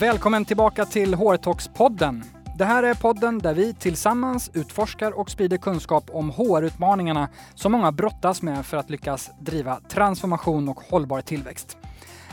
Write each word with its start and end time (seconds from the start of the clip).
Välkommen 0.00 0.44
tillbaka 0.44 0.84
till 0.84 1.14
HR-talks-podden. 1.14 2.24
Det 2.58 2.64
här 2.64 2.82
är 2.82 2.94
podden 2.94 3.38
där 3.38 3.54
vi 3.54 3.74
tillsammans 3.74 4.50
utforskar 4.54 5.18
och 5.18 5.30
sprider 5.30 5.56
kunskap 5.56 6.10
om 6.12 6.30
HR-utmaningarna 6.30 7.28
som 7.54 7.72
många 7.72 7.92
brottas 7.92 8.42
med 8.42 8.66
för 8.66 8.76
att 8.76 8.90
lyckas 8.90 9.30
driva 9.40 9.80
transformation 9.88 10.68
och 10.68 10.80
hållbar 10.80 11.20
tillväxt. 11.20 11.76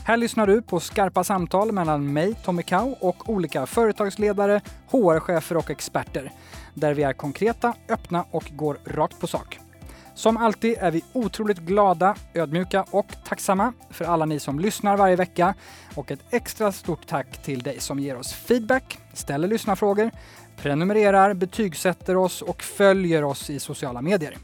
Här 0.06 0.18
lyssnar 0.18 0.48
du 0.48 0.62
på 0.62 0.80
skarpa 0.80 1.24
samtal 1.24 1.72
mellan 1.72 2.14
mig, 2.14 2.34
Tommy 2.34 2.64
Kau, 2.64 2.96
och 3.02 3.30
olika 3.30 3.66
företagsledare, 3.66 4.62
HR-chefer 4.92 5.58
och 5.58 5.72
experter. 5.72 6.32
Där 6.74 6.94
vi 6.94 7.04
är 7.04 7.14
konkreta, 7.14 7.74
öppna 7.90 8.26
och 8.32 8.52
går 8.56 8.78
rakt 8.86 9.20
på 9.20 9.28
sak. 9.28 9.60
Som 10.16 10.38
alltid 10.38 10.78
är 10.80 10.92
vi 10.92 11.04
otroligt 11.14 11.60
glada, 11.60 12.16
ödmjuka 12.34 12.86
och 12.92 13.08
tacksamma 13.24 13.74
för 13.90 14.06
alla 14.06 14.26
ni 14.26 14.40
som 14.40 14.60
lyssnar 14.60 14.98
varje 14.98 15.16
vecka. 15.16 15.54
Och 15.96 16.12
ett 16.12 16.20
extra 16.30 16.72
stort 16.72 17.08
tack 17.08 17.44
till 17.44 17.60
dig 17.60 17.80
som 17.80 18.00
ger 18.00 18.18
oss 18.18 18.34
feedback, 18.34 19.00
ställer 19.14 19.48
lyssnarfrågor, 19.48 20.12
prenumererar, 20.58 21.34
betygsätter 21.34 22.18
oss 22.18 22.42
och 22.42 22.64
följer 22.64 23.24
oss 23.24 23.50
i 23.50 23.60
sociala 23.60 24.02
medier. 24.02 24.38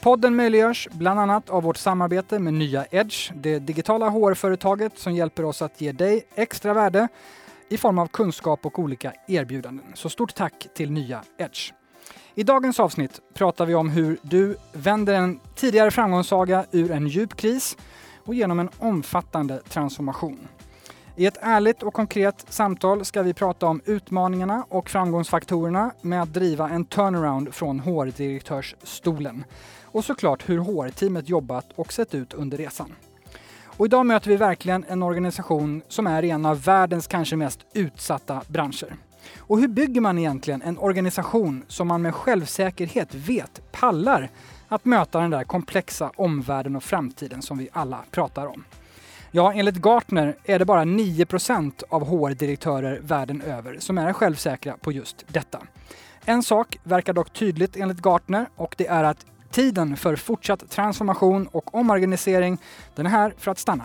Podden 0.00 0.36
möjliggörs 0.36 0.88
bland 0.92 1.20
annat 1.20 1.50
av 1.50 1.62
vårt 1.62 1.76
samarbete 1.76 2.38
med 2.38 2.54
Nya 2.54 2.86
Edge, 2.90 3.32
det 3.34 3.58
digitala 3.58 4.08
HR-företaget 4.08 4.98
som 4.98 5.14
hjälper 5.14 5.44
oss 5.44 5.62
att 5.62 5.80
ge 5.80 5.92
dig 5.92 6.26
extra 6.34 6.74
värde 6.74 7.08
i 7.68 7.76
form 7.76 7.98
av 7.98 8.06
kunskap 8.06 8.66
och 8.66 8.78
olika 8.78 9.12
erbjudanden. 9.28 9.86
Så 9.94 10.08
stort 10.08 10.34
tack 10.34 10.66
till 10.74 10.90
Nya 10.90 11.22
Edge. 11.38 11.72
I 12.36 12.42
dagens 12.42 12.80
avsnitt 12.80 13.20
pratar 13.34 13.66
vi 13.66 13.74
om 13.74 13.88
hur 13.88 14.18
du 14.22 14.56
vänder 14.72 15.14
en 15.14 15.40
tidigare 15.54 15.90
framgångssaga 15.90 16.64
ur 16.70 16.90
en 16.90 17.08
djup 17.08 17.36
kris 17.36 17.76
och 18.24 18.34
genom 18.34 18.60
en 18.60 18.68
omfattande 18.78 19.60
transformation. 19.68 20.48
I 21.16 21.26
ett 21.26 21.38
ärligt 21.40 21.82
och 21.82 21.94
konkret 21.94 22.46
samtal 22.48 23.04
ska 23.04 23.22
vi 23.22 23.34
prata 23.34 23.66
om 23.66 23.80
utmaningarna 23.84 24.66
och 24.68 24.90
framgångsfaktorerna 24.90 25.90
med 26.00 26.22
att 26.22 26.32
driva 26.32 26.68
en 26.68 26.84
turnaround 26.84 27.54
från 27.54 27.80
HR-direktörsstolen. 27.80 29.44
Och 29.82 30.04
såklart 30.04 30.48
hur 30.48 30.58
HR-teamet 30.58 31.28
jobbat 31.28 31.66
och 31.74 31.92
sett 31.92 32.14
ut 32.14 32.34
under 32.34 32.58
resan. 32.58 32.92
Och 33.64 33.86
idag 33.86 34.06
möter 34.06 34.30
vi 34.30 34.36
verkligen 34.36 34.84
en 34.88 35.02
organisation 35.02 35.82
som 35.88 36.06
är 36.06 36.22
i 36.22 36.30
en 36.30 36.46
av 36.46 36.62
världens 36.62 37.06
kanske 37.06 37.36
mest 37.36 37.60
utsatta 37.72 38.42
branscher. 38.48 38.96
Och 39.38 39.60
hur 39.60 39.68
bygger 39.68 40.00
man 40.00 40.18
egentligen 40.18 40.62
en 40.62 40.78
organisation 40.78 41.64
som 41.68 41.88
man 41.88 42.02
med 42.02 42.14
självsäkerhet 42.14 43.14
vet 43.14 43.72
pallar 43.72 44.30
att 44.68 44.84
möta 44.84 45.20
den 45.20 45.30
där 45.30 45.44
komplexa 45.44 46.10
omvärlden 46.16 46.76
och 46.76 46.82
framtiden 46.82 47.42
som 47.42 47.58
vi 47.58 47.68
alla 47.72 48.04
pratar 48.10 48.46
om? 48.46 48.64
Ja, 49.30 49.52
enligt 49.52 49.76
Gartner 49.76 50.36
är 50.44 50.58
det 50.58 50.64
bara 50.64 50.84
9% 50.84 51.82
av 51.88 52.04
HR-direktörer 52.04 53.00
världen 53.02 53.42
över 53.42 53.76
som 53.78 53.98
är 53.98 54.12
självsäkra 54.12 54.76
på 54.80 54.92
just 54.92 55.24
detta. 55.28 55.62
En 56.24 56.42
sak 56.42 56.78
verkar 56.82 57.12
dock 57.12 57.32
tydligt 57.32 57.76
enligt 57.76 58.02
Gartner 58.02 58.46
och 58.56 58.74
det 58.78 58.86
är 58.86 59.04
att 59.04 59.26
tiden 59.50 59.96
för 59.96 60.16
fortsatt 60.16 60.70
transformation 60.70 61.46
och 61.46 61.74
omorganisering, 61.74 62.58
den 62.94 63.06
är 63.06 63.10
här 63.10 63.34
för 63.38 63.50
att 63.50 63.58
stanna. 63.58 63.84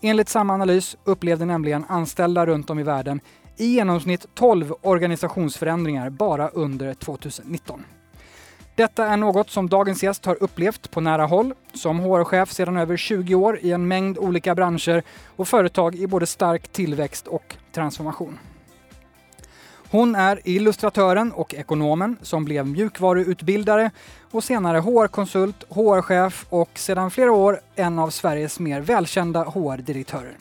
Enligt 0.00 0.28
samma 0.28 0.54
analys 0.54 0.96
upplevde 1.04 1.44
nämligen 1.44 1.84
anställda 1.88 2.46
runt 2.46 2.70
om 2.70 2.78
i 2.78 2.82
världen 2.82 3.20
i 3.56 3.66
genomsnitt 3.66 4.26
12 4.34 4.74
organisationsförändringar 4.82 6.10
bara 6.10 6.48
under 6.48 6.94
2019. 6.94 7.84
Detta 8.76 9.06
är 9.06 9.16
något 9.16 9.50
som 9.50 9.68
dagens 9.68 10.02
gäst 10.02 10.24
har 10.24 10.42
upplevt 10.42 10.90
på 10.90 11.00
nära 11.00 11.26
håll 11.26 11.54
som 11.74 12.00
HR-chef 12.00 12.52
sedan 12.52 12.76
över 12.76 12.96
20 12.96 13.34
år 13.34 13.58
i 13.62 13.72
en 13.72 13.88
mängd 13.88 14.18
olika 14.18 14.54
branscher 14.54 15.02
och 15.36 15.48
företag 15.48 15.94
i 15.94 16.06
både 16.06 16.26
stark 16.26 16.68
tillväxt 16.68 17.26
och 17.26 17.56
transformation. 17.72 18.38
Hon 19.90 20.14
är 20.14 20.40
illustratören 20.44 21.32
och 21.32 21.54
ekonomen 21.54 22.16
som 22.22 22.44
blev 22.44 22.66
mjukvaruutbildare 22.66 23.90
och 24.30 24.44
senare 24.44 24.78
HR-konsult, 24.78 25.64
HR-chef 25.68 26.46
och 26.48 26.70
sedan 26.74 27.10
flera 27.10 27.32
år 27.32 27.60
en 27.74 27.98
av 27.98 28.10
Sveriges 28.10 28.60
mer 28.60 28.80
välkända 28.80 29.44
HR-direktörer. 29.44 30.36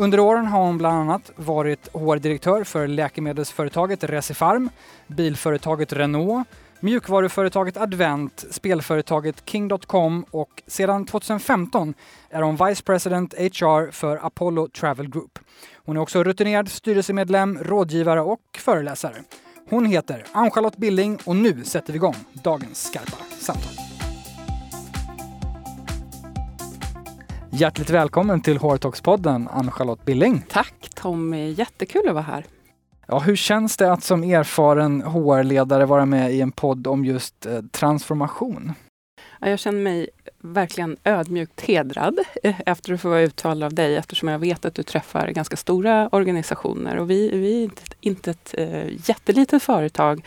Under 0.00 0.20
åren 0.20 0.46
har 0.46 0.64
hon 0.64 0.78
bland 0.78 0.96
annat 0.96 1.30
varit 1.36 1.88
HR-direktör 1.92 2.64
för 2.64 2.86
läkemedelsföretaget 2.86 4.04
Recipharm, 4.04 4.70
bilföretaget 5.06 5.92
Renault, 5.92 6.48
mjukvaruföretaget 6.80 7.76
Advent, 7.76 8.44
spelföretaget 8.50 9.42
King.com 9.46 10.24
och 10.30 10.62
sedan 10.66 11.06
2015 11.06 11.94
är 12.30 12.42
hon 12.42 12.56
Vice 12.66 12.82
President 12.82 13.34
HR 13.34 13.90
för 13.90 14.26
Apollo 14.26 14.68
Travel 14.68 15.10
Group. 15.10 15.38
Hon 15.84 15.96
är 15.96 16.00
också 16.00 16.24
rutinerad 16.24 16.68
styrelsemedlem, 16.68 17.58
rådgivare 17.62 18.20
och 18.20 18.40
föreläsare. 18.58 19.16
Hon 19.70 19.86
heter 19.86 20.24
Ann-Charlotte 20.32 20.76
Billing 20.76 21.18
och 21.24 21.36
nu 21.36 21.64
sätter 21.64 21.92
vi 21.92 21.96
igång 21.96 22.16
dagens 22.32 22.82
skarpa 22.82 23.16
samtal. 23.38 23.89
Hjärtligt 27.52 27.90
välkommen 27.90 28.40
till 28.40 28.58
HR-talks-podden, 28.58 29.48
Ann-Charlotte 29.50 30.04
Billing. 30.04 30.44
Tack 30.48 30.90
Tommy, 30.94 31.50
jättekul 31.50 32.08
att 32.08 32.14
vara 32.14 32.24
här. 32.24 32.44
Ja, 33.06 33.18
hur 33.18 33.36
känns 33.36 33.76
det 33.76 33.92
att 33.92 34.04
som 34.04 34.24
erfaren 34.24 35.02
HR-ledare 35.02 35.86
vara 35.86 36.06
med 36.06 36.32
i 36.32 36.40
en 36.40 36.52
podd 36.52 36.86
om 36.86 37.04
just 37.04 37.46
eh, 37.46 37.60
transformation? 37.70 38.72
Jag 39.40 39.58
känner 39.58 39.80
mig 39.80 40.08
verkligen 40.38 40.96
ödmjukt 41.04 41.60
hedrad 41.60 42.18
eh, 42.42 42.60
efter 42.66 42.94
att 42.94 43.00
få 43.00 43.08
vara 43.08 43.20
uttalad 43.20 43.66
av 43.66 43.74
dig 43.74 43.96
eftersom 43.96 44.28
jag 44.28 44.38
vet 44.38 44.64
att 44.64 44.74
du 44.74 44.82
träffar 44.82 45.28
ganska 45.28 45.56
stora 45.56 46.08
organisationer 46.08 46.96
och 46.96 47.10
vi, 47.10 47.30
vi 47.38 47.60
är 47.60 47.64
inte, 47.64 47.82
inte 48.00 48.30
ett 48.30 48.54
äh, 48.58 49.08
jättelitet 49.08 49.62
företag 49.62 50.24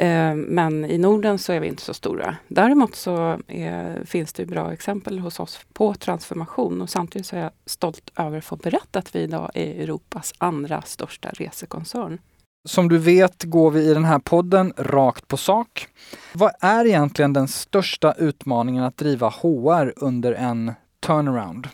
Eh, 0.00 0.34
men 0.34 0.84
i 0.84 0.98
Norden 0.98 1.38
så 1.38 1.52
är 1.52 1.60
vi 1.60 1.68
inte 1.68 1.82
så 1.82 1.94
stora. 1.94 2.36
Däremot 2.48 2.94
så 2.94 3.38
är, 3.46 4.04
finns 4.04 4.32
det 4.32 4.46
bra 4.46 4.72
exempel 4.72 5.18
hos 5.18 5.40
oss 5.40 5.60
på 5.72 5.94
transformation 5.94 6.82
och 6.82 6.90
samtidigt 6.90 7.26
så 7.26 7.36
är 7.36 7.40
jag 7.40 7.50
stolt 7.66 8.10
över 8.16 8.38
att 8.38 8.44
få 8.44 8.56
berätta 8.56 8.98
att 8.98 9.14
vi 9.14 9.20
idag 9.20 9.50
är 9.54 9.82
Europas 9.82 10.32
andra 10.38 10.82
största 10.82 11.28
resekoncern. 11.28 12.18
Som 12.68 12.88
du 12.88 12.98
vet 12.98 13.44
går 13.44 13.70
vi 13.70 13.90
i 13.90 13.94
den 13.94 14.04
här 14.04 14.18
podden 14.18 14.72
rakt 14.76 15.28
på 15.28 15.36
sak. 15.36 15.88
Vad 16.32 16.52
är 16.60 16.86
egentligen 16.86 17.32
den 17.32 17.48
största 17.48 18.12
utmaningen 18.12 18.84
att 18.84 18.96
driva 18.96 19.28
HR 19.28 19.92
under 19.96 20.32
en 20.32 20.72
turnaround? 21.00 21.68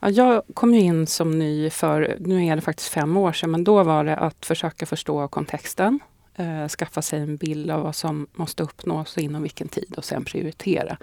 Ja, 0.00 0.10
jag 0.10 0.42
kom 0.54 0.74
in 0.74 1.06
som 1.06 1.38
ny 1.38 1.70
för, 1.70 2.16
nu 2.20 2.46
är 2.46 2.56
det 2.56 2.62
faktiskt 2.62 2.88
fem 2.88 3.16
år 3.16 3.32
sedan, 3.32 3.50
men 3.50 3.64
då 3.64 3.82
var 3.82 4.04
det 4.04 4.16
att 4.16 4.46
försöka 4.46 4.86
förstå 4.86 5.28
kontexten 5.28 6.00
eh, 6.38 6.68
skaffa 6.68 7.02
sig 7.02 7.20
en 7.20 7.36
bild 7.36 7.70
av 7.70 7.82
vad 7.82 7.96
som 7.96 8.26
måste 8.32 8.62
uppnås 8.62 9.16
och 9.16 9.22
inom 9.22 9.42
vilken 9.42 9.68
tid 9.68 9.94
och 9.96 10.04
sen 10.04 10.24
prioritera. 10.24 10.98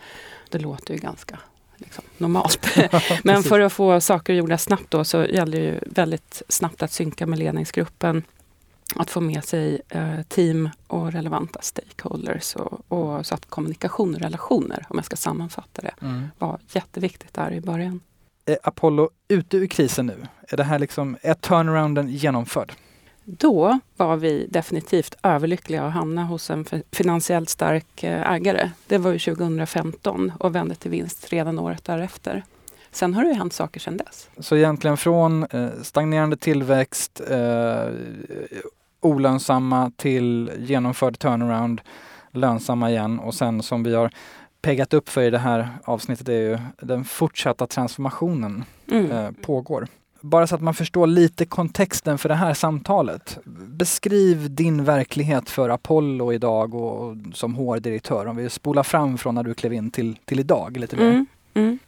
Det 0.50 0.60
låter 0.60 0.94
ju 0.94 1.00
ganska 1.00 1.40
liksom, 1.78 2.04
normalt. 2.18 2.68
Men 3.24 3.44
för 3.44 3.60
att 3.60 3.74
få 3.74 4.02
saker 4.02 4.34
gjorda 4.34 4.58
snabbt 4.58 4.92
då 4.92 5.04
så 5.04 5.26
gäller 5.26 5.60
det 5.60 5.66
ju 5.66 5.80
väldigt 5.86 6.42
snabbt 6.50 6.84
att 6.84 6.92
synka 6.92 7.26
med 7.26 7.40
ledningsgruppen. 7.40 8.24
Att 8.96 9.10
få 9.10 9.22
med 9.22 9.44
sig 9.44 9.82
eh, 9.90 10.22
team 10.28 10.70
och 10.88 11.12
relevanta 11.12 11.62
stakeholders 11.62 12.56
och, 12.56 12.92
och, 12.92 13.26
så 13.26 13.36
att 13.36 13.46
kommunikation 13.46 14.16
och 14.16 14.22
relationer, 14.22 14.86
om 14.90 14.98
jag 14.98 15.06
ska 15.06 15.16
sammanfatta 15.16 15.82
det, 15.82 15.94
mm. 16.02 16.28
var 16.40 16.60
jätteviktigt 16.72 17.34
där 17.34 17.54
i 17.54 17.62
början. 17.62 18.00
Är 18.46 18.58
Apollo 18.64 19.10
ute 19.28 19.58
ur 19.58 19.68
krisen 19.68 20.06
nu? 20.06 20.28
Är 20.48 20.58
det 20.58 20.64
här 20.64 20.80
liksom, 20.80 21.18
är 21.22 21.34
turnarounden 21.34 22.08
genomförd? 22.10 22.74
Då 23.28 23.80
var 23.98 24.18
vi 24.18 24.48
definitivt 24.50 25.18
överlyckliga 25.24 25.84
att 25.84 25.94
hamna 25.94 26.24
hos 26.24 26.50
en 26.50 26.66
finansiellt 26.92 27.50
stark 27.50 28.04
eh, 28.04 28.32
ägare. 28.32 28.72
Det 28.88 28.98
var 28.98 29.12
ju 29.12 29.20
2015 29.20 30.32
och 30.40 30.56
vände 30.56 30.76
till 30.76 30.92
vinst 30.92 31.34
redan 31.34 31.60
året 31.60 31.84
därefter. 31.84 32.44
Sen 32.92 33.14
har 33.14 33.24
det 33.24 33.34
hänt 33.34 33.54
saker 33.54 33.80
sedan 33.80 33.98
dess. 33.98 34.30
Så 34.40 34.56
egentligen 34.56 34.98
från 34.98 35.44
eh, 35.44 35.70
stagnerande 35.82 36.38
tillväxt, 36.38 37.22
eh, 37.30 37.88
olönsamma 39.02 39.92
till 39.96 40.52
genomförd 40.58 41.20
turnaround, 41.20 41.82
lönsamma 42.32 42.90
igen 42.90 43.20
och 43.20 43.34
sen 43.34 43.64
som 43.64 43.84
vi 43.84 43.96
har 43.96 44.12
peggat 44.62 44.94
upp 44.94 45.10
för 45.10 45.22
i 45.22 45.30
det 45.30 45.40
här 45.40 45.70
avsnittet 45.84 46.30
är 46.30 46.34
ju 46.34 46.58
den 46.82 47.06
fortsatta 47.06 47.68
transformationen 47.68 48.64
mm. 48.92 49.12
eh, 49.12 49.32
pågår 49.42 49.88
bara 50.26 50.48
så 50.48 50.56
att 50.56 50.62
man 50.62 50.74
förstår 50.74 51.08
lite 51.08 51.46
kontexten 51.46 52.18
för 52.18 52.30
det 52.30 52.36
här 52.36 52.54
samtalet. 52.54 53.38
Beskriv 53.68 54.56
din 54.56 54.84
verklighet 54.84 55.50
för 55.50 55.70
Apollo 55.70 56.34
idag 56.34 56.76
och, 56.76 57.10
och 57.10 57.16
som 57.34 57.56
HR-direktör. 57.56 58.26
Om 58.26 58.36
vi 58.36 58.50
spolar 58.50 58.84
fram 58.84 59.18
från 59.18 59.36
när 59.36 59.44
du 59.44 59.54
klev 59.54 59.74
in 59.74 59.92
till, 59.92 60.18
till 60.26 60.40
idag 60.40 60.78
lite 60.78 60.96
mer. 60.96 61.10
Mm, 61.10 61.26
mm. 61.54 61.80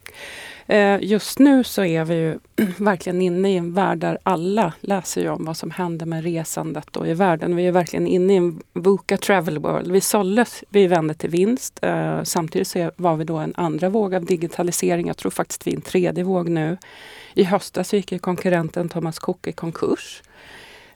Eh, 0.70 0.98
just 1.00 1.38
nu 1.38 1.64
så 1.64 1.84
är 1.84 2.04
vi 2.04 2.14
ju 2.14 2.38
verkligen 2.78 3.22
inne 3.22 3.52
i 3.52 3.56
en 3.56 3.74
värld 3.74 3.98
där 3.98 4.18
alla 4.22 4.72
läser 4.80 5.20
ju 5.20 5.28
om 5.28 5.44
vad 5.44 5.56
som 5.56 5.70
händer 5.70 6.06
med 6.06 6.24
resandet 6.24 6.96
och 6.96 7.08
i 7.08 7.14
världen. 7.14 7.56
Vi 7.56 7.66
är 7.66 7.72
verkligen 7.72 8.06
inne 8.06 8.32
i 8.32 8.36
en 8.36 8.62
VUCA 8.72 9.16
travel 9.16 9.58
world. 9.58 9.92
Vi 9.92 10.00
såldes, 10.00 10.64
vi 10.68 10.86
vände 10.86 11.14
till 11.14 11.30
vinst. 11.30 11.78
Eh, 11.82 12.22
samtidigt 12.22 12.68
så 12.68 12.90
var 12.96 13.16
vi 13.16 13.24
då 13.24 13.36
en 13.36 13.54
andra 13.56 13.88
våg 13.88 14.14
av 14.14 14.24
digitalisering. 14.24 15.06
Jag 15.06 15.16
tror 15.16 15.30
faktiskt 15.30 15.66
vi 15.66 15.72
är 15.72 15.76
en 15.76 15.82
tredje 15.82 16.24
våg 16.24 16.48
nu. 16.48 16.76
I 17.34 17.44
höstas 17.44 17.92
gick 17.92 18.22
konkurrenten 18.22 18.88
Thomas 18.88 19.18
Cook 19.18 19.46
i 19.46 19.52
konkurs. 19.52 20.22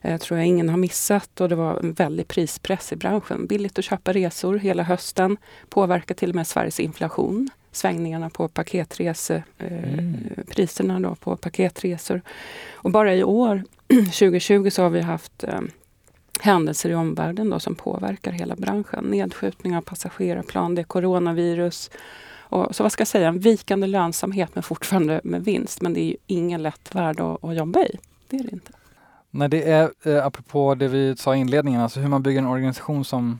Eh, 0.01 0.17
tror 0.17 0.39
jag 0.39 0.47
ingen 0.47 0.69
har 0.69 0.77
missat 0.77 1.41
och 1.41 1.49
det 1.49 1.55
var 1.55 1.79
en 1.79 1.93
väldig 1.93 2.27
prispress 2.27 2.91
i 2.93 2.95
branschen. 2.95 3.47
Billigt 3.47 3.79
att 3.79 3.85
köpa 3.85 4.13
resor 4.13 4.57
hela 4.57 4.83
hösten. 4.83 5.37
Påverkar 5.69 6.15
till 6.15 6.29
och 6.29 6.35
med 6.35 6.47
Sveriges 6.47 6.79
inflation. 6.79 7.49
Svängningarna 7.73 8.29
på 8.29 8.47
paketresepriserna 8.47 10.95
mm. 10.95 11.15
på 11.15 11.37
paketresor. 11.37 12.21
Och 12.73 12.91
bara 12.91 13.15
i 13.15 13.23
år, 13.23 13.63
2020, 13.87 14.69
så 14.69 14.83
har 14.83 14.89
vi 14.89 15.01
haft 15.01 15.43
eh, 15.43 15.61
händelser 16.39 16.89
i 16.89 16.95
omvärlden 16.95 17.49
då, 17.49 17.59
som 17.59 17.75
påverkar 17.75 18.31
hela 18.31 18.55
branschen. 18.55 19.03
Nedskjutning 19.03 19.77
av 19.77 19.81
passagerarplan, 19.81 20.75
det 20.75 20.81
är 20.81 20.83
coronavirus. 20.83 21.91
Och, 22.35 22.75
så 22.75 22.83
vad 22.83 22.91
ska 22.91 23.01
jag 23.01 23.07
säga, 23.07 23.27
en 23.27 23.39
vikande 23.39 23.87
lönsamhet 23.87 24.49
men 24.53 24.63
fortfarande 24.63 25.21
med 25.23 25.43
vinst. 25.43 25.81
Men 25.81 25.93
det 25.93 26.01
är 26.01 26.05
ju 26.05 26.15
ingen 26.27 26.63
lätt 26.63 26.95
värld 26.95 27.19
att, 27.19 27.43
att 27.43 27.55
jobba 27.55 27.79
i. 27.79 27.97
Det 28.27 28.37
är 28.37 28.43
det 28.43 28.51
inte. 28.51 28.71
Nej, 29.35 29.49
det 29.49 29.69
är 29.69 29.91
eh, 30.03 30.25
apropå 30.25 30.75
det 30.75 30.87
vi 30.87 31.15
sa 31.17 31.35
i 31.35 31.39
inledningen, 31.39 31.81
alltså 31.81 31.99
hur 31.99 32.09
man 32.09 32.23
bygger 32.23 32.39
en 32.39 32.47
organisation 32.47 33.05
som 33.05 33.31
eh, 33.31 33.37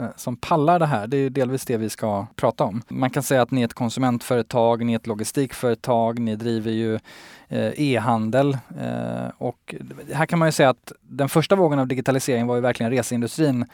Eh, 0.00 0.06
som 0.16 0.36
pallar 0.36 0.78
det 0.78 0.86
här. 0.86 1.06
Det 1.06 1.16
är 1.16 1.30
delvis 1.30 1.64
det 1.64 1.76
vi 1.76 1.90
ska 1.90 2.26
prata 2.36 2.64
om. 2.64 2.82
Man 2.88 3.10
kan 3.10 3.22
säga 3.22 3.42
att 3.42 3.50
ni 3.50 3.60
är 3.60 3.64
ett 3.64 3.74
konsumentföretag, 3.74 4.84
ni 4.84 4.92
är 4.92 4.96
ett 4.96 5.06
logistikföretag, 5.06 6.18
ni 6.18 6.36
driver 6.36 6.70
ju 6.70 6.94
eh, 7.48 7.80
e-handel 7.80 8.58
eh, 8.80 9.28
och 9.38 9.74
här 10.12 10.26
kan 10.26 10.38
man 10.38 10.48
ju 10.48 10.52
säga 10.52 10.70
att 10.70 10.92
den 11.00 11.28
första 11.28 11.56
vågen 11.56 11.78
av 11.78 11.86
digitalisering 11.86 12.46
var 12.46 12.54
ju 12.54 12.60
verkligen 12.60 12.92
reseindustrin. 12.92 13.66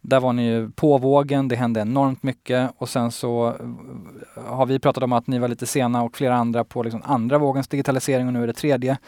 Där 0.00 0.20
var 0.20 0.32
ni 0.32 0.46
ju 0.46 0.70
på 0.70 0.98
vågen, 0.98 1.48
det 1.48 1.56
hände 1.56 1.80
enormt 1.80 2.22
mycket 2.22 2.70
och 2.78 2.88
sen 2.88 3.10
så 3.10 3.54
har 4.46 4.66
vi 4.66 4.78
pratat 4.78 5.02
om 5.02 5.12
att 5.12 5.26
ni 5.26 5.38
var 5.38 5.48
lite 5.48 5.66
sena 5.66 6.02
och 6.02 6.16
flera 6.16 6.36
andra 6.36 6.64
på 6.64 6.82
liksom 6.82 7.02
andra 7.04 7.38
vågens 7.38 7.68
digitalisering 7.68 8.26
och 8.26 8.32
nu 8.32 8.42
är 8.42 8.46
det 8.46 8.52
tredje. 8.52 8.98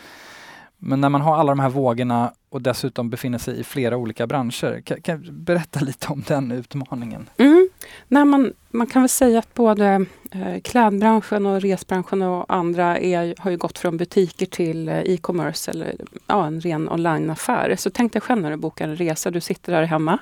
Men 0.79 1.01
när 1.01 1.09
man 1.09 1.21
har 1.21 1.37
alla 1.37 1.53
de 1.53 1.61
här 1.61 1.69
vågorna 1.69 2.33
och 2.49 2.63
dessutom 2.63 3.11
befinner 3.11 3.39
sig 3.39 3.61
i 3.61 3.65
flera 3.65 3.97
olika 3.97 4.27
branscher, 4.27 4.81
kan, 4.81 5.03
kan 5.03 5.45
berätta 5.45 5.81
lite 5.81 6.09
om 6.09 6.25
den 6.29 6.53
utmaningen? 6.53 7.29
Mm. 7.37 7.69
Nej, 8.09 8.25
man, 8.25 8.53
man 8.71 8.87
kan 8.87 9.03
väl 9.03 9.09
säga 9.09 9.39
att 9.39 9.55
både 9.55 10.07
eh, 10.31 10.61
klädbranschen 10.63 11.47
och 11.47 11.61
resbranschen 11.61 12.23
och 12.23 12.45
andra 12.55 12.99
är, 12.99 13.35
har 13.39 13.51
ju 13.51 13.57
gått 13.57 13.79
från 13.79 13.97
butiker 13.97 14.47
till 14.47 14.89
eh, 14.89 14.99
e-commerce 14.99 15.71
eller 15.71 15.95
ja, 16.27 16.47
en 16.47 16.61
ren 16.61 16.89
onlineaffär. 16.89 17.77
Så 17.77 17.91
tänk 17.91 18.13
dig 18.13 18.23
själv 18.23 18.43
när 18.43 18.51
du 18.51 18.57
bokar 18.57 18.89
en 18.89 18.97
resa. 18.97 19.31
Du 19.31 19.41
sitter 19.41 19.73
där 19.73 19.83
hemma 19.83 20.19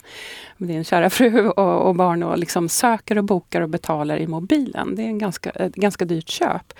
med 0.56 0.68
din 0.68 0.84
kära 0.84 1.10
fru 1.10 1.48
och, 1.56 1.88
och 1.88 1.94
barn 1.94 2.22
och 2.22 2.38
liksom 2.38 2.68
söker 2.68 3.18
och 3.18 3.24
bokar 3.24 3.60
och 3.60 3.68
betalar 3.68 4.16
i 4.16 4.26
mobilen. 4.26 4.94
Det 4.94 5.02
är 5.02 5.06
en 5.06 5.18
ganska, 5.18 5.50
ett 5.50 5.74
ganska 5.74 6.04
dyrt 6.04 6.28
köp. 6.28 6.72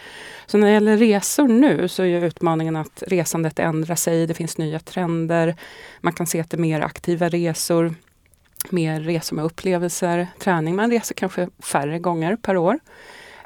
Så 0.47 0.59
när 0.59 0.67
det 0.67 0.73
gäller 0.73 0.97
resor 0.97 1.49
nu 1.49 1.89
så 1.89 2.03
är 2.03 2.25
utmaningen 2.25 2.77
att 2.77 3.03
resandet 3.07 3.59
ändrar 3.59 3.95
sig. 3.95 4.27
Det 4.27 4.35
finns 4.35 4.59
nya 4.59 4.79
trender. 4.79 5.57
Man 6.01 6.13
kan 6.13 6.27
se 6.27 6.41
att 6.41 6.51
det 6.51 6.57
är 6.57 6.61
mer 6.61 6.81
aktiva 6.81 7.29
resor 7.29 7.95
mer 8.73 9.01
resor 9.01 9.37
med 9.37 9.45
upplevelser, 9.45 10.29
träning. 10.39 10.77
Man 10.77 10.91
reser 10.91 11.15
kanske 11.15 11.49
färre 11.59 11.99
gånger 11.99 12.37
per 12.37 12.57
år. 12.57 12.79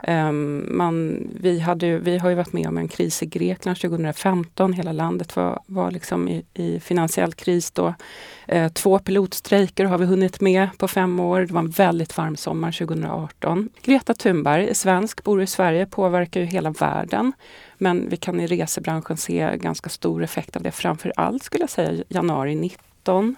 Um, 0.06 0.76
man, 0.76 1.26
vi, 1.40 1.60
hade, 1.60 1.98
vi 1.98 2.18
har 2.18 2.28
ju 2.28 2.34
varit 2.34 2.52
med 2.52 2.68
om 2.68 2.78
en 2.78 2.88
kris 2.88 3.22
i 3.22 3.26
Grekland 3.26 3.78
2015. 3.78 4.72
Hela 4.72 4.92
landet 4.92 5.36
var, 5.36 5.62
var 5.66 5.90
liksom 5.90 6.28
i, 6.28 6.44
i 6.54 6.80
finansiell 6.80 7.32
kris 7.32 7.70
då. 7.70 7.94
Uh, 8.52 8.68
två 8.68 8.98
pilotstrejker 8.98 9.84
har 9.84 9.98
vi 9.98 10.06
hunnit 10.06 10.40
med 10.40 10.68
på 10.78 10.88
fem 10.88 11.20
år. 11.20 11.40
Det 11.40 11.52
var 11.52 11.60
en 11.60 11.70
väldigt 11.70 12.16
varm 12.16 12.36
sommar 12.36 12.72
2018. 12.72 13.68
Greta 13.82 14.14
Thunberg, 14.14 14.74
svensk, 14.74 15.24
bor 15.24 15.42
i 15.42 15.46
Sverige, 15.46 15.86
påverkar 15.86 16.40
ju 16.40 16.46
hela 16.46 16.70
världen. 16.70 17.32
Men 17.78 18.08
vi 18.08 18.16
kan 18.16 18.40
i 18.40 18.46
resebranschen 18.46 19.16
se 19.16 19.56
ganska 19.56 19.90
stor 19.90 20.22
effekt 20.22 20.56
av 20.56 20.62
det. 20.62 20.72
Framför 20.72 21.12
allt 21.16 21.42
skulle 21.42 21.62
jag 21.62 21.70
säga 21.70 22.04
januari 22.08 22.54
19 22.54 23.36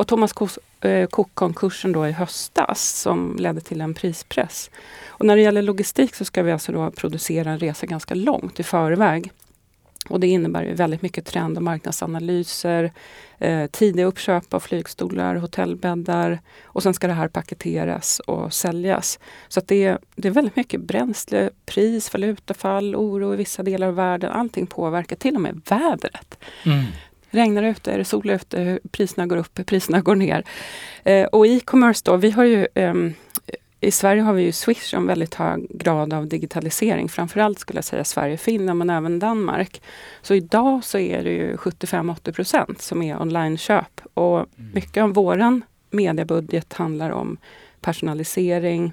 och 0.00 0.06
Thomas 0.06 0.34
eh, 0.80 1.06
Cook-konkursen 1.06 1.92
då 1.92 2.06
i 2.06 2.12
höstas 2.12 3.00
som 3.00 3.36
ledde 3.38 3.60
till 3.60 3.80
en 3.80 3.94
prispress. 3.94 4.70
Och 5.08 5.26
när 5.26 5.36
det 5.36 5.42
gäller 5.42 5.62
logistik 5.62 6.14
så 6.14 6.24
ska 6.24 6.42
vi 6.42 6.52
alltså 6.52 6.72
då 6.72 6.90
producera 6.90 7.50
en 7.50 7.58
resa 7.58 7.86
ganska 7.86 8.14
långt 8.14 8.60
i 8.60 8.62
förväg. 8.62 9.32
Och 10.08 10.20
det 10.20 10.26
innebär 10.26 10.62
ju 10.62 10.74
väldigt 10.74 11.02
mycket 11.02 11.26
trend 11.26 11.56
och 11.56 11.62
marknadsanalyser, 11.62 12.92
eh, 13.38 13.66
tidiga 13.66 14.06
uppköp 14.06 14.54
av 14.54 14.60
flygstolar, 14.60 15.36
hotellbäddar 15.36 16.40
och 16.64 16.82
sen 16.82 16.94
ska 16.94 17.06
det 17.06 17.12
här 17.12 17.28
paketeras 17.28 18.20
och 18.20 18.52
säljas. 18.52 19.18
Så 19.48 19.60
att 19.60 19.68
det, 19.68 19.84
är, 19.84 19.98
det 20.14 20.28
är 20.28 20.32
väldigt 20.32 20.56
mycket 20.56 20.80
bränsle, 20.80 21.50
pris, 21.66 22.12
valutafall, 22.12 22.96
oro 22.96 23.34
i 23.34 23.36
vissa 23.36 23.62
delar 23.62 23.86
av 23.86 23.94
världen. 23.94 24.32
Allting 24.32 24.66
påverkar, 24.66 25.16
till 25.16 25.34
och 25.34 25.40
med 25.40 25.60
vädret. 25.68 26.38
Mm. 26.66 26.84
Regnar 27.30 27.62
ute, 27.62 27.92
är 27.92 27.98
det 27.98 28.04
sol 28.04 28.30
ute, 28.30 28.78
priserna 28.90 29.26
går 29.26 29.36
upp, 29.36 29.66
priserna 29.66 30.00
går 30.00 30.14
ner. 30.14 30.44
Eh, 31.04 31.26
och 31.26 31.46
e-commerce 31.46 32.02
då, 32.04 32.16
vi 32.16 32.30
har 32.30 32.44
ju 32.44 32.66
eh, 32.74 32.94
i 33.82 33.90
Sverige 33.90 34.22
har 34.22 34.32
vi 34.32 34.42
ju 34.42 34.52
Swish 34.52 34.94
en 34.94 35.06
väldigt 35.06 35.34
hög 35.34 35.66
grad 35.70 36.12
av 36.12 36.26
digitalisering. 36.26 37.08
Framförallt 37.08 37.58
skulle 37.58 37.78
jag 37.78 37.84
säga 37.84 38.04
Sverige 38.04 38.36
Finland 38.36 38.78
men 38.78 38.90
även 38.90 39.18
Danmark. 39.18 39.82
Så 40.22 40.34
idag 40.34 40.84
så 40.84 40.98
är 40.98 41.24
det 41.24 41.30
ju 41.30 41.56
75-80 41.56 42.32
procent 42.32 42.82
som 42.82 43.02
är 43.02 43.22
online-köp. 43.22 44.00
Och 44.14 44.36
mm. 44.36 44.70
mycket 44.74 45.02
av 45.02 45.14
våran 45.14 45.64
mediebudget 45.90 46.72
handlar 46.72 47.10
om 47.10 47.36
personalisering, 47.80 48.92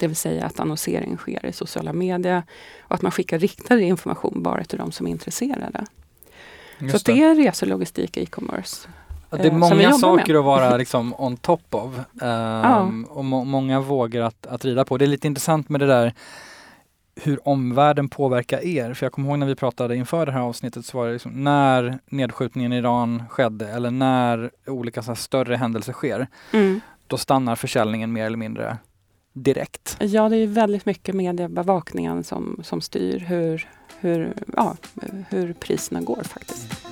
det 0.00 0.06
vill 0.06 0.16
säga 0.16 0.44
att 0.44 0.60
annonsering 0.60 1.16
sker 1.16 1.46
i 1.46 1.52
sociala 1.52 1.92
medier 1.92 2.42
och 2.80 2.94
att 2.94 3.02
man 3.02 3.12
skickar 3.12 3.38
riktad 3.38 3.80
information 3.80 4.42
bara 4.42 4.64
till 4.64 4.78
de 4.78 4.92
som 4.92 5.06
är 5.06 5.10
intresserade. 5.10 5.86
Just 6.78 7.06
så 7.06 7.12
det. 7.12 7.18
det 7.18 7.24
är 7.24 7.34
reselogistik 7.34 8.16
e-commerce. 8.16 8.88
det 9.30 9.36
är 9.36 9.46
eh, 9.46 9.52
många 9.52 9.92
saker 9.92 10.32
med. 10.32 10.38
att 10.38 10.44
vara 10.44 10.76
liksom 10.76 11.14
on 11.18 11.36
top 11.36 11.74
of. 11.74 11.84
Um, 11.94 12.02
ja. 12.20 12.90
Och 13.08 13.24
må 13.24 13.44
många 13.44 13.80
vågor 13.80 14.22
att, 14.22 14.46
att 14.46 14.64
rida 14.64 14.84
på. 14.84 14.98
Det 14.98 15.04
är 15.04 15.06
lite 15.06 15.26
intressant 15.26 15.68
med 15.68 15.80
det 15.80 15.86
där 15.86 16.14
hur 17.22 17.48
omvärlden 17.48 18.08
påverkar 18.08 18.64
er. 18.64 18.94
För 18.94 19.06
jag 19.06 19.12
kommer 19.12 19.28
ihåg 19.28 19.38
när 19.38 19.46
vi 19.46 19.54
pratade 19.54 19.96
inför 19.96 20.26
det 20.26 20.32
här 20.32 20.40
avsnittet 20.40 20.86
så 20.86 20.98
var 20.98 21.06
det 21.06 21.12
liksom 21.12 21.44
när 21.44 21.98
nedskjutningen 22.06 22.72
i 22.72 22.76
Iran 22.76 23.22
skedde 23.30 23.68
eller 23.68 23.90
när 23.90 24.50
olika 24.66 25.02
så 25.02 25.14
större 25.14 25.56
händelser 25.56 25.92
sker. 25.92 26.26
Mm. 26.52 26.80
Då 27.06 27.16
stannar 27.16 27.56
försäljningen 27.56 28.12
mer 28.12 28.26
eller 28.26 28.36
mindre 28.36 28.78
direkt. 29.36 29.96
Ja, 30.00 30.28
det 30.28 30.36
är 30.36 30.46
väldigt 30.46 30.86
mycket 30.86 31.14
mediebevakningen 31.14 32.24
som, 32.24 32.60
som 32.62 32.80
styr 32.80 33.18
hur, 33.18 33.68
hur, 34.00 34.34
ja, 34.56 34.76
hur 35.28 35.52
priserna 35.52 36.00
går 36.00 36.22
faktiskt. 36.22 36.86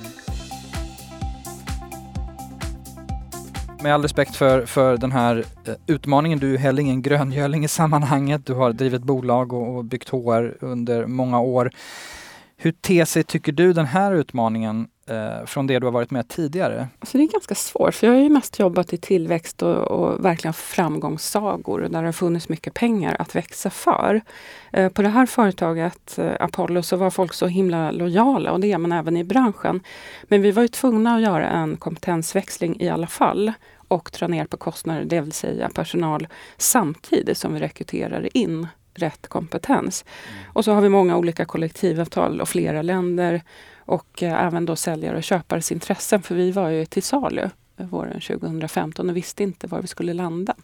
Med 3.83 3.93
all 3.93 4.01
respekt 4.01 4.35
för, 4.35 4.65
för 4.65 4.97
den 4.97 5.11
här 5.11 5.45
eh, 5.65 5.73
utmaningen, 5.87 6.39
du 6.39 6.53
är 6.53 6.57
heller 6.57 6.81
ingen 6.81 7.01
gröngöling 7.01 7.65
i 7.65 7.67
sammanhanget. 7.67 8.45
Du 8.45 8.53
har 8.53 8.73
drivit 8.73 9.03
bolag 9.03 9.53
och, 9.53 9.75
och 9.75 9.85
byggt 9.85 10.09
HR 10.09 10.57
under 10.59 11.05
många 11.05 11.39
år. 11.39 11.71
Hur 12.57 12.71
ter 12.71 13.05
sig, 13.05 13.23
tycker 13.23 13.51
du, 13.51 13.73
den 13.73 13.85
här 13.85 14.13
utmaningen 14.13 14.87
eh, 15.09 15.45
från 15.45 15.67
det 15.67 15.79
du 15.79 15.85
har 15.85 15.91
varit 15.91 16.11
med 16.11 16.27
tidigare? 16.27 16.87
Alltså 16.99 17.17
det 17.17 17.23
är 17.23 17.27
ganska 17.27 17.55
svårt, 17.55 17.93
för 17.93 18.07
jag 18.07 18.13
har 18.13 18.21
ju 18.21 18.29
mest 18.29 18.59
jobbat 18.59 18.93
i 18.93 18.97
tillväxt 18.97 19.61
och, 19.61 19.75
och 19.75 20.25
verkligen 20.25 20.53
framgångssagor 20.53 21.79
där 21.79 22.01
det 22.01 22.07
har 22.07 22.11
funnits 22.11 22.49
mycket 22.49 22.73
pengar 22.73 23.15
att 23.19 23.35
växa 23.35 23.69
för. 23.69 24.21
Eh, 24.71 24.89
på 24.89 25.01
det 25.01 25.09
här 25.09 25.25
företaget, 25.25 26.17
eh, 26.17 26.31
Apollo, 26.39 26.83
så 26.83 26.97
var 26.97 27.09
folk 27.09 27.33
så 27.33 27.47
himla 27.47 27.91
lojala 27.91 28.51
och 28.51 28.59
det 28.59 28.71
är 28.71 28.77
man 28.77 28.91
även 28.91 29.17
i 29.17 29.23
branschen. 29.23 29.81
Men 30.23 30.41
vi 30.41 30.51
var 30.51 30.61
ju 30.61 30.67
tvungna 30.67 31.15
att 31.15 31.21
göra 31.21 31.49
en 31.49 31.77
kompetensväxling 31.77 32.81
i 32.81 32.89
alla 32.89 33.07
fall 33.07 33.53
och 33.87 34.11
dra 34.19 34.27
ner 34.27 34.45
på 34.45 34.57
kostnader, 34.57 35.05
det 35.05 35.21
vill 35.21 35.31
säga 35.31 35.69
personal, 35.69 36.27
samtidigt 36.57 37.37
som 37.37 37.53
vi 37.53 37.59
rekryterar 37.59 38.37
in 38.37 38.67
rätt 38.93 39.27
kompetens. 39.27 40.05
Mm. 40.29 40.43
Och 40.53 40.65
så 40.65 40.71
har 40.71 40.81
vi 40.81 40.89
många 40.89 41.17
olika 41.17 41.45
kollektivavtal 41.45 42.41
och 42.41 42.49
flera 42.49 42.81
länder 42.81 43.41
och 43.85 44.23
eh, 44.23 44.45
även 44.45 44.65
då 44.65 44.75
säljare 44.75 45.17
och 45.17 45.23
köpares 45.23 45.71
intressen. 45.71 46.21
För 46.21 46.35
vi 46.35 46.51
var 46.51 46.69
ju 46.69 46.85
till 46.85 47.03
salu 47.03 47.49
våren 47.77 48.21
2015 48.21 49.09
och 49.09 49.17
visste 49.17 49.43
inte 49.43 49.67
var 49.67 49.81
vi 49.81 49.87
skulle 49.87 50.13
landa. 50.13 50.55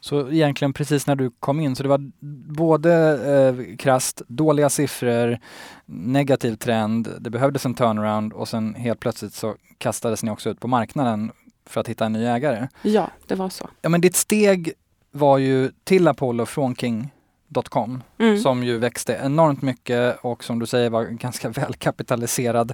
Så 0.00 0.30
egentligen 0.30 0.72
precis 0.72 1.06
när 1.06 1.16
du 1.16 1.30
kom 1.40 1.60
in, 1.60 1.76
så 1.76 1.82
det 1.82 1.88
var 1.88 2.10
både 2.54 2.92
eh, 3.34 3.76
krast, 3.76 4.22
dåliga 4.28 4.70
siffror, 4.70 5.38
negativ 5.86 6.56
trend, 6.56 7.08
det 7.20 7.30
behövdes 7.30 7.66
en 7.66 7.74
turnaround 7.74 8.32
och 8.32 8.48
sen 8.48 8.74
helt 8.74 9.00
plötsligt 9.00 9.34
så 9.34 9.54
kastades 9.78 10.22
ni 10.22 10.30
också 10.30 10.50
ut 10.50 10.60
på 10.60 10.68
marknaden 10.68 11.32
för 11.66 11.80
att 11.80 11.88
hitta 11.88 12.06
en 12.06 12.12
ny 12.12 12.24
ägare. 12.24 12.68
Ja, 12.82 13.10
det 13.26 13.34
var 13.34 13.48
så. 13.48 13.68
Ja 13.82 13.88
men 13.88 14.00
ditt 14.00 14.16
steg 14.16 14.72
var 15.10 15.38
ju 15.38 15.70
till 15.84 16.08
Apollo 16.08 16.46
från 16.46 16.76
King 16.76 17.10
Hint.com 17.56 18.02
Mm. 18.18 18.38
som 18.38 18.64
ju 18.64 18.78
växte 18.78 19.20
enormt 19.24 19.62
mycket 19.62 20.18
och 20.20 20.44
som 20.44 20.58
du 20.58 20.66
säger 20.66 20.90
var 20.90 21.04
ganska 21.04 21.48
välkapitaliserad 21.60 22.72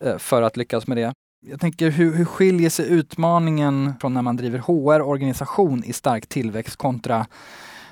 eh, 0.00 0.18
för 0.18 0.42
att 0.42 0.56
lyckas 0.56 0.86
med 0.86 0.96
det. 0.96 1.12
Jag 1.46 1.60
tänker 1.60 1.90
hur, 1.90 2.14
hur 2.14 2.24
skiljer 2.24 2.70
sig 2.70 2.88
utmaningen 2.88 3.94
från 4.00 4.14
när 4.14 4.22
man 4.22 4.36
driver 4.36 4.58
HR-organisation 4.58 5.84
i 5.84 5.92
stark 5.92 6.26
tillväxt 6.26 6.76
kontra 6.76 7.26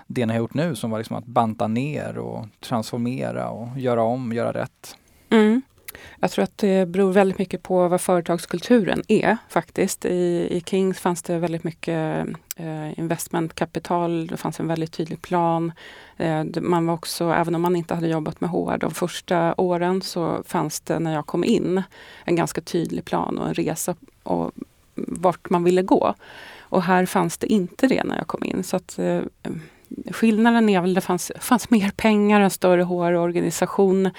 det 0.06 0.26
ni 0.26 0.32
har 0.32 0.38
gjort 0.40 0.54
nu 0.54 0.74
som 0.74 0.90
var 0.90 0.98
liksom 0.98 1.16
att 1.16 1.26
banta 1.26 1.66
ner 1.68 2.18
och 2.18 2.46
transformera 2.60 3.48
och 3.50 3.78
göra 3.78 4.02
om, 4.02 4.32
göra 4.32 4.52
rätt? 4.52 4.96
Mm. 5.30 5.55
Jag 6.20 6.30
tror 6.30 6.42
att 6.42 6.58
det 6.58 6.88
beror 6.88 7.12
väldigt 7.12 7.38
mycket 7.38 7.62
på 7.62 7.88
vad 7.88 8.00
företagskulturen 8.00 9.02
är 9.08 9.36
faktiskt. 9.48 10.04
I, 10.04 10.48
i 10.50 10.62
Kings 10.66 10.98
fanns 10.98 11.22
det 11.22 11.38
väldigt 11.38 11.64
mycket 11.64 12.26
eh, 12.56 12.98
investmentkapital, 12.98 14.26
det 14.26 14.36
fanns 14.36 14.60
en 14.60 14.68
väldigt 14.68 14.92
tydlig 14.92 15.22
plan. 15.22 15.72
Eh, 16.16 16.44
man 16.60 16.86
var 16.86 16.94
också, 16.94 17.30
även 17.30 17.54
om 17.54 17.62
man 17.62 17.76
inte 17.76 17.94
hade 17.94 18.08
jobbat 18.08 18.40
med 18.40 18.50
HR 18.50 18.78
de 18.78 18.90
första 18.90 19.54
åren 19.56 20.02
så 20.02 20.42
fanns 20.46 20.80
det 20.80 20.98
när 20.98 21.14
jag 21.14 21.26
kom 21.26 21.44
in 21.44 21.82
en 22.24 22.36
ganska 22.36 22.60
tydlig 22.60 23.04
plan 23.04 23.38
och 23.38 23.48
en 23.48 23.54
resa 23.54 23.94
och 24.22 24.52
vart 24.94 25.50
man 25.50 25.64
ville 25.64 25.82
gå. 25.82 26.14
Och 26.58 26.82
här 26.82 27.06
fanns 27.06 27.38
det 27.38 27.52
inte 27.52 27.86
det 27.86 28.04
när 28.04 28.16
jag 28.16 28.26
kom 28.26 28.44
in. 28.44 28.62
Så 28.62 28.76
att, 28.76 28.98
eh, 28.98 29.20
skillnaden 30.10 30.68
är 30.68 30.80
väl 30.80 30.90
att 30.90 30.94
det 30.94 31.00
fanns, 31.00 31.32
fanns 31.40 31.70
mer 31.70 31.90
pengar, 31.96 32.40
en 32.40 32.50
större 32.50 32.82
HR-organisation. 32.82 34.10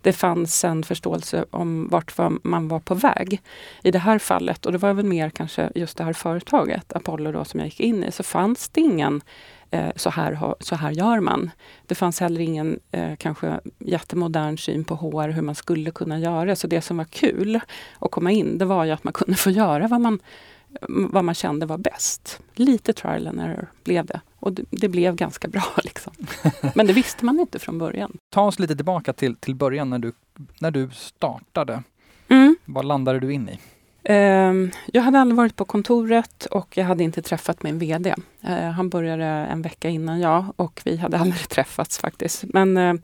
Det 0.00 0.12
fanns 0.12 0.64
en 0.64 0.82
förståelse 0.82 1.44
om 1.50 1.88
vart 1.88 2.18
var 2.18 2.32
man 2.42 2.68
var 2.68 2.80
på 2.80 2.94
väg. 2.94 3.40
I 3.82 3.90
det 3.90 3.98
här 3.98 4.18
fallet, 4.18 4.66
och 4.66 4.72
det 4.72 4.78
var 4.78 4.92
väl 4.92 5.04
mer 5.04 5.30
kanske 5.30 5.70
just 5.74 5.96
det 5.96 6.04
här 6.04 6.12
företaget, 6.12 6.92
Apollo 6.92 7.32
då, 7.32 7.44
som 7.44 7.60
jag 7.60 7.66
gick 7.66 7.80
in 7.80 8.04
i, 8.04 8.12
så 8.12 8.22
fanns 8.22 8.68
det 8.68 8.80
ingen 8.80 9.22
eh, 9.70 9.90
så, 9.96 10.10
här, 10.10 10.54
så 10.60 10.76
här 10.76 10.90
gör 10.90 11.20
man. 11.20 11.50
Det 11.86 11.94
fanns 11.94 12.20
heller 12.20 12.40
ingen 12.40 12.80
eh, 12.90 13.16
kanske 13.16 13.60
jättemodern 13.78 14.58
syn 14.58 14.84
på 14.84 14.94
HR, 14.94 15.28
hur 15.28 15.42
man 15.42 15.54
skulle 15.54 15.90
kunna 15.90 16.18
göra. 16.18 16.56
Så 16.56 16.66
det 16.66 16.80
som 16.80 16.96
var 16.96 17.04
kul 17.04 17.60
att 17.98 18.10
komma 18.10 18.30
in, 18.30 18.58
det 18.58 18.64
var 18.64 18.84
ju 18.84 18.90
att 18.90 19.04
man 19.04 19.12
kunde 19.12 19.34
få 19.34 19.50
göra 19.50 19.88
vad 19.88 20.00
man 20.00 20.18
vad 20.88 21.24
man 21.24 21.34
kände 21.34 21.66
var 21.66 21.78
bäst. 21.78 22.40
Lite 22.54 22.92
trial 22.92 23.26
and 23.26 23.40
error 23.40 23.70
blev 23.84 24.06
det. 24.06 24.20
Och 24.36 24.52
det, 24.52 24.64
det 24.70 24.88
blev 24.88 25.16
ganska 25.16 25.48
bra. 25.48 25.64
Liksom. 25.84 26.12
Men 26.74 26.86
det 26.86 26.92
visste 26.92 27.24
man 27.24 27.40
inte 27.40 27.58
från 27.58 27.78
början. 27.78 28.16
Ta 28.30 28.42
oss 28.42 28.58
lite 28.58 28.76
tillbaka 28.76 29.12
till, 29.12 29.36
till 29.36 29.54
början 29.54 29.90
när 29.90 29.98
du, 29.98 30.12
när 30.58 30.70
du 30.70 30.90
startade. 30.90 31.82
Mm. 32.28 32.56
Vad 32.64 32.84
landade 32.84 33.20
du 33.20 33.32
in 33.32 33.48
i? 33.48 33.60
Ehm, 34.04 34.70
jag 34.92 35.02
hade 35.02 35.18
aldrig 35.18 35.36
varit 35.36 35.56
på 35.56 35.64
kontoret 35.64 36.46
och 36.46 36.76
jag 36.76 36.84
hade 36.84 37.04
inte 37.04 37.22
träffat 37.22 37.62
min 37.62 37.78
VD. 37.78 38.14
Eh, 38.42 38.70
han 38.70 38.88
började 38.88 39.24
en 39.24 39.62
vecka 39.62 39.88
innan 39.88 40.20
jag 40.20 40.44
och 40.56 40.80
vi 40.84 40.96
hade 40.96 41.18
aldrig 41.18 41.48
träffats 41.48 41.98
faktiskt. 41.98 42.44
Men 42.44 42.76
eh, 42.76 42.94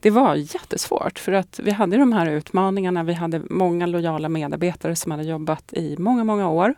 det 0.00 0.10
var 0.10 0.34
jättesvårt 0.34 1.18
för 1.18 1.32
att 1.32 1.60
vi 1.62 1.70
hade 1.70 1.96
de 1.96 2.12
här 2.12 2.26
utmaningarna. 2.30 3.02
Vi 3.02 3.12
hade 3.12 3.42
många 3.50 3.86
lojala 3.86 4.28
medarbetare 4.28 4.96
som 4.96 5.10
hade 5.10 5.24
jobbat 5.24 5.72
i 5.72 5.96
många, 5.98 6.24
många 6.24 6.48
år. 6.48 6.74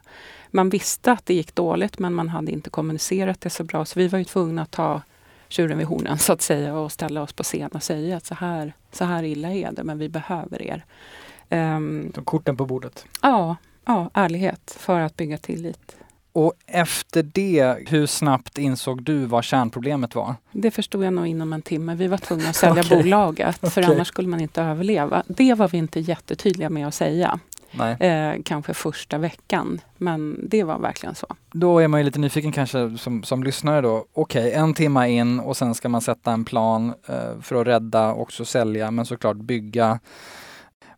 Man 0.51 0.71
visste 0.71 1.13
att 1.13 1.27
det 1.27 1.35
gick 1.35 1.55
dåligt 1.55 1.99
men 1.99 2.15
man 2.15 2.29
hade 2.29 2.53
inte 2.53 2.71
kommunicerat 2.71 3.41
det 3.41 3.51
så 3.51 3.65
bra 3.65 3.85
så 3.85 3.99
vi 3.99 4.09
var 4.09 4.19
ju 4.19 4.25
tvungna 4.25 4.63
att 4.63 4.71
ta 4.71 5.03
tjuren 5.49 5.79
vid 5.79 5.87
hornen 5.87 6.19
så 6.19 6.33
att 6.33 6.43
säga 6.43 6.75
och 6.75 6.93
ställa 6.93 7.23
oss 7.23 7.33
på 7.33 7.43
scen 7.43 7.71
och 7.71 7.83
säga 7.83 8.17
att 8.17 8.27
så 8.27 8.35
här, 8.35 8.73
så 8.93 9.05
här 9.05 9.23
illa 9.23 9.53
är 9.53 9.73
det 9.73 9.85
men 9.85 9.99
vi 9.99 10.09
behöver 10.09 10.63
er. 10.63 10.85
De 11.49 12.23
korten 12.25 12.57
på 12.57 12.67
bordet. 12.67 13.05
Ja, 13.23 13.57
ja, 13.87 14.11
ärlighet 14.15 14.77
för 14.79 15.01
att 15.01 15.17
bygga 15.17 15.39
tillit. 15.39 15.97
Och 16.33 16.53
efter 16.67 17.23
det, 17.23 17.77
hur 17.89 18.07
snabbt 18.07 18.59
insåg 18.59 19.03
du 19.03 19.27
vad 19.27 19.45
kärnproblemet 19.45 20.15
var? 20.15 20.35
Det 20.53 20.71
förstod 20.71 21.05
jag 21.05 21.13
nog 21.13 21.27
inom 21.27 21.53
en 21.53 21.63
timme. 21.63 21.95
Vi 21.95 22.07
var 22.07 22.19
tvungna 22.19 22.49
att 22.49 22.57
sälja 22.57 22.83
Okej. 22.87 23.03
bolaget 23.03 23.59
för 23.59 23.81
Okej. 23.83 23.95
annars 23.95 24.09
skulle 24.09 24.29
man 24.29 24.41
inte 24.41 24.63
överleva. 24.63 25.23
Det 25.27 25.55
var 25.55 25.69
vi 25.69 25.79
inte 25.79 26.01
jättetydliga 26.01 26.71
med 26.71 26.87
att 26.87 26.95
säga. 26.95 27.39
Eh, 28.01 28.33
kanske 28.45 28.75
första 28.75 29.19
veckan. 29.19 29.81
Men 29.97 30.49
det 30.49 30.65
var 30.65 30.79
verkligen 30.79 31.15
så. 31.15 31.27
Då 31.53 31.79
är 31.79 31.89
man 31.89 32.01
ju 32.01 32.05
lite 32.05 32.19
nyfiken 32.19 32.53
kanske 32.53 32.99
som, 32.99 33.23
som 33.23 33.43
lyssnare 33.43 33.81
då. 33.81 34.07
Okej, 34.13 34.53
en 34.53 34.75
timme 34.75 35.09
in 35.09 35.41
och 35.41 35.57
sen 35.57 35.75
ska 35.75 35.89
man 35.89 36.01
sätta 36.01 36.33
en 36.33 36.45
plan 36.45 36.95
eh, 37.07 37.41
för 37.43 37.61
att 37.61 37.67
rädda 37.67 38.13
och 38.13 38.23
också 38.23 38.45
sälja 38.45 38.91
men 38.91 39.07
såklart 39.07 39.37
bygga. 39.37 40.01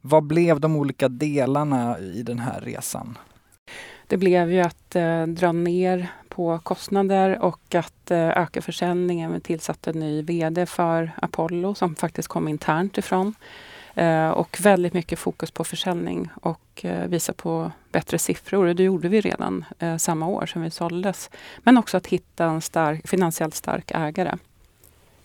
Vad 0.00 0.22
blev 0.22 0.60
de 0.60 0.76
olika 0.76 1.08
delarna 1.08 1.98
i 1.98 2.22
den 2.22 2.38
här 2.38 2.60
resan? 2.60 3.18
Det 4.06 4.16
blev 4.16 4.52
ju 4.52 4.60
att 4.60 4.96
eh, 4.96 5.26
dra 5.26 5.52
ner 5.52 6.12
på 6.28 6.58
kostnader 6.58 7.38
och 7.42 7.74
att 7.74 8.10
eh, 8.10 8.28
öka 8.28 8.62
försäljningen. 8.62 9.32
Vi 9.32 9.40
tillsatte 9.40 9.90
en 9.90 10.00
ny 10.00 10.22
VD 10.22 10.66
för 10.66 11.10
Apollo 11.16 11.74
som 11.74 11.94
faktiskt 11.94 12.28
kom 12.28 12.48
internt 12.48 12.98
ifrån. 12.98 13.34
Eh, 13.98 14.28
och 14.28 14.58
väldigt 14.60 14.94
mycket 14.94 15.18
fokus 15.18 15.50
på 15.50 15.64
försäljning 15.64 16.30
och 16.42 16.84
eh, 16.84 17.08
visa 17.08 17.32
på 17.32 17.72
bättre 17.92 18.18
siffror. 18.18 18.66
Och 18.66 18.76
det 18.76 18.82
gjorde 18.82 19.08
vi 19.08 19.20
redan 19.20 19.64
eh, 19.78 19.96
samma 19.96 20.26
år 20.26 20.46
som 20.46 20.62
vi 20.62 20.70
såldes. 20.70 21.30
Men 21.58 21.78
också 21.78 21.96
att 21.96 22.06
hitta 22.06 22.44
en 22.44 22.60
stark, 22.60 23.08
finansiellt 23.08 23.54
stark 23.54 23.90
ägare. 23.94 24.36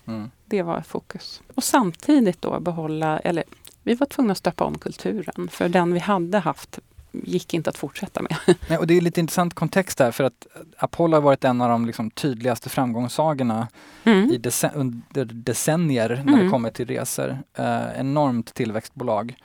Mm. 0.06 0.32
Det 0.46 0.62
var 0.62 0.82
fokus. 0.82 1.42
Och 1.56 1.64
samtidigt 1.64 2.42
då 2.42 2.60
behålla, 2.60 3.20
eller 3.20 3.44
vi 3.84 3.96
var 3.96 4.08
tvungna 4.08 4.32
att 4.32 4.38
stöpa 4.38 4.64
om 4.64 4.78
kulturen. 4.78 5.48
För 5.52 5.70
den 5.70 5.94
vi 5.94 6.00
hade 6.00 6.38
haft 6.40 6.80
gick 7.12 7.54
inte 7.54 7.70
att 7.70 7.78
fortsätta 7.78 8.22
med. 8.22 8.36
Nej, 8.70 8.78
och 8.78 8.88
det 8.88 8.98
är 8.98 9.02
lite 9.02 9.20
intressant 9.20 9.54
kontext 9.54 9.98
där 9.98 10.12
för 10.12 10.24
att 10.24 10.48
Apollo 10.78 11.16
har 11.18 11.22
varit 11.22 11.44
en 11.44 11.62
av 11.62 11.70
de 11.70 11.86
liksom 11.86 12.12
tydligaste 12.12 12.70
framgångssagorna 12.70 13.68
i 14.04 14.38
dece- 14.38 14.72
under 14.76 15.26
decennier 15.26 16.10
när 16.26 16.34
det 16.34 16.40
Mm. 16.40 16.52
kommer 16.52 16.70
till 16.70 16.88
resor. 16.88 17.38
Eh, 17.58 18.00
enormt 18.00 18.54
tillväxtbolag. 18.54 19.36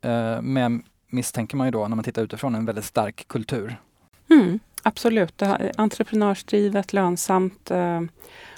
Eh, 0.00 0.40
men 0.42 0.82
misstänker 1.08 1.56
man 1.56 1.66
ju 1.66 1.70
då 1.70 1.88
när 1.88 1.96
man 1.96 2.04
tittar 2.04 2.22
utifrån 2.22 2.54
en 2.54 2.64
väldigt 2.64 2.84
stark 2.84 3.28
kultur. 3.28 3.76
Mm, 4.30 4.58
absolut. 4.82 5.38
Det 5.38 5.72
Entreprenörsdrivet, 5.76 6.92
lönsamt 6.92 7.70
eh, 7.70 8.00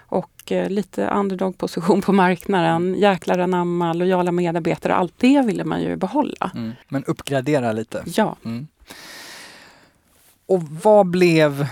och 0.08 0.52
eh, 0.52 0.70
lite 0.70 1.06
underdog-position 1.08 2.02
på 2.02 2.12
marknaden. 2.12 2.94
Jäklar 2.94 3.38
anamma, 3.38 3.92
lojala 3.92 4.32
medarbetare. 4.32 4.94
Allt 4.94 5.14
det 5.16 5.42
ville 5.46 5.64
man 5.64 5.82
ju 5.82 5.96
behålla. 5.96 6.50
Mm. 6.54 6.72
Men 6.88 7.04
uppgradera 7.04 7.72
lite. 7.72 8.02
Ja, 8.06 8.36
Mm. 8.44 8.66
Och 10.46 10.62
vad 10.62 11.06
blev 11.06 11.66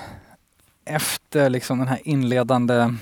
efter 0.84 1.50
liksom 1.50 1.78
den 1.78 1.88
här 1.88 2.00
inledande 2.04 2.94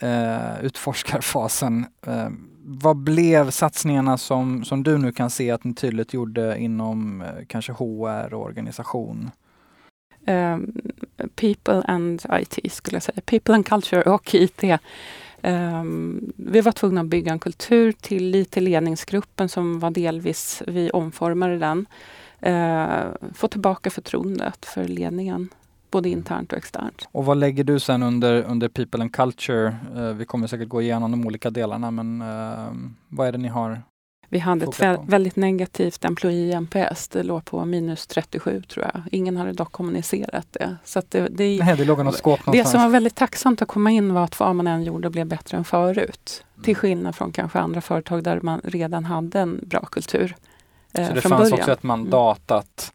eh, 0.00 0.60
utforskarfasen, 0.62 1.86
eh, 2.06 2.28
vad 2.64 2.96
blev 2.96 3.50
satsningarna 3.50 4.18
som, 4.18 4.64
som 4.64 4.82
du 4.82 4.98
nu 4.98 5.12
kan 5.12 5.30
se 5.30 5.50
att 5.50 5.64
ni 5.64 5.74
tydligt 5.74 6.14
gjorde 6.14 6.58
inom 6.58 7.22
eh, 7.22 7.28
kanske 7.46 7.72
HR 7.72 8.34
och 8.34 8.42
organisation? 8.42 9.30
People 11.34 11.82
and 11.82 12.26
IT 12.32 12.72
skulle 12.72 12.96
jag 12.96 13.02
säga. 13.02 13.20
People 13.24 13.54
and 13.54 13.66
culture 13.66 14.02
och 14.02 14.34
IT. 14.34 14.62
Eh, 15.42 15.82
vi 16.36 16.60
var 16.60 16.72
tvungna 16.72 17.00
att 17.00 17.06
bygga 17.06 17.32
en 17.32 17.38
kultur 17.38 17.92
till 17.92 18.46
ledningsgruppen 18.54 19.48
som 19.48 19.78
var 19.78 19.90
delvis, 19.90 20.62
vi 20.66 20.90
omformade 20.90 21.58
den. 21.58 21.86
Eh, 22.40 23.06
få 23.34 23.48
tillbaka 23.48 23.90
förtroendet 23.90 24.66
för 24.66 24.84
ledningen, 24.84 25.48
både 25.90 26.08
internt 26.08 26.52
och 26.52 26.58
externt. 26.58 27.08
Och 27.12 27.24
vad 27.24 27.36
lägger 27.36 27.64
du 27.64 27.80
sen 27.80 28.02
under, 28.02 28.42
under 28.42 28.68
People 28.68 29.00
and 29.00 29.12
Culture? 29.12 29.76
Eh, 29.96 30.02
vi 30.02 30.24
kommer 30.24 30.46
säkert 30.46 30.68
gå 30.68 30.82
igenom 30.82 31.10
de 31.10 31.26
olika 31.26 31.50
delarna 31.50 31.90
men 31.90 32.22
eh, 32.22 32.72
vad 33.08 33.28
är 33.28 33.32
det 33.32 33.38
ni 33.38 33.48
har? 33.48 33.82
Vi 34.28 34.38
hade 34.38 34.64
ett 34.66 34.78
på. 34.78 35.04
väldigt 35.06 35.36
negativt 35.36 36.04
employee 36.04 36.56
NPS. 36.60 37.08
Det 37.08 37.22
låg 37.22 37.44
på 37.44 37.64
minus 37.64 38.06
37 38.06 38.62
tror 38.62 38.84
jag. 38.94 39.02
Ingen 39.12 39.36
hade 39.36 39.52
dock 39.52 39.72
kommunicerat 39.72 40.46
det. 40.50 40.76
Så 40.84 41.02
det, 41.08 41.28
det, 41.28 41.58
Nej, 41.64 41.76
det 41.76 41.84
låg 41.84 42.04
något 42.04 42.16
skåp 42.16 42.40
det 42.52 42.64
som 42.64 42.82
var 42.82 42.88
väldigt 42.88 43.14
tacksamt 43.14 43.62
att 43.62 43.68
komma 43.68 43.90
in 43.90 44.14
var 44.14 44.24
att 44.24 44.40
vad 44.40 44.56
man 44.56 44.66
än 44.66 44.82
gjorde 44.84 45.10
blev 45.10 45.26
bättre 45.26 45.56
än 45.56 45.64
förut. 45.64 46.44
Mm. 46.54 46.64
Till 46.64 46.76
skillnad 46.76 47.16
från 47.16 47.32
kanske 47.32 47.58
andra 47.58 47.80
företag 47.80 48.22
där 48.24 48.40
man 48.42 48.60
redan 48.64 49.04
hade 49.04 49.40
en 49.40 49.60
bra 49.66 49.80
kultur. 49.80 50.36
eh, 50.92 51.08
Så 51.08 51.14
det 51.14 51.20
fanns 51.20 51.40
början. 51.50 51.58
också 51.58 51.72
ett 51.72 51.82
mandat 51.82 52.50
att 52.50 52.92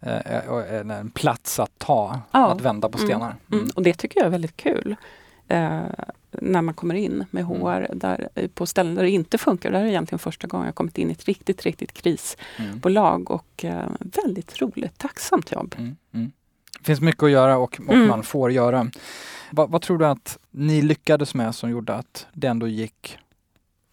eh, 0.00 0.48
och 0.48 0.68
en 0.68 1.10
plats 1.10 1.60
att 1.60 1.78
ta, 1.78 2.20
Ja. 2.32 2.50
att 2.52 2.60
vända 2.60 2.88
på 2.88 2.98
Mm. 2.98 3.08
stenar. 3.10 3.34
Mm, 3.52 3.68
och 3.74 3.82
det 3.82 3.94
tycker 3.94 4.20
jag 4.20 4.26
är 4.26 4.30
väldigt 4.30 4.56
kul. 4.56 4.96
Eh, 5.48 5.80
när 6.32 6.62
man 6.62 6.74
kommer 6.74 6.94
in 6.94 7.24
med 7.30 7.44
Mm. 7.44 7.60
HR 7.62 7.94
där, 7.94 8.28
på 8.54 8.66
ställen 8.66 8.94
där 8.94 9.02
det 9.02 9.10
inte 9.10 9.38
funkar. 9.38 9.70
Det 9.70 9.78
här 9.78 9.84
är 9.84 9.88
egentligen 9.88 10.18
första 10.18 10.46
gången 10.46 10.66
jag 10.66 10.74
kommit 10.74 10.98
in 10.98 11.08
i 11.08 11.12
ett 11.12 11.24
riktigt, 11.24 11.62
riktigt 11.62 11.92
krisbolag 11.92 13.14
Mm. 13.20 13.26
och 13.26 13.64
eh, 13.64 13.86
väldigt 13.98 14.60
roligt, 14.62 14.98
tacksamt 14.98 15.52
jobb. 15.52 15.74
Mm. 15.78 15.96
Mm. 16.14 16.32
Det 16.78 16.84
finns 16.84 17.00
mycket 17.00 17.22
att 17.22 17.30
göra 17.30 17.58
och, 17.58 17.80
och 17.88 17.94
Mm. 17.94 18.08
man 18.08 18.22
får 18.22 18.52
göra. 18.52 18.90
Vad, 19.50 19.70
vad 19.70 19.82
tror 19.82 19.98
du 19.98 20.06
att 20.06 20.38
ni 20.50 20.82
lyckades 20.82 21.34
med 21.34 21.54
som 21.54 21.70
gjorde 21.70 21.94
att 21.94 22.26
det 22.32 22.46
ändå 22.46 22.68
gick 22.68 23.18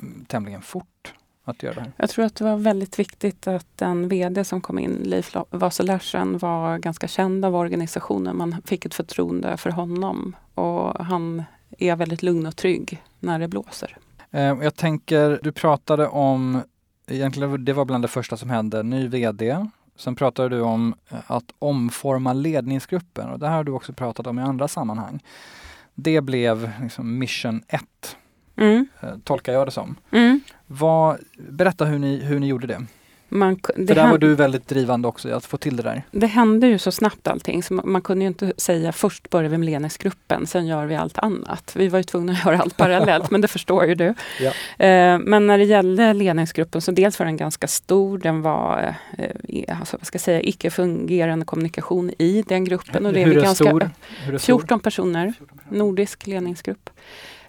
mm, 0.02 0.26
tämligen 0.26 0.62
fort 0.62 1.14
att 1.44 1.64
göra 1.64 1.74
det 1.76 1.82
här? 1.82 1.92
Jag 1.98 2.10
tror 2.10 2.26
att 2.26 2.36
det 2.36 2.44
var 2.44 2.58
väldigt 2.58 3.00
viktigt 3.00 3.48
att 3.48 3.68
den 3.76 4.08
VD 4.10 4.44
som 4.46 4.62
kom 4.62 4.80
in, 4.80 4.92
Leif 5.04 5.34
La- 5.34 5.46
Vasa 5.50 5.84
Larsen, 5.84 6.38
var 6.38 6.78
ganska 6.78 7.08
känd 7.08 7.46
av 7.46 7.56
organisationen. 7.56 8.38
Man 8.38 8.56
fick 8.66 8.86
ett 8.86 8.94
förtroende 8.94 9.58
för 9.58 9.70
honom 9.70 10.36
och 10.54 11.06
han 11.06 11.44
är 11.78 11.96
väldigt 11.96 12.24
lugn 12.24 12.46
och 12.46 12.56
trygg 12.56 13.04
när 13.20 13.40
det 13.40 13.48
blåser. 13.48 13.98
Eh, 14.32 14.42
jag 14.42 14.76
tänker, 14.76 15.40
du 15.44 15.52
pratade 15.52 16.08
om, 16.08 16.62
egentligen 17.08 17.66
det 17.66 17.74
var 17.74 17.86
bland 17.86 18.04
det 18.04 18.08
första 18.08 18.38
som 18.38 18.50
hände, 18.50 18.84
ny 18.84 19.08
VD. 19.08 19.66
Sen 19.96 20.16
pratade 20.16 20.50
du 20.50 20.62
om 20.62 20.96
eh, 21.10 21.18
att 21.28 21.46
omforma 21.60 22.34
ledningsgruppen 22.34 23.30
och 23.30 23.40
det 23.40 23.48
här 23.48 23.56
har 23.56 23.64
du 23.64 23.72
också 23.72 23.94
pratat 23.94 24.28
om 24.28 24.40
i 24.40 24.42
andra 24.42 24.68
sammanhang. 24.68 25.20
Det 25.96 26.22
blev 26.22 26.72
liksom 26.82 27.18
mission 27.20 27.62
1, 27.68 27.82
Mm. 28.60 28.88
eh, 29.02 29.10
tolkar 29.24 29.54
jag 29.54 29.68
det 29.68 29.72
som. 29.72 29.96
Mm. 30.12 30.40
Vad, 30.68 31.18
berätta 31.50 31.86
hur 31.86 32.00
ni, 32.00 32.24
hur 32.24 32.40
ni 32.40 32.48
gjorde 32.48 32.68
det. 32.68 32.86
Man, 33.30 33.60
För 33.76 33.96
där 33.96 34.10
var 34.10 34.18
du 34.18 34.36
väldigt 34.36 34.68
drivande 34.68 35.08
också 35.08 35.30
i 35.30 35.32
att 35.32 35.46
få 35.46 35.58
till 35.58 35.78
det 35.78 35.84
där. 35.84 36.04
det 36.12 36.28
hände 36.28 36.68
ju 36.68 36.78
så 36.78 36.92
snabbt 36.92 37.28
allting 37.28 37.64
så 37.64 37.74
man, 37.74 37.92
man 37.92 38.02
kunde 38.02 38.26
inte 38.26 38.54
säga 38.58 38.92
först 38.92 39.30
börjar 39.30 39.50
vi 39.50 39.58
med 39.58 39.66
ledningsgruppen, 39.66 40.48
sen 40.48 40.68
gör 40.68 40.86
vi 40.86 40.96
allt 40.96 41.18
annat. 41.18 41.74
Vi 41.76 41.88
var 41.88 42.00
ju 42.00 42.04
tvungna 42.04 42.34
att 42.34 42.40
göra 42.46 42.60
allt 42.60 42.78
parallellt, 42.78 43.32
men 43.32 43.42
det 43.42 43.48
förstår 43.48 43.86
ju 43.86 43.96
du. 43.96 44.14
Ja. 44.40 44.86
Eh, 44.86 45.20
men 45.20 45.48
när 45.48 45.58
det 45.58 45.64
gällde 45.64 46.14
ledningsgruppen 46.14 46.82
så 46.82 46.92
dels 46.92 47.20
var 47.20 47.26
den 47.26 47.38
ganska 47.38 47.68
stor, 47.68 48.18
den 48.18 48.42
var 48.42 48.96
eh, 49.18 49.80
alltså, 49.80 49.98
vad 49.98 50.08
ska 50.08 50.16
jag 50.16 50.22
säga, 50.22 50.42
icke 50.42 50.70
fungerande 50.70 51.46
kommunikation 51.46 52.12
i 52.18 52.44
den 52.48 52.66
gruppen. 52.66 53.06
Och 53.06 53.14
det 53.14 53.24
hur 53.24 53.38
är 53.38 53.42
ganska, 53.42 53.66
stor? 53.66 53.90
Hur 54.26 54.34
är 54.34 54.38
stor? 54.38 54.60
14 54.60 54.80
personer. 54.80 55.34
Nordisk 55.70 56.28
ledningsgrupp. 56.28 56.90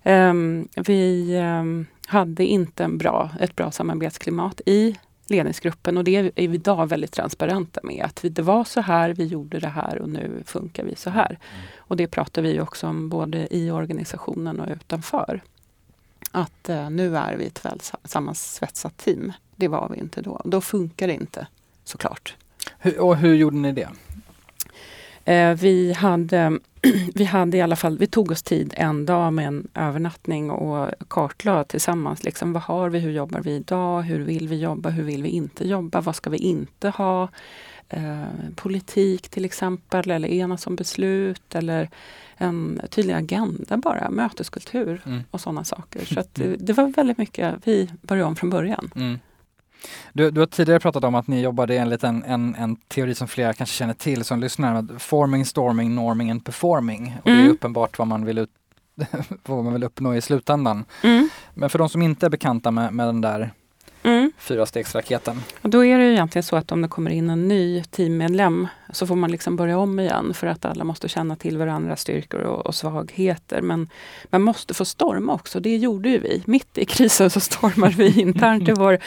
Ehm, 0.03 0.69
vi 0.75 1.35
ehm, 1.37 1.87
hade 2.07 2.45
inte 2.45 2.85
en 2.85 2.99
bra, 2.99 3.31
ett 3.41 3.57
bra 3.57 3.71
samarbetsklimat 3.71 4.61
i 4.67 4.97
ledningsgruppen 5.31 5.97
och 5.97 6.05
det 6.05 6.17
är 6.17 6.49
vi 6.49 6.55
idag 6.55 6.87
väldigt 6.87 7.13
transparenta 7.13 7.81
med. 7.83 8.05
Att 8.05 8.25
vi, 8.25 8.29
det 8.29 8.43
var 8.43 8.65
så 8.65 8.81
här, 8.81 9.11
vi 9.15 9.25
gjorde 9.25 9.59
det 9.59 9.69
här 9.69 9.99
och 9.99 10.09
nu 10.09 10.43
funkar 10.45 10.85
vi 10.85 10.97
så 10.97 11.11
här. 11.11 11.39
Och 11.77 11.97
det 11.97 12.07
pratar 12.07 12.43
vi 12.43 12.61
också 12.61 12.87
om 12.87 13.09
både 13.09 13.57
i 13.57 13.71
organisationen 13.71 14.61
och 14.61 14.69
utanför. 14.71 15.41
Att 16.31 16.69
eh, 16.69 16.91
nu 16.91 17.17
är 17.17 17.37
vi 17.37 17.47
ett 17.47 17.65
väl 17.65 17.81
sa- 17.81 17.99
sammansvetsat 18.05 18.97
team. 18.97 19.33
Det 19.57 19.69
var 19.69 19.89
vi 19.89 19.99
inte 19.99 20.21
då. 20.21 20.41
Då 20.45 20.61
funkar 20.61 21.07
det 21.07 21.15
inte 21.15 21.47
såklart. 21.85 22.37
Hur, 22.79 23.01
och 23.01 23.17
hur 23.17 23.35
gjorde 23.35 23.57
ni 23.57 23.73
det? 23.73 23.89
Eh, 25.25 25.55
vi, 25.55 25.93
hade, 25.93 26.59
vi 27.15 27.25
hade 27.25 27.57
i 27.57 27.61
alla 27.61 27.77
fall, 27.77 27.99
vi 27.99 28.07
tog 28.07 28.31
oss 28.31 28.43
tid 28.43 28.75
en 28.77 29.07
dag 29.07 29.33
med 29.33 29.47
en 29.47 29.69
övernattning 29.75 30.51
och 30.51 30.91
kartlade 31.09 31.65
tillsammans. 31.65 32.25
Liksom, 32.25 32.53
vad 32.53 32.63
har 32.63 32.91
vi, 32.91 32.99
hur 32.99 33.11
jobbar 33.11 33.41
vi 33.41 33.55
idag, 33.55 34.03
hur 34.03 34.21
vill 34.21 34.49
vi 34.49 34.57
jobba, 34.61 34.91
hur 34.91 35.03
vill 35.03 35.23
vi 35.23 35.29
inte 35.29 35.69
jobba, 35.69 36.01
vad 36.01 36.17
ska 36.17 36.31
vi 36.31 36.39
inte 36.39 36.89
ha? 36.89 37.29
Eh, 37.91 38.25
politik 38.57 39.29
till 39.29 39.45
exempel, 39.45 40.11
eller 40.11 40.29
enas 40.29 40.67
om 40.67 40.77
beslut 40.77 41.55
eller 41.55 41.89
en 42.37 42.81
tydlig 42.91 43.15
agenda 43.15 43.77
bara, 43.77 44.11
möteskultur 44.11 45.03
Mm. 45.07 45.23
och 45.31 45.41
sådana 45.41 45.65
saker. 45.65 46.05
Så 46.05 46.23
det, 46.33 46.57
det 46.57 46.73
var 46.73 46.87
väldigt 46.87 47.19
mycket, 47.19 47.55
vi 47.65 47.91
började 48.03 48.29
om 48.29 48.37
från 48.37 48.51
början. 48.51 48.91
Mm. 48.97 49.19
Du, 50.13 50.31
du 50.31 50.41
har 50.41 50.47
tidigare 50.47 50.81
pratat 50.81 51.05
om 51.05 51.15
att 51.15 51.27
ni 51.27 51.41
jobbade 51.41 51.77
enligt 51.79 52.05
en, 52.05 52.25
en, 52.25 52.55
en 52.55 52.77
teori 52.77 53.15
som 53.15 53.29
flera 53.29 53.53
kanske 53.53 53.75
känner 53.77 53.95
till 53.95 54.25
som 54.25 54.41
lyssnar, 54.41 54.75
med 54.83 55.03
forming, 55.03 55.45
storming, 55.47 55.95
norming 55.95 56.31
and 56.31 56.45
performing. 56.45 57.15
Och 57.23 57.31
Det 57.31 57.37
är 57.37 57.41
Mm. 57.41 57.51
uppenbart 57.53 57.99
vad 57.99 58.09
man 58.09 58.25
vill, 58.25 58.39
ut, 58.39 58.51
vad 59.47 59.65
man 59.65 59.73
vill 59.73 59.85
uppnå 59.85 60.15
i 60.15 60.21
slutändan. 60.21 60.85
Mm. 61.03 61.29
Men 61.55 61.71
för 61.71 61.79
de 61.79 61.89
som 61.89 62.03
inte 62.03 62.27
är 62.27 62.31
bekanta 62.31 62.71
med, 62.71 62.93
med 62.95 63.07
den 63.09 63.21
där 63.21 63.51
Mm. 64.09 64.33
fyrastegsraketen. 64.38 65.43
Och 65.62 65.71
då 65.71 65.85
är 65.85 65.99
det 65.99 66.05
ju 66.05 66.12
egentligen 66.12 66.43
så 66.43 66.57
att 66.57 66.73
om 66.73 66.83
det 66.83 66.88
kommer 66.88 67.11
in 67.11 67.31
en 67.31 67.49
ny 67.49 67.85
teammedlem 67.85 68.69
så 68.93 69.07
får 69.07 69.17
man 69.17 69.31
liksom 69.31 69.57
börja 69.57 69.79
om 69.79 70.00
igen 70.00 70.35
för 70.35 70.47
att 70.47 70.65
alla 70.65 70.85
måste 70.85 71.09
känna 71.09 71.37
till 71.37 71.59
varandras 71.59 72.00
styrkor 72.00 72.41
och, 72.41 72.67
och 72.67 72.75
svagheter. 72.75 73.62
Men 73.62 73.88
man 74.31 74.43
måste 74.43 74.75
få 74.75 74.85
storma 74.85 75.35
också, 75.35 75.61
det 75.61 75.77
gjorde 75.77 76.09
ju 76.09 76.19
vi. 76.19 76.43
Mitt 76.47 76.79
i 76.79 76.85
krisen 76.85 77.31
så 77.31 77.41
stormade 77.41 77.95
vi 77.97 78.21
internt 78.21 78.69
i 78.69 78.73
vår, 78.73 78.99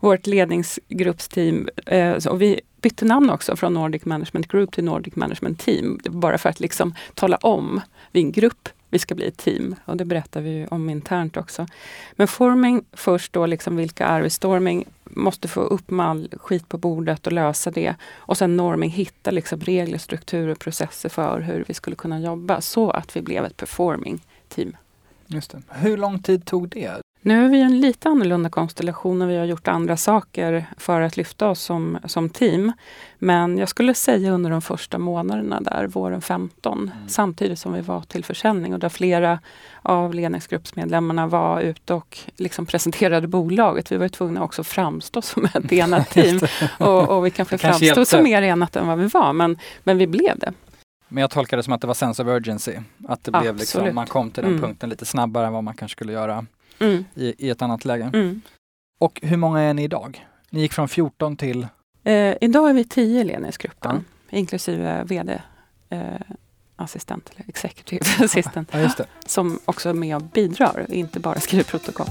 vårt 0.00 0.26
ledningsgruppsteam. 0.26 1.68
Eh, 1.86 2.26
och 2.26 2.42
vi 2.42 2.60
bytte 2.80 3.04
namn 3.04 3.30
också 3.30 3.56
från 3.56 3.74
Nordic 3.74 4.04
Management 4.04 4.48
Group 4.48 4.72
till 4.72 4.84
Nordic 4.84 5.16
Management 5.16 5.58
Team. 5.58 6.00
Bara 6.04 6.38
för 6.38 6.48
att 6.48 6.60
liksom 6.60 6.94
tala 7.14 7.36
om, 7.36 7.80
vi 8.12 8.20
är 8.20 8.24
en 8.24 8.32
grupp, 8.32 8.68
vi 8.94 8.98
ska 8.98 9.14
bli 9.14 9.26
ett 9.26 9.36
team. 9.36 9.74
Och 9.84 9.96
det 9.96 10.04
berättar 10.04 10.40
vi 10.40 10.50
ju 10.50 10.66
om 10.66 10.90
internt 10.90 11.36
också. 11.36 11.66
Men 12.12 12.28
forming 12.28 12.84
först 12.92 13.32
då, 13.32 13.46
liksom 13.46 13.76
vilka 13.76 14.06
är 14.06 14.20
vi? 14.20 14.30
Storming 14.30 14.84
måste 15.04 15.48
få 15.48 15.60
upp 15.60 15.90
med 15.90 16.06
all 16.06 16.28
skit 16.40 16.68
på 16.68 16.78
bordet 16.78 17.26
och 17.26 17.32
lösa 17.32 17.70
det. 17.70 17.94
Och 18.14 18.38
sen 18.38 18.56
norming, 18.56 18.90
hitta 18.90 19.30
liksom 19.30 19.60
regler, 19.60 19.98
strukturer, 19.98 20.54
processer 20.54 21.08
för 21.08 21.40
hur 21.40 21.64
vi 21.68 21.74
skulle 21.74 21.96
kunna 21.96 22.20
jobba 22.20 22.60
så 22.60 22.90
att 22.90 23.16
vi 23.16 23.22
blev 23.22 23.44
ett 23.44 23.56
performing 23.56 24.20
team. 24.48 24.76
Just 25.26 25.50
det. 25.50 25.62
Hur 25.68 25.96
lång 25.96 26.22
tid 26.22 26.44
tog 26.44 26.68
det? 26.68 27.03
Nu 27.26 27.44
är 27.44 27.48
vi 27.48 27.58
i 27.58 27.62
en 27.62 27.80
lite 27.80 28.08
annorlunda 28.08 28.48
konstellation 28.50 29.22
och 29.22 29.30
vi 29.30 29.36
har 29.36 29.44
gjort 29.44 29.68
andra 29.68 29.96
saker 29.96 30.66
för 30.76 31.00
att 31.00 31.16
lyfta 31.16 31.48
oss 31.48 31.60
som, 31.60 31.98
som 32.04 32.28
team. 32.30 32.72
Men 33.18 33.58
jag 33.58 33.68
skulle 33.68 33.94
säga 33.94 34.32
under 34.32 34.50
de 34.50 34.62
första 34.62 34.98
månaderna 34.98 35.60
där, 35.60 35.86
våren 35.86 36.20
15, 36.20 36.90
samtidigt 37.08 37.58
som 37.58 37.72
vi 37.72 37.80
var 37.80 38.00
till 38.00 38.24
försäljning 38.24 38.72
och 38.74 38.78
där 38.80 38.88
flera 38.88 39.38
av 39.82 40.14
ledningsgruppsmedlemmarna 40.14 41.26
var 41.26 41.60
ute 41.60 41.94
och 41.94 42.18
liksom 42.36 42.66
presenterade 42.66 43.26
bolaget. 43.28 43.92
Vi 43.92 43.96
var 43.96 44.08
tvungna 44.08 44.42
också 44.42 44.64
framstå 44.64 45.22
som 45.22 45.44
ett 45.44 45.72
enat 45.72 46.10
team 46.10 46.40
och, 46.78 47.08
och 47.08 47.26
vi 47.26 47.30
kanske 47.30 47.58
kanske 47.58 47.68
framstod 47.68 47.86
hjälpte. 47.86 48.16
som 48.16 48.24
mer 48.24 48.42
enat 48.42 48.76
än 48.76 48.86
vad 48.86 48.98
vi 48.98 49.06
var, 49.06 49.32
men, 49.32 49.58
men 49.84 49.98
vi 49.98 50.06
blev 50.06 50.38
det. 50.38 50.52
Men 51.08 51.20
jag 51.20 51.30
tolkar 51.30 51.56
det 51.56 51.62
som 51.62 51.72
att 51.72 51.80
det 51.80 51.86
var 51.86 51.94
sense 51.94 52.22
of 52.22 52.28
urgency. 52.28 52.72
Att 53.08 53.24
det 53.24 53.30
blev 53.30 53.56
liksom, 53.56 53.94
man 53.94 54.06
kom 54.06 54.30
till 54.30 54.42
den 54.42 54.52
Mm. 54.52 54.62
punkten 54.62 54.90
lite 54.90 55.04
snabbare 55.04 55.46
än 55.46 55.52
vad 55.52 55.64
man 55.64 55.74
kanske 55.74 55.96
skulle 55.96 56.12
göra 56.12 56.46
Mm, 56.84 57.04
i, 57.14 57.46
i 57.46 57.50
ett 57.50 57.62
annat 57.62 57.84
läge. 57.84 58.10
mm. 58.14 58.40
Och 59.00 59.20
hur 59.22 59.36
många 59.36 59.60
är 59.60 59.74
ni 59.74 59.82
idag? 59.84 60.26
Ni 60.50 60.60
gick 60.60 60.72
från 60.72 60.88
14 60.88 61.36
till 61.36 61.66
Eh, 62.06 62.36
idag 62.40 62.70
är 62.70 62.74
vi 62.74 62.84
tio 62.84 63.20
i 63.20 63.24
ledningsgruppen, 63.24 64.04
inklusive 64.30 65.04
VD. 65.04 65.40
Eh, 65.88 65.98
assistent 66.76 67.30
eller 67.34 67.48
executive 67.48 68.04
Ja, 68.70 68.78
just 68.80 68.96
det. 68.96 69.06
som 69.26 69.58
också 69.64 69.88
är 69.88 69.92
med 69.94 70.16
och 70.16 70.22
bidrar, 70.22 70.86
inte 70.88 71.20
bara 71.20 71.40
skriver 71.40 71.64
protokoll. 71.64 72.06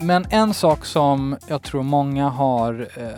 Men 0.00 0.26
en 0.30 0.54
sak 0.54 0.84
som 0.84 1.36
jag 1.48 1.62
tror 1.62 1.82
många 1.82 2.28
har 2.28 2.88
eh, 2.96 3.08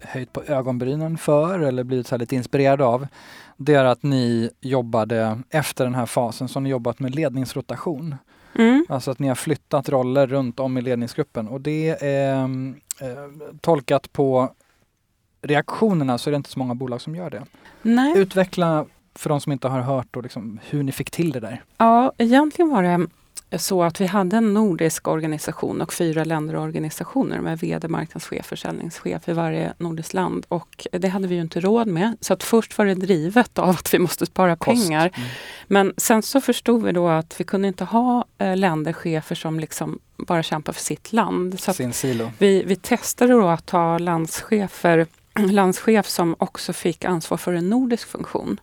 höjt 0.00 0.32
på 0.32 0.42
ögonbrynen 0.42 1.18
för 1.18 1.60
eller 1.60 1.84
blivit 1.84 2.06
så 2.06 2.16
lite 2.16 2.34
inspirerade 2.36 2.84
av. 2.84 3.06
Det 3.64 3.74
är 3.74 3.84
att 3.84 4.02
ni 4.02 4.50
jobbade 4.60 5.38
efter 5.50 5.84
den 5.84 5.94
här 5.94 6.06
fasen 6.06 6.48
som 6.48 6.62
ni 6.62 6.70
jobbat 6.70 6.98
med 6.98 7.14
ledningsrotation. 7.14 8.14
Mm. 8.58 8.86
Alltså 8.88 9.10
att 9.10 9.18
ni 9.18 9.28
har 9.28 9.34
flyttat 9.34 9.88
roller 9.88 10.26
runt 10.26 10.60
om 10.60 10.78
i 10.78 10.80
ledningsgruppen 10.80 11.48
och 11.48 11.60
det 11.60 11.88
är 12.04 12.42
eh, 12.42 12.48
tolkat 13.60 14.12
på 14.12 14.54
reaktionerna 15.42 16.18
så 16.18 16.30
är 16.30 16.32
det 16.32 16.36
inte 16.36 16.50
så 16.50 16.58
många 16.58 16.74
bolag 16.74 17.00
som 17.00 17.14
gör 17.16 17.30
det. 17.30 17.42
Nej, 17.82 18.18
Utveckla 18.18 18.86
för 19.14 19.28
de 19.28 19.40
som 19.40 19.52
inte 19.52 19.68
har 19.68 19.80
hört 19.80 20.06
då, 20.10 20.20
liksom, 20.20 20.60
hur 20.70 20.82
ni 20.82 20.92
fick 20.92 21.10
till 21.10 21.32
det 21.32 21.40
där. 21.40 21.62
ja, 21.78 22.12
egentligen 22.18 22.70
var 22.70 22.82
det 22.82 23.06
så 23.56 23.82
att 23.82 24.00
vi 24.00 24.06
hade 24.06 24.36
en 24.36 24.54
nordisk 24.54 25.08
organisation 25.08 25.80
och 25.80 25.92
fyra 25.92 26.24
länderorganisationer 26.24 27.40
med 27.40 27.58
VD, 27.58 27.88
marknadschef, 27.88 28.46
försäljningschef 28.46 29.28
i 29.28 29.32
varje 29.32 29.72
nordiskt 29.78 30.14
land. 30.14 30.46
Och 30.48 30.86
det 30.92 31.08
hade 31.08 31.28
vi 31.28 31.34
ju 31.34 31.40
inte 31.40 31.60
råd 31.60 31.86
med. 31.88 32.16
Så 32.20 32.32
att 32.32 32.42
först 32.42 32.78
var 32.78 32.86
det 32.86 32.94
drivet 32.94 33.58
av 33.58 33.68
att 33.68 33.94
vi 33.94 33.98
måste 33.98 34.26
spara 34.26 34.56
Kost. 34.56 34.82
pengar. 34.82 35.10
Mm. 35.14 35.28
Men 35.66 35.92
sen 35.96 36.22
så 36.22 36.40
förstod 36.40 36.82
vi 36.82 36.92
då 36.92 37.08
att 37.08 37.40
vi 37.40 37.44
kunde 37.44 37.68
inte 37.68 37.84
ha 37.84 38.24
eh, 38.38 38.56
länderchefer 38.56 39.34
som 39.34 39.60
liksom 39.60 39.98
bara 40.16 40.42
kämpar 40.42 40.72
för 40.72 40.80
sitt 40.80 41.12
land. 41.12 41.60
Så 41.60 41.72
Sin 41.72 41.92
silo. 41.92 42.30
vi, 42.38 42.62
vi 42.64 42.76
testade 42.76 43.32
då 43.32 43.48
att 43.48 43.70
ha 43.70 43.98
landschefer, 43.98 45.06
landschef 45.38 46.06
som 46.06 46.36
också 46.38 46.72
fick 46.72 47.04
ansvar 47.04 47.36
för 47.36 47.52
en 47.52 47.70
nordisk 47.70 48.08
funktion. 48.08 48.60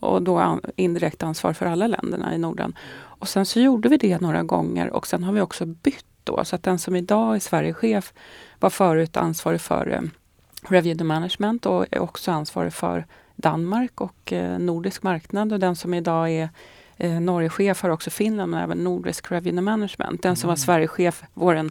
Och 0.00 0.22
då 0.22 0.60
indirekt 0.76 1.22
ansvar 1.22 1.52
för 1.52 1.66
alla 1.66 1.86
länderna 1.86 2.34
i 2.34 2.38
Norden. 2.38 2.74
Och 3.18 3.28
sen 3.28 3.46
så 3.46 3.60
gjorde 3.60 3.88
vi 3.88 3.96
det 3.96 4.20
några 4.20 4.42
gånger 4.42 4.90
och 4.90 5.06
sen 5.06 5.24
har 5.24 5.32
vi 5.32 5.40
också 5.40 5.66
bytt 5.66 6.04
då. 6.24 6.44
Så 6.44 6.56
att 6.56 6.62
den 6.62 6.78
som 6.78 6.96
idag 6.96 7.34
är 7.36 7.40
Sverigechef 7.40 8.12
var 8.60 8.70
förut 8.70 9.16
ansvarig 9.16 9.60
för 9.60 9.88
eh, 9.92 10.00
Revenue 10.68 11.04
Management 11.04 11.66
och 11.66 11.86
är 11.90 11.98
också 11.98 12.30
ansvarig 12.30 12.72
för 12.72 13.06
Danmark 13.36 14.00
och 14.00 14.32
eh, 14.32 14.58
nordisk 14.58 15.02
marknad. 15.02 15.52
Och 15.52 15.60
den 15.60 15.76
som 15.76 15.94
idag 15.94 16.30
är 16.30 16.48
eh, 16.96 17.20
Norgechef 17.20 17.82
har 17.82 17.90
också 17.90 18.10
Finland 18.10 18.50
men 18.50 18.60
även 18.62 18.78
nordisk 18.84 19.30
Revenue 19.32 19.60
Management. 19.62 20.22
Den 20.22 20.36
som 20.36 20.48
var 20.48 20.52
Mm. 20.52 20.56
Sverigechef 20.56 21.22
våren 21.34 21.70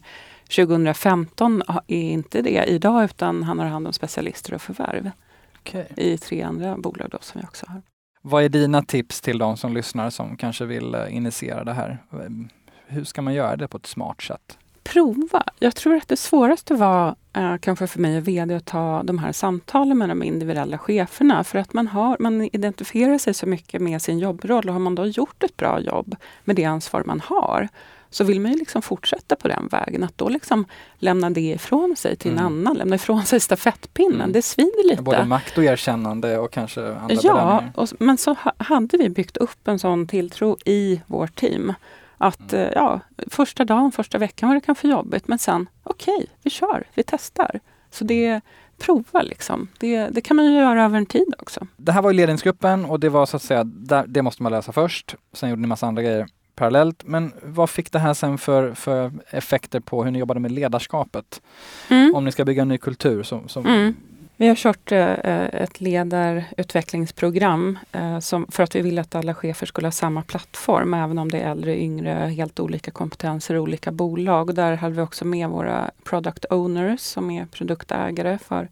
2015 0.55 1.63
ha- 1.67 1.83
är 1.87 2.01
inte 2.11 2.41
det 2.41 2.63
idag 2.67 3.03
utan 3.03 3.43
han 3.43 3.59
har 3.59 3.65
hand 3.65 3.87
om 3.87 3.93
specialister 3.93 4.53
och 4.53 4.61
förvärv 4.61 5.11
Okej. 5.59 5.87
i 5.97 6.17
tre 6.17 6.41
andra 6.41 6.77
bolag 6.77 7.09
då 7.11 7.17
som 7.21 7.41
vi 7.41 7.47
också 7.47 7.65
har. 7.69 7.81
Vad 8.27 8.43
är 8.43 8.49
dina 8.49 8.81
tips 8.81 9.21
till 9.21 9.37
de 9.37 9.57
som 9.57 9.73
lyssnar 9.73 10.09
som 10.09 10.37
kanske 10.37 10.65
vill 10.65 10.95
eh, 10.95 11.15
initiera 11.15 11.63
det 11.63 11.73
här? 11.73 11.97
Ehm, 12.11 12.49
hur 12.87 13.03
ska 13.03 13.21
man 13.21 13.33
göra 13.33 13.55
det 13.55 13.67
på 13.67 13.77
ett 13.77 13.85
smart 13.85 14.21
sätt? 14.21 14.57
prova. 14.83 15.43
Jag 15.59 15.75
tror 15.75 15.95
att 15.95 16.07
det 16.07 16.17
svåraste 16.17 16.73
var 16.73 17.15
eh, 17.33 17.57
kanske 17.57 17.87
för 17.87 17.99
mig 17.99 18.17
och 18.17 18.27
VD 18.27 18.55
att 18.55 18.65
ta 18.65 19.03
de 19.03 19.17
här 19.17 19.31
samtalen 19.31 19.97
med 19.97 20.09
de 20.09 20.23
individuella 20.23 20.77
cheferna. 20.77 21.43
För 21.43 21.59
att 21.59 21.73
man, 21.73 21.87
har, 21.87 22.17
man 22.19 22.41
identifierar 22.41 23.17
sig 23.17 23.33
så 23.33 23.45
mycket 23.45 23.81
med 23.81 24.01
sin 24.01 24.19
jobbroll 24.19 24.67
och 24.67 24.73
har 24.73 24.79
man 24.79 24.95
då 24.95 25.05
gjort 25.05 25.43
ett 25.43 25.57
bra 25.57 25.79
jobb 25.79 26.15
med 26.43 26.55
det 26.55 26.65
ansvar 26.65 27.03
man 27.05 27.19
har 27.19 27.67
så 28.15 28.23
vill 28.23 28.41
man 28.41 28.51
ju 28.51 28.57
liksom 28.57 28.81
fortsätta 28.81 29.35
på 29.35 29.47
den 29.47 29.67
vägen. 29.67 30.03
Att 30.03 30.17
då 30.17 30.29
liksom 30.29 30.65
lämna 30.97 31.29
det 31.29 31.51
ifrån 31.51 31.95
sig 31.97 32.15
till 32.15 32.31
en 32.31 32.39
mm. 32.39 32.53
annan, 32.53 32.77
lämna 32.77 32.95
ifrån 32.95 33.23
sig 33.23 33.39
stafettpinnen, 33.39 34.21
mm. 34.21 34.31
det 34.31 34.41
svider 34.41 34.89
lite. 34.89 35.01
Både 35.01 35.25
makt 35.25 35.57
och 35.57 35.63
erkännande 35.63 36.37
och 36.37 36.51
kanske 36.51 36.95
andra 36.95 37.15
Ja, 37.23 37.63
och, 37.75 37.89
men 37.99 38.17
så 38.17 38.35
hade 38.57 38.97
vi 38.97 39.09
byggt 39.09 39.37
upp 39.37 39.67
en 39.67 39.79
sån 39.79 40.07
tilltro 40.07 40.57
i 40.65 41.01
vårt 41.07 41.35
team. 41.35 41.73
Att 42.17 42.53
mm. 42.53 42.65
Eh, 42.65 42.71
ja, 42.75 42.99
första 43.27 43.65
dagen, 43.65 43.91
första 43.91 44.17
veckan 44.17 44.49
var 44.49 44.55
det 44.55 44.61
kanske 44.61 44.87
jobbigt 44.87 45.27
men 45.27 45.39
sen 45.39 45.69
okej, 45.83 46.15
okay, 46.15 46.27
vi 46.43 46.49
kör, 46.49 46.87
vi 46.93 47.03
testar. 47.03 47.59
Så 47.91 48.03
det 48.03 48.41
prova 48.77 49.21
liksom. 49.21 49.67
Det, 49.79 50.07
det, 50.07 50.21
kan 50.21 50.37
man 50.37 50.45
ju 50.45 50.51
göra 50.51 50.83
över 50.83 50.97
en 50.97 51.05
tid 51.05 51.33
också. 51.39 51.67
Det 51.77 51.91
här 51.91 52.01
var 52.01 52.11
ju 52.11 52.17
ledningsgruppen 52.17 52.85
och 52.85 52.99
det 52.99 53.09
var 53.09 53.25
så 53.25 53.35
att 53.35 53.43
säga, 53.43 53.63
det 54.07 54.21
måste 54.21 54.43
man 54.43 54.51
lösa 54.51 54.71
först. 54.71 55.15
Sen 55.33 55.49
gjorde 55.49 55.61
ni 55.61 55.67
massa 55.67 55.87
andra 55.87 56.01
grejer 56.01 56.27
parallellt. 56.55 57.03
Men 57.05 57.33
vad 57.43 57.69
fick 57.69 57.91
det 57.91 57.99
här 57.99 58.13
sen 58.13 58.37
för, 58.37 58.73
för 58.73 59.11
effekter 59.29 59.79
på 59.79 60.03
hur 60.03 60.11
ni 60.11 60.19
jobbade 60.19 60.39
med 60.39 60.51
ledarskapet? 60.51 61.41
Mm. 61.89 62.15
Om 62.15 62.25
ni 62.25 62.31
ska 62.31 62.45
bygga 62.45 62.61
en 62.61 62.67
ny 62.67 62.77
kultur. 62.77 63.23
Som, 63.23 63.47
som... 63.47 63.65
Mm. 63.65 63.95
Vi 64.37 64.47
har 64.47 64.55
kört 64.55 64.91
eh, 64.91 65.45
ett 65.45 65.81
ledarutvecklingsprogram 65.81 67.79
eh, 67.91 68.19
som, 68.19 68.47
för 68.51 68.63
att 68.63 68.75
vi 68.75 68.81
ville 68.81 69.01
att 69.01 69.15
alla 69.15 69.33
chefer 69.33 69.65
skulle 69.65 69.87
ha 69.87 69.91
samma 69.91 70.21
plattform, 70.21 70.93
även 70.93 71.17
om 71.17 71.31
det 71.31 71.39
är 71.39 71.51
äldre, 71.51 71.81
yngre, 71.81 72.11
helt 72.11 72.59
olika 72.59 72.91
kompetenser, 72.91 73.57
olika 73.57 73.91
bolag. 73.91 74.55
Där 74.55 74.75
hade 74.75 74.95
vi 74.95 75.01
också 75.01 75.25
med 75.25 75.49
våra 75.49 75.91
product 76.03 76.45
owners 76.49 76.99
som 76.99 77.31
är 77.31 77.45
produktägare 77.45 78.37
för, 78.37 78.69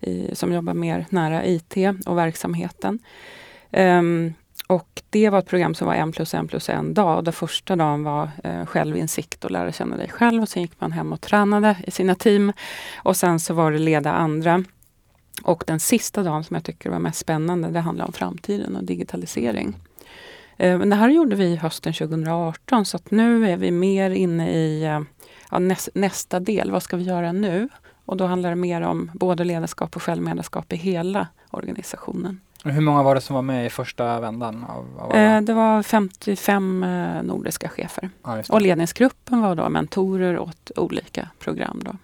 i, 0.00 0.34
som 0.34 0.52
jobbar 0.52 0.74
mer 0.74 1.06
nära 1.08 1.46
IT 1.46 1.76
och 2.06 2.18
verksamheten. 2.18 2.98
Um, 3.70 4.34
och 4.72 5.02
det 5.10 5.30
var 5.30 5.38
ett 5.38 5.46
program 5.46 5.74
som 5.74 5.86
var 5.86 5.94
en 5.94 6.12
plus 6.12 6.34
en 6.34 6.48
plus 6.48 6.68
en 6.68 6.94
dag. 6.94 7.24
Den 7.24 7.32
första 7.32 7.76
dagen 7.76 8.04
var 8.04 8.30
eh, 8.44 8.66
självinsikt 8.66 9.44
och 9.44 9.50
lära 9.50 9.72
känna 9.72 9.96
dig 9.96 10.08
själv. 10.08 10.42
Och 10.42 10.48
sen 10.48 10.62
gick 10.62 10.80
man 10.80 10.92
hem 10.92 11.12
och 11.12 11.20
tränade 11.20 11.76
i 11.86 11.90
sina 11.90 12.14
team. 12.14 12.52
Och 12.96 13.16
sen 13.16 13.40
så 13.40 13.54
var 13.54 13.72
det 13.72 13.78
leda 13.78 14.12
andra. 14.12 14.64
Och 15.42 15.64
den 15.66 15.80
sista 15.80 16.22
dagen 16.22 16.44
som 16.44 16.54
jag 16.54 16.64
tycker 16.64 16.90
var 16.90 16.98
mest 16.98 17.18
spännande, 17.18 17.68
det 17.68 17.80
handlar 17.80 18.06
om 18.06 18.12
framtiden 18.12 18.76
och 18.76 18.84
digitalisering. 18.84 19.74
Eh, 20.56 20.78
men 20.78 20.90
det 20.90 20.96
här 20.96 21.08
gjorde 21.08 21.36
vi 21.36 21.56
hösten 21.56 21.92
2018 21.92 22.84
så 22.84 22.96
att 22.96 23.10
nu 23.10 23.50
är 23.50 23.56
vi 23.56 23.70
mer 23.70 24.10
inne 24.10 24.50
i 24.52 24.84
eh, 24.84 25.00
ja, 25.50 25.58
näs, 25.58 25.90
nästa 25.94 26.40
del. 26.40 26.70
Vad 26.70 26.82
ska 26.82 26.96
vi 26.96 27.04
göra 27.04 27.32
nu? 27.32 27.68
Och 28.04 28.16
då 28.16 28.26
handlar 28.26 28.50
det 28.50 28.56
mer 28.56 28.80
om 28.80 29.10
både 29.14 29.44
ledarskap 29.44 29.96
och 29.96 30.02
självledarskap 30.02 30.72
i 30.72 30.76
hela 30.76 31.26
organisationen. 31.50 32.40
Hur 32.64 32.80
många 32.80 33.02
var 33.02 33.14
det 33.14 33.20
som 33.20 33.34
var 33.34 33.42
med 33.42 33.66
i 33.66 33.70
första 33.70 34.20
vändan? 34.20 34.64
Av, 34.68 34.98
av 34.98 35.14
eh, 35.14 35.40
det 35.40 35.52
var 35.52 35.82
55 35.82 36.82
eh, 36.82 37.22
nordiska 37.22 37.68
chefer. 37.68 38.10
Ja, 38.22 38.42
och 38.48 38.60
ledningsgruppen 38.60 39.40
var 39.40 39.54
då 39.54 39.68
mentorer 39.68 40.38
åt 40.38 40.70
olika 40.76 41.28
program. 41.38 41.80
Då. 41.84 41.96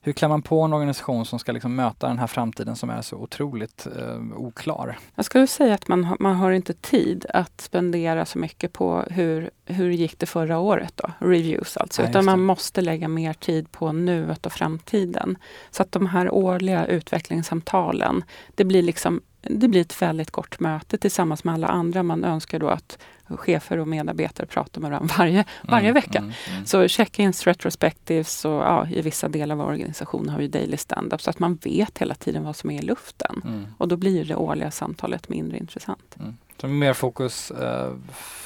Hur 0.00 0.12
klär 0.12 0.28
man 0.28 0.42
på 0.42 0.60
en 0.60 0.72
organisation 0.72 1.26
som 1.26 1.38
ska 1.38 1.52
liksom 1.52 1.74
möta 1.74 2.08
den 2.08 2.18
här 2.18 2.26
framtiden 2.26 2.76
som 2.76 2.90
är 2.90 3.02
så 3.02 3.16
otroligt 3.16 3.86
eh, 3.96 4.36
oklar? 4.36 4.98
Jag 5.14 5.24
skulle 5.24 5.46
säga 5.46 5.74
att 5.74 5.88
man, 5.88 6.16
man 6.20 6.36
har 6.36 6.50
inte 6.50 6.72
tid 6.72 7.26
att 7.34 7.60
spendera 7.60 8.24
så 8.24 8.38
mycket 8.38 8.72
på 8.72 9.04
hur, 9.10 9.50
hur 9.64 9.90
gick 9.90 10.18
det 10.18 10.26
förra 10.26 10.58
året 10.58 10.92
då? 10.96 11.10
Reviews 11.18 11.76
alltså. 11.76 12.02
Ja, 12.02 12.08
utan 12.08 12.24
man 12.24 12.40
måste 12.40 12.80
lägga 12.80 13.08
mer 13.08 13.32
tid 13.32 13.72
på 13.72 13.92
nuet 13.92 14.46
och 14.46 14.52
framtiden. 14.52 15.38
Så 15.70 15.82
att 15.82 15.92
de 15.92 16.06
här 16.06 16.34
årliga 16.34 16.86
utvecklingssamtalen, 16.86 18.24
det 18.54 18.64
blir 18.64 18.82
liksom 18.82 19.20
det 19.50 19.68
blir 19.68 19.80
ett 19.80 20.02
väldigt 20.02 20.30
kort 20.30 20.60
möte 20.60 20.98
tillsammans 20.98 21.44
med 21.44 21.54
alla 21.54 21.66
andra. 21.66 22.02
Man 22.02 22.24
önskar 22.24 22.58
då 22.58 22.68
att 22.68 22.98
chefer 23.28 23.78
och 23.78 23.88
medarbetare 23.88 24.46
pratar 24.46 24.80
med 24.80 24.90
varandra 24.90 25.14
varje, 25.18 25.44
varje 25.62 25.88
mm, 25.88 25.94
vecka. 25.94 26.18
Mm, 26.18 26.32
mm. 26.50 26.66
Så 26.66 26.88
check-ins, 26.88 27.44
retrospectives 27.44 28.44
och 28.44 28.52
ja, 28.52 28.88
i 28.90 29.00
vissa 29.00 29.28
delar 29.28 29.54
av 29.54 29.60
organisationen 29.60 30.28
har 30.28 30.38
vi 30.38 30.48
daily 30.48 30.76
stand-up 30.76 31.22
så 31.22 31.30
att 31.30 31.38
man 31.38 31.54
vet 31.54 31.98
hela 31.98 32.14
tiden 32.14 32.44
vad 32.44 32.56
som 32.56 32.70
är 32.70 32.78
i 32.78 32.82
luften. 32.82 33.42
Mm. 33.44 33.66
Och 33.78 33.88
då 33.88 33.96
blir 33.96 34.24
det 34.24 34.34
årliga 34.34 34.70
samtalet 34.70 35.28
mindre 35.28 35.58
intressant. 35.58 36.16
Mm. 36.20 36.36
Så 36.60 36.68
mer 36.68 36.92
fokus 36.92 37.50
eh, 37.50 37.92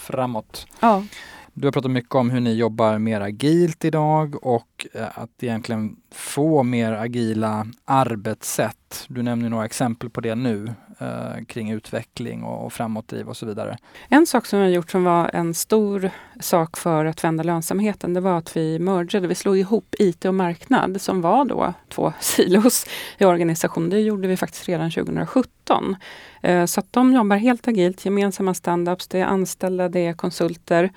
framåt. 0.06 0.66
Ja. 0.80 1.04
Du 1.52 1.66
har 1.66 1.72
pratat 1.72 1.90
mycket 1.90 2.14
om 2.14 2.30
hur 2.30 2.40
ni 2.40 2.54
jobbar 2.54 2.98
mer 2.98 3.20
agilt 3.20 3.84
idag 3.84 4.46
och 4.46 4.69
och 4.84 5.22
att 5.22 5.42
egentligen 5.42 5.96
få 6.10 6.62
mer 6.62 6.92
agila 6.92 7.66
arbetssätt. 7.84 9.04
Du 9.08 9.22
nämner 9.22 9.48
några 9.48 9.64
exempel 9.64 10.10
på 10.10 10.20
det 10.20 10.34
nu 10.34 10.72
eh, 10.98 11.44
kring 11.46 11.70
utveckling 11.70 12.42
och, 12.42 12.66
och 12.66 12.72
framåtdriv 12.72 13.28
och 13.28 13.36
så 13.36 13.46
vidare. 13.46 13.78
En 14.08 14.26
sak 14.26 14.46
som 14.46 14.58
vi 14.58 14.64
har 14.64 14.72
gjort 14.72 14.90
som 14.90 15.04
var 15.04 15.30
en 15.32 15.54
stor 15.54 16.10
sak 16.40 16.76
för 16.76 17.04
att 17.04 17.24
vända 17.24 17.42
lönsamheten, 17.42 18.14
det 18.14 18.20
var 18.20 18.38
att 18.38 18.56
vi 18.56 18.78
mergade, 18.78 19.26
vi 19.26 19.34
slog 19.34 19.58
ihop 19.58 19.94
IT 19.98 20.24
och 20.24 20.34
marknad 20.34 21.00
som 21.00 21.20
var 21.20 21.44
då 21.44 21.74
två 21.88 22.12
silos 22.20 22.86
i 23.18 23.24
organisationen. 23.24 23.90
Det 23.90 24.00
gjorde 24.00 24.28
vi 24.28 24.36
faktiskt 24.36 24.68
redan 24.68 24.90
2017. 24.90 25.96
Eh, 26.42 26.64
så 26.64 26.80
att 26.80 26.92
de 26.92 27.12
jobbar 27.12 27.36
helt 27.36 27.68
agilt, 27.68 28.04
gemensamma 28.04 28.54
standups, 28.54 29.08
det 29.08 29.20
är 29.20 29.24
anställda, 29.24 29.88
det 29.88 30.06
är 30.06 30.12
konsulter 30.12 30.90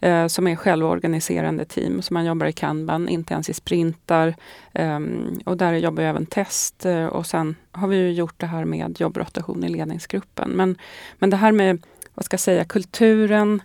eh, 0.00 0.26
som 0.26 0.46
är 0.46 0.56
självorganiserande 0.56 1.64
team. 1.64 2.02
Så 2.02 2.14
man 2.14 2.24
jobbar 2.24 2.46
i 2.46 2.52
kanban, 2.52 3.08
inte 3.08 3.29
ens 3.34 3.50
i 3.50 3.54
sprintar. 3.54 4.34
Um, 4.74 5.40
och 5.44 5.56
där 5.56 5.72
jobbar 5.72 6.02
jag 6.02 6.10
även 6.10 6.26
test 6.26 6.86
eh, 6.86 7.06
och 7.06 7.26
sen 7.26 7.56
har 7.72 7.88
vi 7.88 7.96
ju 7.96 8.12
gjort 8.12 8.40
det 8.40 8.46
här 8.46 8.64
med 8.64 9.00
jobbrotation 9.00 9.64
i 9.64 9.68
ledningsgruppen. 9.68 10.50
Men, 10.50 10.78
men 11.18 11.30
det 11.30 11.36
här 11.36 11.52
med, 11.52 11.82
vad 12.14 12.24
ska 12.24 12.34
jag 12.34 12.40
säga, 12.40 12.64
kulturen 12.64 13.62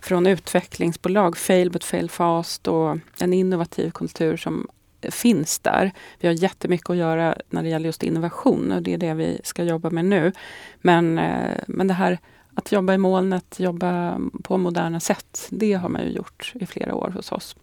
från 0.00 0.26
utvecklingsbolag, 0.26 1.36
fail 1.36 1.70
but 1.70 1.84
fail 1.84 2.10
fast 2.10 2.68
och 2.68 2.98
en 3.18 3.32
innovativ 3.32 3.90
kultur 3.90 4.36
som 4.36 4.68
finns 5.10 5.58
där. 5.58 5.92
Vi 6.20 6.28
har 6.28 6.34
jättemycket 6.34 6.90
att 6.90 6.96
göra 6.96 7.36
när 7.50 7.62
det 7.62 7.68
gäller 7.68 7.86
just 7.86 8.02
innovation 8.02 8.72
och 8.72 8.82
det 8.82 8.94
är 8.94 8.98
det 8.98 9.14
vi 9.14 9.40
ska 9.44 9.64
jobba 9.64 9.90
med 9.90 10.04
nu. 10.04 10.32
Men, 10.80 11.18
eh, 11.18 11.58
men 11.66 11.88
det 11.88 11.94
här 11.94 12.18
att 12.54 12.72
jobba 12.72 12.94
i 12.94 12.98
molnet, 12.98 13.60
jobba 13.60 14.20
på 14.42 14.58
moderna 14.58 15.00
sätt, 15.00 15.48
det 15.50 15.72
har 15.72 15.88
man 15.88 16.02
ju 16.02 16.08
gjort 16.08 16.52
i 16.54 16.66
flera 16.66 16.94
år 16.94 17.10
hos 17.10 17.32
oss. 17.32 17.56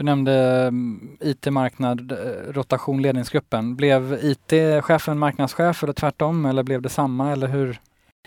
Du 0.00 0.04
nämnde 0.04 0.32
mm, 0.66 1.18
IT-marknad, 1.20 2.12
eh, 2.12 2.52
rotation, 2.52 3.02
ledningsgruppen. 3.02 3.76
Blev 3.76 4.18
IT-chefen 4.22 5.18
marknadschef 5.18 5.82
eller 5.82 5.92
tvärtom 5.92 6.46
eller 6.46 6.62
blev 6.62 6.82
det 6.82 6.88
samma 6.88 7.32
eller 7.32 7.46
hur? 7.46 7.80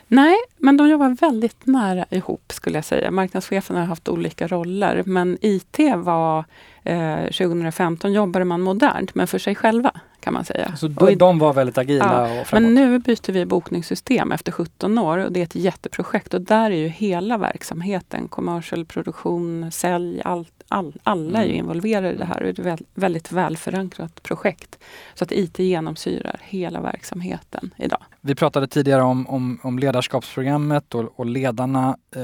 Nej, 0.08 0.36
men 0.58 0.78
de 0.78 0.90
jobbar 0.90 1.10
väldigt 1.10 1.66
nära 1.66 2.06
ihop 2.10 2.52
skulle 2.52 2.78
jag 2.78 2.86
säga. 2.86 3.12
Marknadschefen 3.12 3.76
har 3.76 3.84
haft 3.84 4.10
olika 4.10 4.48
roller 4.48 5.04
men 5.06 5.38
IT 5.42 5.80
var 5.96 6.46
eh, 6.84 7.24
2015 7.24 8.14
jobbade 8.14 8.46
man 8.46 8.62
modernt 8.62 9.16
men 9.16 9.28
för 9.28 9.38
sig 9.38 9.56
själva 9.56 9.92
kan 10.24 10.34
man 10.34 10.46
säga. 10.46 10.76
Så 10.76 10.88
de, 10.88 11.16
de 11.16 11.40
var 11.40 11.54
väldigt 11.54 11.78
agila 11.78 12.30
ja, 12.30 12.42
och 12.42 12.48
framåt. 12.48 12.64
Men 12.64 12.74
nu 12.74 13.00
byter 13.00 13.32
vi 13.32 13.46
bokningssystem 13.46 14.32
efter 14.32 14.52
17 14.52 14.98
år 14.98 15.18
och 15.18 15.32
det 15.32 15.40
är 15.40 15.44
ett 15.44 15.56
jätteprojekt 15.56 16.34
och 16.34 16.42
där 16.42 16.72
är 16.72 16.76
ju 16.76 16.88
hela 16.88 17.38
verksamheten, 17.38 18.28
commercial 18.28 18.86
produktion, 18.86 19.72
sälj, 19.72 20.22
allt, 20.26 20.64
all, 20.68 20.94
alla 21.04 21.40
är 21.40 21.44
ju 21.44 21.50
mm. 21.50 21.60
involverade 21.60 22.14
i 22.14 22.18
det 22.18 22.26
här 22.26 22.44
och 22.44 22.54
det 22.54 22.70
är 22.70 22.74
ett 22.74 22.82
väldigt 22.94 23.32
välförankrat 23.32 24.24
projekt. 24.24 24.80
Så 25.14 25.24
att 25.24 25.32
IT 25.32 25.60
genomsyrar 25.60 26.40
hela 26.44 26.82
verksamheten 26.82 27.74
idag. 27.78 28.00
Vi 28.22 28.36
pratade 28.36 28.68
tidigare 28.68 29.02
om, 29.02 29.28
om, 29.28 29.60
om 29.64 29.80
ledarskapsprogrammet 29.80 30.96
och, 30.96 31.20
och 31.20 31.26
ledarna. 31.26 31.98
Eh, 32.16 32.22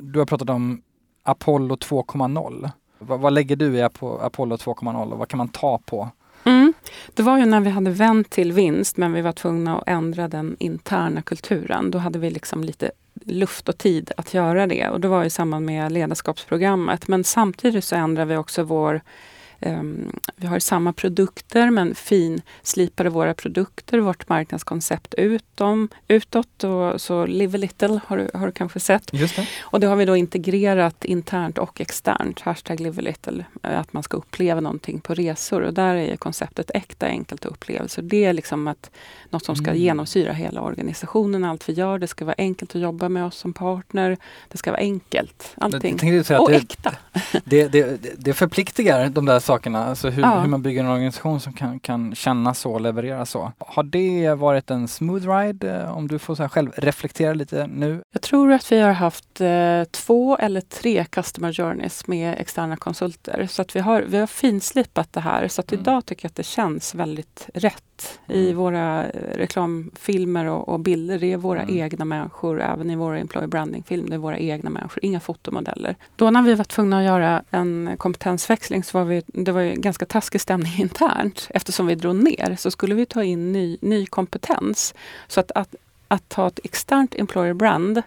du 0.00 0.18
har 0.18 0.26
pratat 0.26 0.50
om 0.50 0.82
Apollo 1.22 1.76
2.0. 1.76 2.70
Vad, 2.98 3.20
vad 3.20 3.32
lägger 3.32 3.56
du 3.56 3.76
i 3.76 3.82
Apollo 3.82 4.56
2.0 4.56 5.12
och 5.12 5.18
vad 5.18 5.28
kan 5.28 5.38
man 5.38 5.48
ta 5.48 5.78
på? 5.78 6.10
Det 7.14 7.22
var 7.22 7.38
ju 7.38 7.44
när 7.46 7.60
vi 7.60 7.70
hade 7.70 7.90
vänt 7.90 8.30
till 8.30 8.52
vinst 8.52 8.96
men 8.96 9.12
vi 9.12 9.20
var 9.20 9.32
tvungna 9.32 9.78
att 9.78 9.88
ändra 9.88 10.28
den 10.28 10.56
interna 10.58 11.22
kulturen. 11.22 11.90
Då 11.90 11.98
hade 11.98 12.18
vi 12.18 12.30
liksom 12.30 12.64
lite 12.64 12.90
luft 13.24 13.68
och 13.68 13.78
tid 13.78 14.12
att 14.16 14.34
göra 14.34 14.66
det. 14.66 14.88
Och 14.88 15.00
det 15.00 15.08
var 15.08 15.24
i 15.24 15.30
samband 15.30 15.66
med 15.66 15.92
ledarskapsprogrammet. 15.92 17.08
Men 17.08 17.24
samtidigt 17.24 17.84
så 17.84 17.96
ändrade 17.96 18.30
vi 18.30 18.36
också 18.36 18.62
vår 18.62 19.00
Um, 19.66 20.12
vi 20.36 20.46
har 20.46 20.58
samma 20.58 20.92
produkter 20.92 21.70
men 21.70 21.94
finslipade 21.94 23.10
våra 23.10 23.34
produkter, 23.34 23.98
vårt 23.98 24.28
marknadskoncept 24.28 25.14
utom, 25.14 25.88
utåt. 26.08 26.64
Och, 26.64 27.00
så 27.00 27.26
Live 27.26 27.58
a 27.58 27.60
little 27.60 28.00
har 28.06 28.16
du, 28.16 28.30
har 28.34 28.46
du 28.46 28.52
kanske 28.52 28.80
sett. 28.80 29.10
Just 29.12 29.36
det. 29.36 29.48
Och 29.60 29.80
det 29.80 29.86
har 29.86 29.96
vi 29.96 30.04
då 30.04 30.16
integrerat 30.16 31.04
internt 31.04 31.58
och 31.58 31.80
externt. 31.80 32.40
Hashtag 32.40 32.80
Live 32.80 32.98
a 32.98 33.04
little. 33.04 33.44
Eh, 33.62 33.78
att 33.80 33.92
man 33.92 34.02
ska 34.02 34.16
uppleva 34.16 34.60
någonting 34.60 35.00
på 35.00 35.14
resor. 35.14 35.60
Och 35.62 35.74
där 35.74 35.94
är 35.94 36.16
konceptet 36.16 36.70
äkta, 36.74 37.06
enkelt 37.06 37.44
och 37.44 37.52
upplevelse. 37.52 38.02
Det 38.02 38.24
är 38.24 38.32
liksom 38.32 38.68
att, 38.68 38.90
något 39.30 39.44
som 39.44 39.56
ska 39.56 39.70
mm. 39.70 39.82
genomsyra 39.82 40.32
hela 40.32 40.60
organisationen. 40.60 41.44
Allt 41.44 41.68
vi 41.68 41.72
gör. 41.72 41.98
Det 41.98 42.06
ska 42.06 42.24
vara 42.24 42.36
enkelt 42.38 42.74
att 42.74 42.82
jobba 42.82 43.08
med 43.08 43.24
oss 43.24 43.36
som 43.36 43.52
partner. 43.52 44.16
Det 44.48 44.58
ska 44.58 44.70
vara 44.70 44.80
enkelt. 44.80 45.54
Allting. 45.56 45.98
och 46.38 46.50
det, 46.50 46.56
äkta. 46.56 46.94
det, 47.44 47.68
det, 47.68 48.00
det 48.18 48.34
förpliktigar 48.34 49.08
de 49.08 49.26
där 49.26 49.40
sakerna, 49.40 49.53
alltså 49.74 50.08
hur, 50.10 50.22
Ja. 50.22 50.40
hur 50.40 50.48
man 50.48 50.62
bygger 50.62 50.80
en 50.80 50.88
organisation 50.90 51.40
som 51.40 51.52
kan, 51.52 51.80
kan 51.80 52.14
känna 52.14 52.54
så 52.54 52.72
och 52.72 52.80
leverera 52.80 53.26
så. 53.26 53.52
Har 53.58 53.82
det 53.82 54.34
varit 54.34 54.70
en 54.70 54.88
smooth 54.88 55.28
ride 55.38 55.76
eh, 55.82 55.96
om 55.96 56.08
du 56.08 56.18
får 56.18 56.34
så 56.34 56.48
själv 56.48 56.72
reflektera 56.76 57.34
lite 57.34 57.66
nu? 57.66 58.02
Jag 58.12 58.22
tror 58.22 58.52
att 58.52 58.72
vi 58.72 58.80
har 58.80 58.92
haft 58.92 59.40
eh, 59.40 59.84
två 59.90 60.36
eller 60.36 60.60
tre 60.60 61.04
customer 61.04 61.52
journeys 61.52 62.06
med 62.06 62.34
externa 62.40 62.76
konsulter. 62.76 63.46
Så 63.50 63.62
att 63.62 63.76
vi 63.76 63.80
har, 63.80 64.02
vi 64.02 64.18
har 64.18 64.26
finslipat 64.26 65.12
det 65.12 65.20
här. 65.20 65.48
Så 65.48 65.60
att 65.60 65.72
Mm. 65.72 65.82
idag 65.82 66.06
tycker 66.06 66.24
jag 66.24 66.30
att 66.30 66.36
det 66.36 66.42
känns 66.42 66.94
väldigt 66.94 67.48
rätt 67.54 67.82
i 68.28 68.44
Mm. 68.44 68.56
våra 68.56 69.04
eh, 69.06 69.36
reklamfilmer 69.36 70.44
och, 70.46 70.68
och 70.68 70.80
bilder. 70.80 71.18
Det 71.18 71.32
är 71.32 71.36
våra 71.36 71.62
Mm. 71.62 71.76
egna 71.78 72.04
människor, 72.04 72.60
även 72.62 72.90
i 72.90 72.96
våra 72.96 73.18
employer 73.18 73.46
branding-film. 73.46 74.08
Det 74.08 74.14
är 74.14 74.18
våra 74.18 74.38
egna 74.38 74.70
människor, 74.70 75.04
inga 75.04 75.20
fotomodeller. 75.20 75.96
Då 76.16 76.30
när 76.30 76.42
vi 76.42 76.54
var 76.54 76.64
tvungna 76.64 76.98
att 76.98 77.04
göra 77.04 77.42
en 77.50 77.94
kompetensväxling 77.98 78.84
så 78.84 78.98
var 78.98 79.04
vi, 79.04 79.22
det 79.26 79.52
var 79.52 79.60
ju 79.60 79.74
ganska 79.74 80.06
taskig 80.06 80.40
stämning 80.40 80.72
internt. 80.78 81.46
Eftersom 81.50 81.86
vi 81.86 81.94
drog 81.94 82.16
ner 82.16 82.56
så 82.58 82.70
skulle 82.70 82.94
vi 82.94 83.06
ta 83.06 83.24
in 83.24 83.52
ny, 83.52 83.78
ny 83.80 84.06
kompetens. 84.06 84.94
Så 85.28 85.40
att, 85.40 85.50
att, 85.54 85.74
att 86.08 86.28
ta 86.28 86.46
ett 86.46 86.60
externt 86.64 87.14
employer 87.14 87.54
brand 87.54 88.02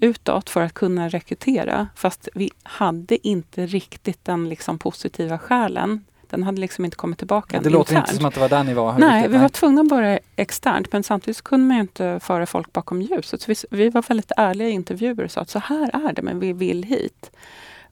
utåt 0.00 0.50
för 0.50 0.60
att 0.60 0.74
kunna 0.74 1.08
rekrytera. 1.08 1.88
Fast 1.96 2.28
vi 2.34 2.50
hade 2.62 3.28
inte 3.28 3.66
riktigt 3.66 4.24
den 4.24 4.48
liksom 4.48 4.78
positiva 4.78 5.38
själen. 5.38 6.04
Den 6.32 6.42
hade 6.42 6.60
liksom 6.60 6.84
inte 6.84 6.96
kommit 6.96 7.18
tillbaka 7.18 7.60
Det 7.60 7.70
låter 7.70 7.92
internt. 7.92 8.08
inte 8.08 8.16
som 8.16 8.26
att 8.26 8.34
det 8.34 8.40
var 8.40 8.48
där 8.48 8.64
ni 8.64 8.74
var. 8.74 8.98
Nej, 8.98 9.16
riktigt, 9.22 9.34
vi 9.34 9.38
var 9.42 9.48
tvungna 9.48 9.80
att 9.80 9.88
börja 9.88 10.18
externt 10.36 10.92
men 10.92 11.02
samtidigt 11.02 11.42
kunde 11.42 11.66
man 11.66 11.76
inte 11.80 12.20
föra 12.22 12.46
folk 12.46 12.72
bakom 12.72 13.02
ljuset. 13.02 13.40
Så 13.42 13.46
vi, 13.48 13.54
vi 13.70 13.88
var 13.90 14.02
väldigt 14.02 14.32
ärliga 14.36 14.68
i 14.68 14.70
intervjuer 14.70 15.24
och 15.24 15.30
sa 15.30 15.40
att 15.40 15.50
så 15.50 15.58
här 15.58 16.08
är 16.08 16.12
det 16.12 16.22
men 16.22 16.38
vi 16.40 16.52
vill 16.52 16.82
hit. 16.84 17.30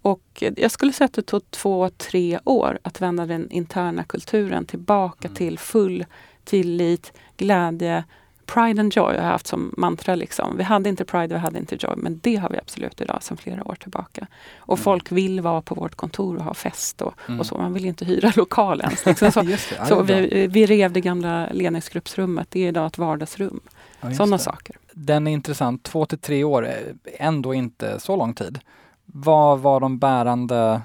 Och 0.03 0.42
jag 0.57 0.70
skulle 0.70 0.92
säga 0.92 1.07
att 1.07 1.12
det 1.12 1.22
tog 1.22 1.50
två, 1.50 1.90
tre 1.90 2.38
år 2.44 2.79
att 2.83 3.00
vända 3.00 3.26
den 3.26 3.50
interna 3.50 4.05
kulturen 4.05 4.64
tillbaka 4.66 5.29
Mm. 5.29 5.37
till 5.37 5.59
full 5.59 6.07
tillit, 6.44 7.12
glädje, 7.37 8.05
Pride 8.54 8.80
and 8.80 8.92
joy 8.96 9.04
har 9.06 9.12
jag 9.14 9.22
haft 9.22 9.46
som 9.46 9.74
mantra. 9.76 10.14
Liksom. 10.14 10.56
Vi 10.56 10.62
hade 10.62 10.88
inte 10.88 11.04
pride, 11.04 11.34
vi 11.34 11.40
hade 11.40 11.58
inte 11.58 11.76
joy, 11.80 11.94
men 11.96 12.18
det 12.22 12.36
har 12.36 12.48
vi 12.48 12.58
absolut 12.58 13.00
idag 13.00 13.22
sedan 13.22 13.36
flera 13.36 13.68
år 13.68 13.74
tillbaka. 13.74 14.26
Och 14.58 14.78
Mm. 14.78 14.82
folk 14.84 15.12
vill 15.12 15.40
vara 15.40 15.62
på 15.62 15.74
vårt 15.74 15.94
kontor 15.94 16.36
och 16.36 16.44
ha 16.44 16.54
fest 16.54 17.02
och, 17.02 17.14
Mm. 17.28 17.40
och 17.40 17.46
så. 17.46 17.58
Man 17.58 17.72
vill 17.72 17.84
inte 17.84 18.04
hyra 18.04 18.32
lokal 18.36 18.80
ens. 18.80 19.06
Liksom. 19.06 19.32
Så, 19.32 19.42
det, 19.42 19.58
så 19.88 20.02
vi, 20.02 20.46
vi 20.46 20.66
rev 20.66 20.92
det 20.92 21.00
gamla 21.00 21.48
ledningsgruppsrummet. 21.52 22.50
Det 22.50 22.60
är 22.64 22.68
idag 22.68 22.86
ett 22.86 22.98
vardagsrum. 22.98 23.60
Ja, 24.00 24.14
Sådana 24.14 24.38
saker. 24.38 24.76
Den 24.92 25.26
är 25.26 25.30
intressant. 25.32 25.82
Två 25.82 26.06
till 26.06 26.18
tre 26.18 26.44
år 26.44 26.66
är 26.66 26.92
ändå 27.18 27.54
inte 27.54 28.00
så 28.00 28.16
lång 28.16 28.34
tid. 28.34 28.58
Vad 29.04 29.60
var 29.60 29.80
de 29.80 29.98
bärande 29.98 30.80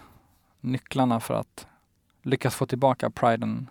nycklarna 0.61 1.19
för 1.19 1.33
att 1.33 1.65
lyckas 2.23 2.55
få 2.55 2.65
tillbaka 2.65 3.09
Pride 3.09 3.43
and, 3.43 3.67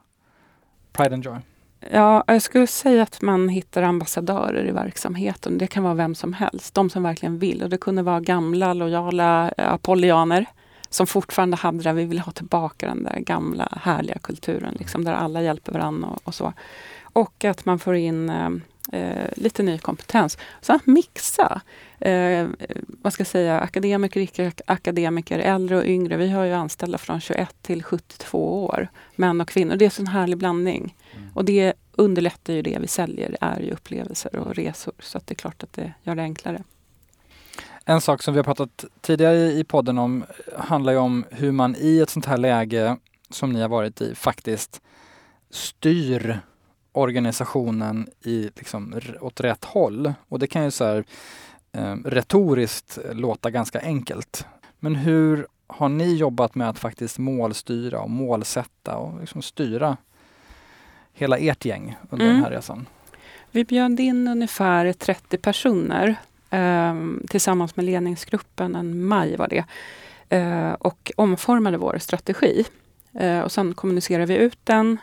Pride 0.93 1.15
and 1.15 1.25
Joy? 1.25 1.37
Ja, 1.91 2.25
jag 2.27 2.43
skulle 2.43 2.67
säga 2.67 3.03
att 3.03 3.23
man 3.23 3.49
hittar 3.49 3.83
ambassadörer 3.83 4.69
i 4.69 4.71
verksamheten. 4.71 5.59
Det 5.59 5.67
kan 5.67 5.83
vara 5.83 5.95
vem 5.95 6.15
som 6.15 6.33
helst. 6.33 6.75
De 6.75 6.91
som 6.91 7.03
verkligen 7.03 7.39
vill. 7.39 7.63
Och 7.63 7.71
det 7.71 7.79
kunde 7.79 8.03
vara 8.03 8.21
gamla, 8.21 8.75
lojala 8.75 9.53
eh, 9.57 9.73
apollianer 9.73 10.47
som 10.91 11.07
fortfarande 11.07 11.57
hade 11.57 11.83
det. 11.83 11.93
Vi 11.93 12.05
vill 12.05 12.19
ha 12.19 12.33
tillbaka 12.33 12.87
den 12.87 13.03
där 13.03 13.19
gamla 13.19 13.69
härliga 13.83 14.19
kulturen, 14.19 14.77
liksom, 14.79 15.05
där 15.05 15.13
alla 15.13 15.43
hjälper 15.43 15.73
varandra 15.73 16.09
och, 16.09 16.21
och 16.25 16.35
så. 16.35 16.53
Och 17.03 17.45
att 17.45 17.65
man 17.65 17.79
får 17.79 17.97
in 17.97 18.31
eh, 18.31 18.51
eh, 18.93 19.29
lite 19.37 19.63
ny 19.63 19.79
kompetens. 19.79 20.39
Sen 20.61 20.77
att 20.77 20.87
mixa. 20.87 21.61
Eh, 22.01 22.47
vad 22.87 23.13
ska 23.13 23.21
jag 23.21 23.29
säga, 23.29 23.61
akademiker, 23.61 24.21
icke-akademiker, 24.21 25.39
äldre 25.39 25.77
och 25.77 25.85
yngre. 25.85 26.17
Vi 26.17 26.31
har 26.31 26.45
ju 26.45 26.53
anställda 26.53 26.99
från 26.99 27.21
21 27.21 27.55
till 27.63 27.83
72 27.83 28.65
år, 28.65 28.89
män 29.17 29.41
och 29.41 29.49
kvinnor. 29.49 29.77
Det 29.77 29.85
är 29.85 29.87
en 29.87 29.91
sån 29.91 30.07
härlig 30.07 30.39
blandning. 30.39 30.95
Och 31.35 31.45
det 31.45 31.75
underlättar 31.93 32.53
ju 32.53 32.63
det 32.63 32.79
vi 32.81 32.87
säljer, 32.87 33.37
är 33.41 33.61
ju 33.61 33.71
upplevelser 33.71 34.37
och 34.37 34.55
resor. 34.55 34.95
Så 34.99 35.19
att 35.19 35.27
det 35.27 35.33
är 35.33 35.37
klart 35.37 35.63
att 35.63 35.73
det 35.73 35.93
gör 36.03 36.15
det 36.15 36.23
enklare. 36.23 36.63
En 37.85 38.01
sak 38.01 38.23
som 38.23 38.35
vi 38.35 38.39
har 38.39 38.45
pratat 38.45 38.85
tidigare 39.01 39.53
i 39.53 39.65
podden 39.65 39.99
om 39.99 40.25
handlar 40.57 40.93
ju 40.93 40.99
om 40.99 41.25
hur 41.31 41.53
man 41.53 41.77
i 41.79 42.01
ett 42.01 42.11
sånt 42.11 42.27
här 42.27 42.39
läge 42.39 42.97
som 43.31 43.53
ni 43.53 43.61
har 43.61 43.69
varit 43.69 44.01
i 44.01 44.15
faktiskt 44.15 44.81
styr 45.51 46.41
organisationen 46.93 48.09
i, 48.25 48.51
liksom, 48.57 49.01
åt 49.21 49.41
rätt 49.41 49.65
håll. 49.65 50.13
Och 50.29 50.39
det 50.39 50.47
kan 50.47 50.65
ju 50.65 50.71
så 50.71 50.85
här, 50.85 51.05
eh, 51.73 51.97
retoriskt 52.05 52.99
låta 53.13 53.51
ganska 53.51 53.81
enkelt. 53.81 54.47
Men 54.81 54.95
hur 54.95 55.47
har 55.67 55.89
ni 55.89 56.15
jobbat 56.15 56.55
med 56.55 56.69
att 56.69 56.79
faktiskt 56.79 57.19
målstyra 57.19 58.01
och 58.01 58.11
målsätta 58.11 58.97
och 58.97 59.21
liksom 59.21 59.43
styra 59.43 59.97
hela 61.15 61.39
ert 61.39 61.65
gäng 61.65 61.97
under 62.11 62.27
Mm. 62.27 62.37
den 62.37 62.45
här 62.45 62.51
resan? 62.51 62.87
Vi 63.51 63.65
bjöd 63.65 64.01
in 64.01 64.29
ungefär 64.29 64.93
30 64.93 65.39
personer 65.39 66.17
eh, 66.51 66.95
tillsammans 67.29 67.77
med 67.77 67.85
ledningsgruppen, 67.85 68.75
en 68.75 69.05
maj 69.05 69.37
var 69.37 69.49
det, 69.49 69.65
eh, 70.37 70.73
och 70.73 71.13
omformade 71.17 71.77
vår 71.77 71.99
strategi. 71.99 72.65
Eh, 73.13 73.41
och 73.41 73.53
sen 73.53 73.75
kommunicerade 73.75 74.27
vi 74.27 74.37
ut 74.37 74.59
den 74.65 74.99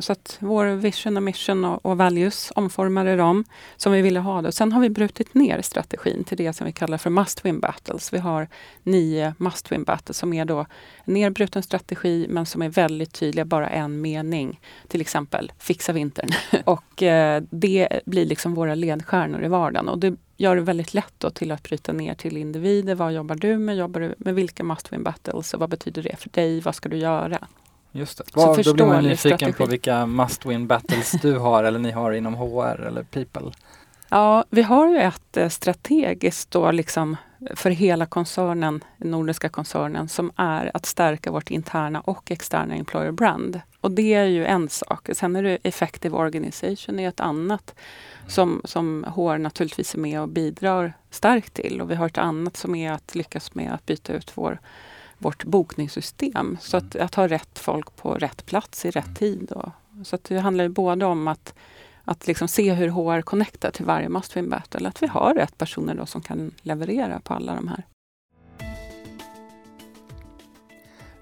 så 0.00 0.12
att 0.12 0.36
vår 0.40 0.66
vision 0.66 1.16
och 1.16 1.22
mission 1.22 1.64
och, 1.64 1.86
och 1.86 1.98
values 1.98 2.52
omformade 2.54 3.16
dem 3.16 3.44
som 3.76 3.92
vi 3.92 4.02
ville 4.02 4.20
ha 4.20 4.42
det. 4.42 4.52
Sen 4.52 4.72
har 4.72 4.80
vi 4.80 4.90
brutit 4.90 5.34
ner 5.34 5.62
strategin 5.62 6.24
till 6.24 6.36
det 6.36 6.52
som 6.52 6.66
vi 6.66 6.72
kallar 6.72 6.98
för 6.98 7.10
must 7.10 7.44
win 7.44 7.60
battles. 7.60 8.12
Vi 8.12 8.18
har 8.18 8.48
nio 8.82 9.34
must 9.38 9.72
win 9.72 9.84
battles 9.84 10.18
som 10.18 10.32
är 10.32 10.44
då 10.44 10.66
en 11.04 11.14
nedbruten 11.14 11.62
strategi 11.62 12.26
men 12.28 12.46
som 12.46 12.62
är 12.62 12.68
väldigt 12.68 13.12
tydliga, 13.12 13.44
bara 13.44 13.68
en 13.68 14.00
mening. 14.00 14.60
Till 14.88 15.00
exempel 15.00 15.52
fixa 15.58 15.92
vintern. 15.92 16.28
och 16.64 17.02
eh, 17.02 17.42
det 17.50 17.88
blir 18.06 18.26
liksom 18.26 18.54
våra 18.54 18.74
ledstjärnor 18.74 19.44
i 19.44 19.48
vardagen. 19.48 19.88
Och 19.88 19.98
det 19.98 20.16
gör 20.36 20.56
det 20.56 20.62
väldigt 20.62 20.94
lätt 20.94 21.14
då 21.18 21.30
till 21.30 21.52
att 21.52 21.62
bryta 21.62 21.92
ner 21.92 22.14
till 22.14 22.36
individer. 22.36 22.94
Vad 22.94 23.12
jobbar 23.12 23.34
du 23.34 23.58
med? 23.58 23.76
Jobbar 23.76 24.00
du 24.00 24.14
med 24.18 24.34
vilka 24.34 24.64
must 24.64 24.92
win 24.92 25.02
battles? 25.02 25.54
Och 25.54 25.60
vad 25.60 25.70
betyder 25.70 26.02
det 26.02 26.16
för 26.16 26.30
dig? 26.30 26.60
Vad 26.60 26.74
ska 26.74 26.88
du 26.88 26.96
göra? 26.96 27.48
Just 27.96 28.18
det. 28.18 28.24
Så 28.30 28.46
Vad- 28.46 28.64
då 28.64 28.74
blir 28.74 28.86
man 28.86 29.04
nyfiken 29.04 29.38
strategi. 29.38 29.52
på 29.58 29.66
vilka 29.66 30.06
must 30.06 30.46
win 30.46 30.66
battles 30.66 31.12
du 31.22 31.38
har 31.38 31.64
eller 31.64 31.78
ni 31.78 31.90
har 31.90 32.12
inom 32.12 32.34
HR 32.34 32.86
eller 32.86 33.02
people. 33.02 33.52
Ja, 34.08 34.44
vi 34.50 34.62
har 34.62 34.88
ju 34.88 34.98
ett 34.98 35.36
eh, 35.36 35.48
strategiskt 35.48 36.50
då 36.50 36.70
liksom 36.70 37.16
för 37.54 37.70
hela 37.70 38.06
koncernen, 38.06 38.84
den 38.96 39.10
nordiska 39.10 39.48
koncernen, 39.48 40.08
som 40.08 40.32
är 40.36 40.70
att 40.74 40.86
stärka 40.86 41.30
vårt 41.30 41.50
interna 41.50 42.00
och 42.00 42.30
externa 42.30 42.74
employer 42.74 43.10
brand. 43.12 43.60
Och 43.80 43.90
det 43.90 44.14
är 44.14 44.24
ju 44.24 44.44
en 44.46 44.68
sak. 44.68 45.08
Sen 45.12 45.36
är 45.36 45.42
det 45.42 45.58
effective 45.62 46.16
organization 46.16 46.98
är 46.98 47.08
ett 47.08 47.20
annat 47.20 47.74
som, 48.28 48.60
som 48.64 49.04
HR 49.14 49.38
naturligtvis 49.38 49.94
är 49.94 49.98
med 49.98 50.20
och 50.20 50.28
bidrar 50.28 50.92
starkt 51.10 51.54
till. 51.54 51.80
Och 51.80 51.90
vi 51.90 51.94
har 51.94 52.06
ett 52.06 52.18
annat 52.18 52.56
som 52.56 52.74
är 52.74 52.92
att 52.92 53.14
lyckas 53.14 53.54
med 53.54 53.72
att 53.72 53.86
byta 53.86 54.12
ut 54.12 54.32
vår, 54.34 54.58
vårt 55.18 55.44
bokningssystem. 55.44 56.58
Så 56.60 56.76
att, 56.76 56.96
att 56.96 57.14
ha 57.14 57.28
rätt 57.28 57.58
folk 57.58 57.96
på 57.96 58.14
rätt 58.14 58.46
plats 58.46 58.84
i 58.84 58.90
rätt 58.90 59.18
tid. 59.18 59.52
Och, 59.52 59.68
så 60.06 60.16
att 60.16 60.24
det 60.24 60.38
handlar 60.38 60.68
både 60.68 61.04
om 61.04 61.28
att 61.28 61.54
att 62.08 62.26
liksom 62.26 62.48
se 62.48 62.72
hur 62.72 62.88
HR 62.88 63.22
connectar 63.22 63.70
till 63.70 63.84
varje 63.84 64.08
must 64.08 64.36
win 64.36 64.50
battle. 64.50 64.88
Att 64.88 65.02
vi 65.02 65.06
har 65.06 65.34
rätt 65.34 65.58
personer 65.58 65.94
då 65.94 66.06
som 66.06 66.20
kan 66.20 66.50
leverera 66.62 67.20
på 67.20 67.34
alla 67.34 67.54
de 67.54 67.68
här. 67.68 67.82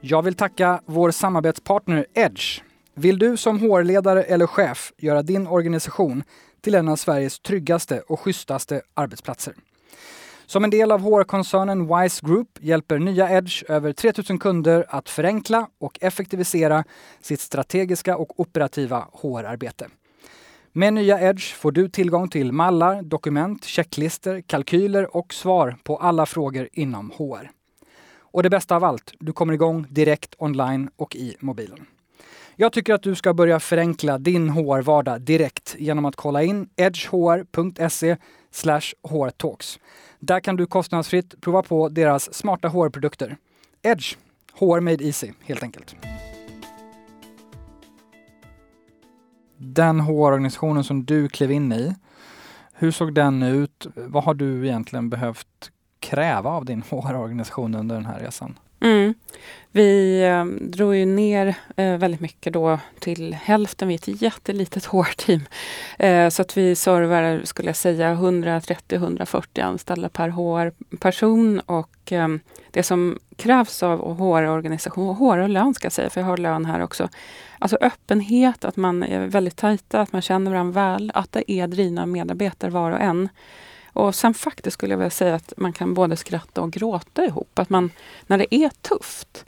Jag 0.00 0.22
vill 0.22 0.34
tacka 0.34 0.80
vår 0.86 1.10
samarbetspartner 1.10 2.06
Edge. 2.14 2.60
Vill 2.94 3.18
du 3.18 3.36
som 3.36 3.58
HR-ledare 3.58 4.22
eller 4.22 4.46
chef 4.46 4.92
göra 4.98 5.22
din 5.22 5.46
organisation 5.46 6.22
till 6.60 6.74
en 6.74 6.88
av 6.88 6.96
Sveriges 6.96 7.40
tryggaste 7.40 8.00
och 8.00 8.20
schysstaste 8.20 8.82
arbetsplatser? 8.94 9.54
Som 10.46 10.64
en 10.64 10.70
del 10.70 10.92
av 10.92 11.00
HR-koncernen 11.00 11.86
Wise 11.86 12.26
Group 12.26 12.48
hjälper 12.60 12.98
nya 12.98 13.30
Edge 13.30 13.64
över 13.68 13.92
3000 13.92 14.38
kunder 14.38 14.86
att 14.88 15.08
förenkla 15.08 15.68
och 15.78 15.98
effektivisera 16.00 16.84
sitt 17.20 17.40
strategiska 17.40 18.16
och 18.16 18.40
operativa 18.40 19.08
HR-arbete. 19.12 19.88
Med 20.72 20.94
nya 20.94 21.20
Edge 21.20 21.54
får 21.54 21.72
du 21.72 21.88
tillgång 21.88 22.28
till 22.28 22.52
mallar, 22.52 23.02
dokument, 23.02 23.64
checklister, 23.64 24.40
kalkyler 24.40 25.16
och 25.16 25.34
svar 25.34 25.76
på 25.84 25.96
alla 25.96 26.26
frågor 26.26 26.68
inom 26.72 27.10
HR. 27.10 27.50
Och 28.18 28.42
det 28.42 28.50
bästa 28.50 28.76
av 28.76 28.84
allt, 28.84 29.12
du 29.20 29.32
kommer 29.32 29.54
igång 29.54 29.86
direkt 29.88 30.34
online 30.38 30.90
och 30.96 31.16
i 31.16 31.36
mobilen. 31.40 31.86
Jag 32.56 32.72
tycker 32.72 32.94
att 32.94 33.02
du 33.02 33.14
ska 33.14 33.34
börja 33.34 33.60
förenkla 33.60 34.18
din 34.18 34.48
HR-vardag 34.50 35.20
direkt 35.20 35.74
genom 35.78 36.04
att 36.04 36.16
kolla 36.16 36.42
in 36.42 36.68
edgehr.se 36.76 38.16
hrtalks. 39.08 39.78
Där 40.26 40.40
kan 40.40 40.56
du 40.56 40.66
kostnadsfritt 40.66 41.40
prova 41.40 41.62
på 41.62 41.88
deras 41.88 42.34
smarta 42.34 42.68
HR-produkter. 42.68 43.36
Edge, 43.82 44.16
HR 44.54 44.80
made 44.80 45.04
easy 45.04 45.32
helt 45.40 45.62
enkelt. 45.62 45.96
Den 49.56 50.00
HR-organisationen 50.00 50.84
som 50.84 51.04
du 51.04 51.28
klev 51.28 51.50
in 51.52 51.72
i, 51.72 51.94
hur 52.72 52.90
såg 52.90 53.14
den 53.14 53.42
ut? 53.42 53.86
Vad 53.94 54.24
har 54.24 54.34
du 54.34 54.66
egentligen 54.66 55.10
behövt 55.10 55.70
kräva 56.00 56.50
av 56.50 56.64
din 56.64 56.82
HR-organisation 56.90 57.74
under 57.74 57.94
den 57.94 58.06
här 58.06 58.20
resan? 58.20 58.58
Mm. 58.84 59.14
Vi 59.72 60.22
eh, 60.22 60.44
drog 60.44 60.96
ju 60.96 61.06
ner 61.06 61.54
eh, 61.76 61.96
väldigt 61.96 62.20
mycket 62.20 62.52
då 62.52 62.78
till 63.00 63.34
hälften. 63.34 63.88
Vi 63.88 63.94
är 63.94 63.98
ett 63.98 64.22
jättelitet 64.22 64.84
HR-team. 64.92 65.40
Eh, 65.98 66.28
så 66.28 66.42
att 66.42 66.56
vi 66.56 66.76
servar, 66.76 67.40
skulle 67.44 67.68
jag 67.68 67.76
säga, 67.76 68.14
130-140 68.14 69.62
anställda 69.62 70.08
per 70.08 70.28
HR-person. 70.28 71.60
Och 71.60 72.12
ehm, 72.12 72.40
det 72.70 72.82
som 72.82 73.18
krävs 73.36 73.82
av 73.82 74.18
HR-organisation, 74.18 75.16
HR 75.16 75.38
och 75.38 75.48
lön 75.48 75.74
ska 75.74 75.86
jag 75.86 75.92
säga, 75.92 76.10
för 76.10 76.20
jag 76.20 76.28
har 76.28 76.36
lön 76.36 76.64
här 76.64 76.80
också. 76.80 77.08
Alltså 77.58 77.78
öppenhet, 77.80 78.64
att 78.64 78.76
man 78.76 79.02
är 79.02 79.26
väldigt 79.26 79.56
tajta, 79.56 80.00
att 80.00 80.12
man 80.12 80.22
känner 80.22 80.50
varandra 80.50 80.82
väl, 80.82 81.12
att 81.14 81.32
det 81.32 81.52
är 81.52 81.66
drivna 81.66 82.06
medarbetare 82.06 82.70
var 82.70 82.90
och 82.90 83.00
en. 83.00 83.28
Och 83.94 84.14
sen 84.14 84.34
faktiskt 84.34 84.74
skulle 84.74 84.92
jag 84.92 84.98
vilja 84.98 85.10
säga 85.10 85.34
att 85.34 85.52
man 85.56 85.72
kan 85.72 85.94
både 85.94 86.16
skratta 86.16 86.60
och 86.60 86.72
gråta 86.72 87.24
ihop. 87.24 87.58
Att 87.58 87.70
man, 87.70 87.90
när 88.26 88.38
det 88.38 88.54
är 88.54 88.68
tufft, 88.68 89.44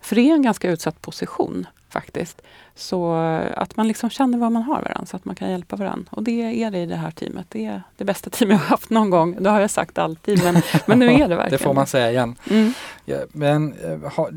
för 0.00 0.16
det 0.16 0.22
är 0.22 0.34
en 0.34 0.42
ganska 0.42 0.70
utsatt 0.70 1.02
position 1.02 1.66
faktiskt. 1.88 2.42
Så 2.74 3.14
att 3.54 3.76
man 3.76 3.88
liksom 3.88 4.10
känner 4.10 4.38
var 4.38 4.50
man 4.50 4.62
har 4.62 4.82
varandra 4.82 5.06
så 5.06 5.16
att 5.16 5.24
man 5.24 5.34
kan 5.34 5.50
hjälpa 5.50 5.76
varandra. 5.76 6.08
Och 6.10 6.22
det 6.22 6.62
är 6.64 6.70
det 6.70 6.78
i 6.78 6.86
det 6.86 6.96
här 6.96 7.10
teamet. 7.10 7.46
Det 7.48 7.66
är 7.66 7.82
det 7.96 8.04
bästa 8.04 8.30
team 8.30 8.50
jag 8.50 8.58
har 8.58 8.66
haft 8.66 8.90
någon 8.90 9.10
gång. 9.10 9.36
Det 9.40 9.50
har 9.50 9.60
jag 9.60 9.70
sagt 9.70 9.98
alltid 9.98 10.44
men, 10.44 10.62
men 10.86 10.98
nu 10.98 11.06
är 11.06 11.28
det 11.28 11.36
verkligen. 11.36 11.50
det 11.50 11.58
får 11.58 11.74
man 11.74 11.86
säga 11.86 12.10
igen. 12.10 12.36
Mm. 12.50 12.72
Ja, 13.04 13.18
men 13.32 13.74
eh, 13.84 14.12
ha, 14.12 14.30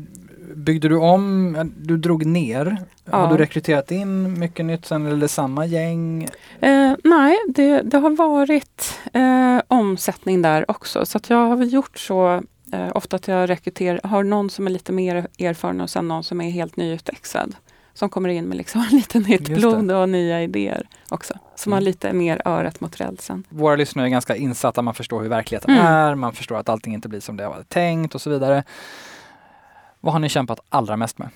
byggde 0.56 0.88
du 0.88 0.96
om, 0.96 1.56
du 1.76 1.96
drog 1.96 2.26
ner. 2.26 2.76
Ja. 3.04 3.16
Har 3.16 3.28
du 3.32 3.36
rekryterat 3.36 3.90
in 3.90 4.38
mycket 4.38 4.64
nytt 4.66 4.86
sen 4.86 5.06
eller 5.06 5.26
samma 5.26 5.66
gäng? 5.66 6.22
Eh, 6.60 6.92
nej, 7.04 7.36
det, 7.48 7.80
det 7.82 7.98
har 7.98 8.10
varit 8.10 9.00
eh, 9.12 9.58
omsättning 9.68 10.42
där 10.42 10.70
också. 10.70 11.06
Så 11.06 11.18
att 11.18 11.30
jag 11.30 11.36
har 11.48 11.56
väl 11.56 11.72
gjort 11.72 11.98
så 11.98 12.42
eh, 12.72 12.88
ofta 12.94 13.16
att 13.16 13.28
jag 13.28 13.48
rekryterar, 13.50 14.00
har 14.04 14.22
någon 14.24 14.50
som 14.50 14.66
är 14.66 14.70
lite 14.70 14.92
mer 14.92 15.26
erfaren 15.38 15.80
och 15.80 15.90
sen 15.90 16.08
någon 16.08 16.24
som 16.24 16.40
är 16.40 16.50
helt 16.50 16.76
nyutexad. 16.76 17.54
Som 17.96 18.08
kommer 18.08 18.28
in 18.28 18.44
med 18.44 18.56
liksom 18.56 18.84
lite 18.90 19.18
nytt 19.18 19.48
blod 19.48 19.90
och 19.90 20.08
nya 20.08 20.42
idéer 20.42 20.88
också. 21.08 21.34
Som 21.56 21.72
har 21.72 21.78
Mm. 21.78 21.84
lite 21.84 22.12
mer 22.12 22.42
örat 22.44 22.80
mot 22.80 23.00
rälsen. 23.00 23.44
Våra 23.48 23.76
lyssnare 23.76 24.06
är 24.06 24.10
ganska 24.10 24.36
insatta, 24.36 24.82
man 24.82 24.94
förstår 24.94 25.22
hur 25.22 25.28
verkligheten 25.28 25.70
Mm. 25.74 25.86
är, 25.86 26.14
man 26.14 26.32
förstår 26.32 26.56
att 26.56 26.68
allting 26.68 26.94
inte 26.94 27.08
blir 27.08 27.20
som 27.20 27.36
det 27.36 27.48
var 27.48 27.62
tänkt 27.68 28.14
och 28.14 28.20
så 28.20 28.30
vidare. 28.30 28.64
Vad 30.04 30.12
har 30.12 30.20
ni 30.20 30.28
kämpat 30.28 30.60
allra 30.68 30.96
mest 30.96 31.18
med? 31.18 31.28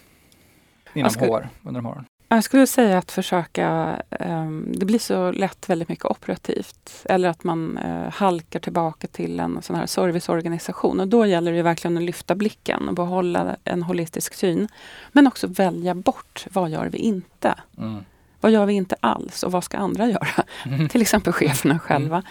Inom 0.94 1.11
skulle- 1.11 1.33
HR, 1.33 1.48
under 1.62 1.81
de 1.81 1.87
åren? 1.87 2.04
Jag 2.28 2.44
skulle 2.44 2.66
säga 2.66 2.98
att 2.98 3.11
försöka, 3.11 3.96
ehm, 4.11 4.72
det 4.76 4.87
blir 4.87 4.98
så 4.98 5.33
lätt 5.33 5.68
väldigt 5.68 5.88
mycket 5.88 6.04
operativt. 6.04 6.90
Eller 7.04 7.28
att 7.28 7.44
man 7.44 7.78
eh, 7.78 8.12
halkar 8.12 8.61
tillbaka 8.61 9.07
till 9.07 9.40
en 9.40 9.62
sån 9.62 9.76
här 9.76 9.87
serviceorganisation. 9.87 11.00
Och 11.00 11.09
då 11.09 11.26
gäller 11.26 11.52
det 11.52 11.62
verkligen 11.62 11.96
att 11.96 12.02
lyfta 12.02 12.35
blicken 12.35 12.88
och 12.88 12.94
behålla 12.94 13.57
en 13.64 13.83
holistisk 13.83 14.35
syn. 14.35 14.68
Men 15.12 15.26
också 15.26 15.46
välja 15.46 15.94
bort, 15.94 16.46
vad 16.50 16.70
gör 16.70 16.87
vi 16.87 16.98
inte? 16.98 17.54
Mm. 17.78 18.04
Vad 18.40 18.52
gör 18.52 18.66
vi 18.66 18.72
inte 18.72 18.96
alls 19.00 19.42
och 19.42 19.52
vad 19.52 19.64
ska 19.64 19.78
andra 19.78 20.07
göra? 20.07 20.44
Mm. 20.66 20.88
Till 20.92 21.02
exempel 21.02 21.33
cheferna 21.33 21.78
själva 21.78 22.22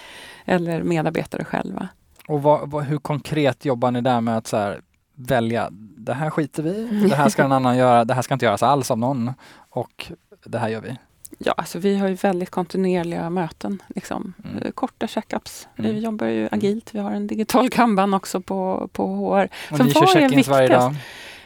eller 0.46 0.84
medarbetare 0.84 1.44
själva. 1.44 1.88
Och 2.28 2.42
vad, 2.44 2.70
vad, 2.70 2.84
hur 2.84 2.98
konkret 2.98 3.66
jobbar 3.66 3.92
ni 3.92 4.02
där 4.02 4.22
med 4.22 4.38
att 4.38 4.48
så 4.48 4.58
här, 4.58 4.82
välja, 5.18 5.70
det 6.08 6.14
här 6.14 6.30
skiter 6.30 6.64
vi 6.64 7.08
det 7.10 7.16
här 7.16 7.30
ska 7.30 7.44
en 7.44 7.52
annan 7.52 7.78
göra, 7.78 8.06
det 8.06 8.14
här 8.14 8.22
ska 8.22 8.34
inte 8.34 8.46
göras 8.46 8.64
alls 8.64 8.92
av 8.92 8.98
någon 8.98 9.32
och 9.70 10.12
det 10.46 10.58
här 10.58 10.70
gör 10.70 10.82
vi. 10.82 10.98
Ja, 11.38 11.52
alltså 11.58 11.80
vi 11.80 11.98
har 11.98 12.08
ju 12.08 12.14
väldigt 12.14 12.50
kontinuerliga 12.50 13.30
möten. 13.30 13.82
Liksom. 13.96 14.34
Mm. 14.44 14.58
Eh, 14.58 14.72
Korta 14.72 15.08
checkups. 15.08 15.68
Mm. 15.78 15.96
Vi 15.96 16.00
jobbar 16.00 16.28
ju 16.28 16.50
agilt. 16.52 16.96
Vi 16.96 17.00
har 17.00 17.12
en 17.12 17.28
digital 17.28 17.70
kanban 17.70 18.14
också 18.14 18.42
på, 18.42 18.90
på 18.92 19.08
HR. 19.08 19.50
Och 19.72 19.86
ni 19.86 19.94
kör 19.94 20.06
check-ins 20.06 20.48
varje 20.48 20.68
dag? 20.68 20.96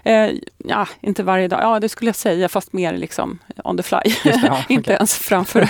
Eh, 0.04 0.32
ja, 0.58 0.88
inte 1.02 1.24
varje 1.24 1.48
dag. 1.48 1.60
Ja, 1.62 1.80
det 1.80 1.90
skulle 1.90 2.10
jag 2.10 2.16
säga, 2.16 2.50
fast 2.50 2.74
mer 2.74 2.94
liksom 2.98 3.40
on 3.64 3.78
the 3.78 3.84
fly. 3.84 4.00
Det, 4.24 4.42
ja, 4.46 4.64
inte 4.70 4.94
ens 4.94 5.16
framför, 5.16 5.70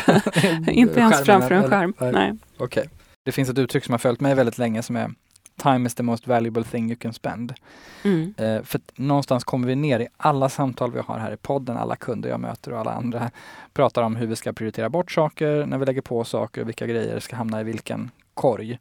inte 0.70 1.00
ens 1.00 1.26
framför 1.26 1.52
en 1.52 1.60
eller? 1.60 1.70
skärm. 1.70 1.94
Nej. 2.00 2.12
Nej. 2.12 2.34
Okej. 2.58 2.90
Det 3.26 3.32
finns 3.32 3.50
ett 3.50 3.58
uttryck 3.58 3.86
som 3.86 3.94
har 3.94 4.00
följt 4.00 4.22
mig 4.22 4.36
väldigt 4.36 4.58
länge 4.58 4.84
som 4.84 4.96
är 4.96 5.12
Time 5.62 5.88
is 5.88 5.96
the 5.96 6.04
most 6.04 6.28
valuable 6.28 6.64
thing 6.64 6.90
you 6.90 6.96
can 6.96 7.14
spend. 7.14 7.54
Mm. 8.04 8.34
Eh, 8.38 8.64
för 8.64 8.82
någonstans 8.96 9.44
kommer 9.44 9.68
vi 9.68 9.76
ner 9.76 10.00
i 10.00 10.08
alla 10.18 10.50
samtal 10.50 10.92
vi 10.92 11.00
har 11.00 11.20
här 11.20 11.32
i 11.32 11.38
podden, 11.38 11.78
alla 11.78 11.96
kunder 11.96 12.30
jag 12.30 12.40
möter 12.40 12.74
och 12.74 12.80
alla 12.80 12.92
andra 12.92 13.32
pratar 13.74 14.04
om 14.04 14.16
hur 14.16 14.28
vi 14.28 14.36
ska 14.36 14.54
prioritera 14.54 14.90
bort 14.90 15.12
saker, 15.12 15.66
när 15.66 15.78
vi 15.78 15.86
lägger 15.86 16.02
på 16.02 16.24
saker 16.24 16.62
och 16.62 16.68
vilka 16.68 16.88
grejer 16.88 17.20
ska 17.20 17.36
hamna 17.36 17.62
i 17.62 17.64
vilken 17.64 18.12
korg. 18.34 18.80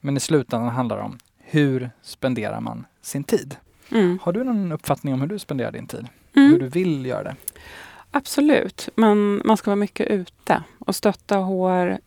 Men 0.00 0.16
i 0.16 0.20
slutändan 0.20 0.68
handlar 0.68 0.96
det 0.96 1.02
om 1.02 1.18
hur 1.38 1.90
spenderar 2.02 2.60
man 2.60 2.84
sin 3.02 3.24
tid? 3.24 3.56
Mm. 3.90 4.18
Har 4.22 4.32
du 4.32 4.44
någon 4.44 4.72
uppfattning 4.72 5.14
om 5.14 5.20
hur 5.20 5.28
du 5.28 5.38
spenderar 5.38 5.72
din 5.72 5.86
tid? 5.86 6.08
Hur 6.32 6.46
Mm. 6.46 6.58
du 6.58 6.68
vill 6.68 7.06
göra 7.06 7.22
det? 7.22 7.36
Absolut, 8.10 8.88
men 8.94 9.42
man 9.44 9.56
ska 9.56 9.70
vara 9.70 9.76
mycket 9.76 10.06
ute 10.06 10.62
och 10.78 10.96
stötta 10.96 11.36
HR 11.38 11.98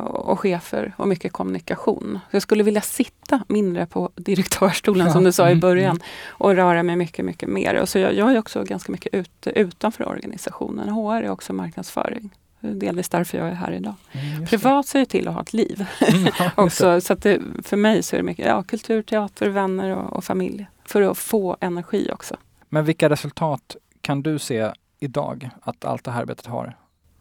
och 0.00 0.40
chefer 0.40 0.94
och 0.96 1.08
mycket 1.08 1.32
kommunikation. 1.32 2.20
Så 2.30 2.36
jag 2.36 2.42
skulle 2.42 2.62
vilja 2.62 2.80
sitta 2.80 3.44
mindre 3.48 3.86
på 3.86 4.10
direktörstolen 4.16 5.06
Ja, 5.06 5.12
som 5.12 5.24
du 5.24 5.32
sa 5.32 5.48
i 5.48 5.52
mm, 5.52 5.60
början 5.60 5.90
mm. 5.90 6.02
och 6.28 6.54
röra 6.54 6.82
mig 6.82 6.96
mycket, 6.96 7.24
mycket 7.24 7.48
mer. 7.48 7.74
Och 7.74 7.88
så 7.88 7.98
jag, 7.98 8.14
jag 8.14 8.32
är 8.32 8.38
också 8.38 8.64
ganska 8.64 8.92
mycket 8.92 9.14
ute 9.14 9.50
utanför 9.50 10.08
organisationen. 10.08 10.88
HR 10.88 11.22
är 11.22 11.30
också 11.30 11.52
marknadsföring. 11.52 12.30
Delvis 12.60 13.08
därför 13.08 13.38
jag 13.38 13.48
är 13.48 13.54
här 13.54 13.72
idag. 13.72 13.94
Mm. 14.12 14.46
Privat 14.46 14.86
ser 14.86 14.98
jag 14.98 15.08
till 15.08 15.28
att 15.28 15.34
ha 15.34 15.42
ett 15.42 15.52
liv 15.52 15.86
Mm, 16.08 16.32
ja, 16.38 16.50
också. 16.56 17.00
Så 17.00 17.14
det, 17.14 17.40
för 17.62 17.76
mig 17.76 18.02
så 18.02 18.16
är 18.16 18.20
det 18.20 18.24
mycket 18.26 18.46
ja, 18.46 18.62
kultur, 18.62 19.02
teater, 19.02 19.48
vänner 19.48 19.96
och, 19.96 20.12
och 20.12 20.24
familj. 20.24 20.66
För 20.84 21.02
att 21.02 21.18
få 21.18 21.56
energi 21.60 22.10
också. 22.12 22.36
Men 22.68 22.84
vilka 22.84 23.08
resultat 23.08 23.76
kan 24.00 24.22
du 24.22 24.38
se 24.38 24.70
idag 25.00 25.50
att 25.62 25.84
allt 25.84 26.04
det 26.04 26.10
här 26.10 26.20
arbetet 26.20 26.46
har 26.46 26.76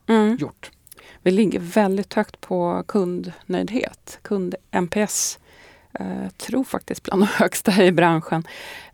Mm. 0.09 0.35
gjort? 0.35 0.71
Vi 1.27 1.31
ligger 1.31 1.59
väldigt 1.59 2.13
högt 2.13 2.41
på 2.41 2.83
kundnöjdhet. 2.87 4.19
Kund-NPS 4.21 5.39
eh, 5.93 6.29
tror 6.37 6.63
faktiskt 6.63 7.03
bland 7.03 7.21
de 7.21 7.27
högsta 7.33 7.83
i 7.83 7.91
branschen. 7.91 8.43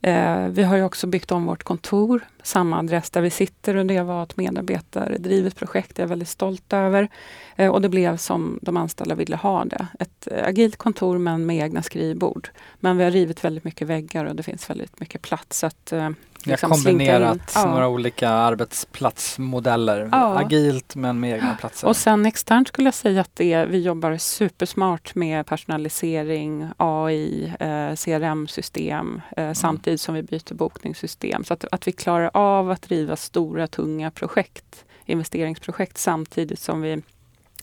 Eh, 0.02 0.48
vi 0.48 0.64
har 0.64 0.78
ju 0.78 0.84
också 0.84 1.08
byggt 1.08 1.32
om 1.32 1.46
vårt 1.46 1.64
kontor, 1.64 2.28
samma 2.44 2.80
adress 2.80 3.10
där 3.10 3.22
vi 3.22 3.30
sitter 3.30 3.76
och 3.76 3.86
det 3.86 4.02
var 4.02 4.24
ett 4.24 4.38
medarbetardrivet 4.38 5.56
projekt 5.56 5.98
jag 5.98 6.06
är 6.06 6.10
väldigt 6.10 6.30
stolt 6.30 6.74
över. 6.74 7.10
Eh, 7.56 7.70
och 7.70 7.82
det 7.82 7.90
blev 7.90 8.18
som 8.18 8.60
de 8.62 8.78
anställda 8.78 9.16
ville 9.16 9.36
ha 9.36 9.66
det. 9.66 9.88
Ett 10.00 10.28
agilt 10.46 10.78
kontor 10.78 11.18
men 11.18 11.46
med 11.46 11.58
egna 11.58 11.82
skrivbord. 11.82 12.50
Men 12.80 12.98
vi 12.98 13.04
har 13.04 13.12
rivit 13.12 13.44
väldigt 13.44 13.64
mycket 13.64 13.88
väggar 13.88 14.26
och 14.26 14.36
det 14.36 14.44
finns 14.44 14.70
väldigt 14.70 15.00
mycket 15.00 15.22
plats. 15.22 15.60
Så 15.60 15.66
att, 15.66 15.92
eh, 15.92 16.10
har 16.46 16.52
liksom 16.52 16.72
in. 16.72 16.84
kombinerat 16.84 17.52
Ja. 17.56 17.66
några 17.66 17.88
olika 17.88 18.30
arbetsplatsmodeller. 18.30 20.10
Ja. 20.12 20.40
Agilt 20.40 20.96
men 20.96 21.20
med 21.20 21.32
egna 21.36 21.56
platser. 21.56 21.88
Och 21.88 21.96
sen 21.96 22.26
externt 22.26 22.68
skulle 22.68 22.88
jag 22.88 22.94
säga 22.94 23.22
att 23.22 23.36
det, 23.36 23.66
vi 23.66 23.82
jobbar 23.82 24.18
supersmart 24.18 25.16
med 25.16 25.46
personalisering, 25.46 26.68
AI, 26.78 27.54
eh, 27.60 27.96
CRM-system 27.96 29.22
eh, 29.38 29.54
samtidigt 29.54 30.02
som 30.02 30.16
vi 30.16 30.24
byter 30.24 30.54
bokningssystem. 30.54 31.44
Så 31.44 31.54
att, 31.54 31.66
att 31.72 31.88
vi 31.88 31.92
klarar 31.92 32.32
av 32.34 32.72
att 32.72 32.82
driva 32.82 33.16
stora, 33.16 33.68
tunga 33.68 34.12
projekt, 34.12 34.86
investeringsprojekt 35.06 35.98
samtidigt 35.98 36.60
som 36.60 36.82
vi 36.82 37.02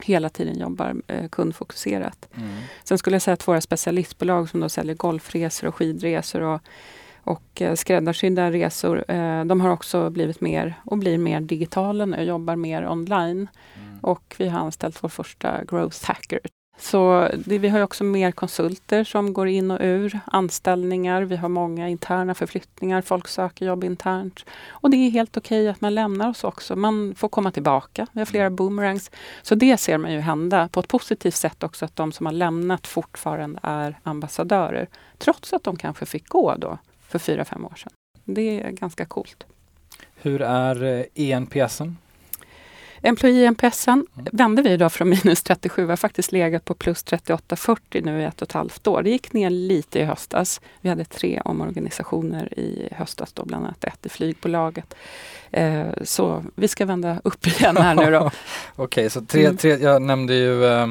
hela 0.03 0.29
tiden 0.29 0.59
jobbar 0.59 0.97
eh, 1.07 1.29
kundfokuserat. 1.29 2.29
Mm. 2.37 2.49
Sen 2.85 2.99
skulle 2.99 3.14
jag 3.14 3.23
säga 3.23 3.35
att 3.35 3.49
våra 3.49 3.61
specialistbolag 3.61 4.49
som 4.51 4.61
då 4.61 4.69
säljer 4.69 4.95
golfresor 4.95 5.69
och 5.69 5.75
skidresor 5.75 6.40
och, 6.40 6.61
och 7.24 7.62
eh, 7.62 7.74
skräddarsydda 7.74 8.50
resor, 8.50 9.04
eh, 9.09 9.44
de 9.44 9.61
har 9.61 9.70
också 9.70 10.11
blivit 10.11 10.40
mer 10.40 10.74
och 10.85 10.98
blir 10.98 11.18
mer 11.18 11.40
digitala 11.40 12.06
nu, 12.06 12.22
jobbar 12.22 12.56
mer 12.56 12.88
online. 12.88 13.48
Mm. 13.74 13.98
Och 14.00 14.35
vi 14.38 14.48
har 14.48 14.61
anställt 14.61 15.02
vår 15.02 15.09
första 15.09 15.64
growth 15.64 16.06
hacker. 16.06 16.40
Så 16.80 17.28
det, 17.44 17.59
vi 17.59 17.68
har 17.68 17.80
också 17.80 18.04
mer 18.04 18.33
konsulter 18.33 19.04
som 19.04 19.33
går 19.33 19.48
in 19.48 19.70
och 19.70 19.78
ur 19.80 20.20
anställningar. 20.24 21.22
Vi 21.22 21.37
har 21.37 21.48
många 21.48 21.88
interna 21.88 22.35
förflyttningar. 22.35 23.02
Folk 23.02 23.28
söker 23.28 23.66
jobb 23.66 23.85
internt. 23.85 24.44
Och 24.68 24.90
det 24.90 24.96
är 24.96 25.11
helt 25.11 25.37
okej 25.37 25.68
att 25.68 25.80
man 25.80 25.94
lämnar 25.94 26.28
oss 26.28 26.44
också. 26.44 26.76
Man 26.76 27.14
får 27.16 27.28
komma 27.28 27.52
tillbaka. 27.52 28.06
Vi 28.12 28.20
har 28.20 28.26
flera 28.26 28.50
boomerangs. 28.50 29.11
Så 29.42 29.54
det 29.54 29.76
ser 29.76 29.98
man 29.98 30.12
ju 30.12 30.20
hända 30.20 30.68
på 30.68 30.80
ett 30.80 30.88
positivt 30.88 31.35
sätt 31.35 31.62
också 31.62 31.85
att 31.85 31.96
de 31.96 32.12
som 32.12 32.26
har 32.26 32.33
lämnat 32.33 32.87
fortfarande 32.87 33.61
är 33.62 33.98
ambassadörer. 34.02 34.88
Trots 35.18 35.52
att 35.52 35.64
de 35.64 35.76
kanske 35.76 36.06
fick 36.06 36.28
gå 36.28 36.54
då 36.54 36.78
för 37.11 37.18
fyra, 37.18 37.44
fem 37.44 37.64
år 37.66 37.75
sedan. 37.77 37.92
Det 38.25 38.61
är 38.61 38.70
ganska 38.70 39.05
coolt. 39.05 39.44
Hur 40.14 40.42
är 40.42 40.83
eh, 40.85 41.05
ENPSen? 41.14 41.96
Employee 43.03 43.46
NPSen 43.51 44.07
Mm. 44.14 44.27
vände 44.33 44.62
vi 44.62 44.70
idag 44.70 44.92
från 44.92 45.09
minus 45.09 45.42
37, 45.42 45.83
vi 45.85 45.88
har 45.91 45.97
faktiskt 45.97 46.32
legat 46.32 46.64
på 46.64 46.74
plus 46.74 47.05
38,40 47.05 48.05
nu 48.05 48.20
i 48.20 48.24
ett 48.24 48.43
och 48.43 48.49
ett 48.49 48.53
halvt 48.53 48.87
år. 48.87 49.03
Det 49.03 49.11
gick 49.11 49.32
ner 49.32 49.51
lite 49.51 49.99
i 49.99 50.05
höstas. 50.05 50.61
Vi 50.80 50.89
hade 50.89 51.05
tre 51.05 51.41
omorganisationer 51.45 52.59
i 52.59 52.89
höstas, 52.93 53.32
då, 53.32 53.45
bland 53.45 53.64
annat 53.64 53.84
ett 53.84 54.07
i 54.07 54.09
flygbolaget. 54.09 54.95
Eh, 55.51 55.87
så 56.05 56.45
vi 56.55 56.68
ska 56.68 56.87
vända 56.87 57.20
upp 57.24 57.47
igen 57.61 57.76
här 57.76 57.95
nu 57.95 58.11
då. 58.11 58.30
Okej, 58.76 59.11
så 59.11 59.20
tre, 59.20 59.45
Mm. 59.45 59.57
tre, 59.57 59.70
jag 59.76 60.03
nämnde 60.03 60.34
ju 60.34 60.64
Eh, 60.64 60.89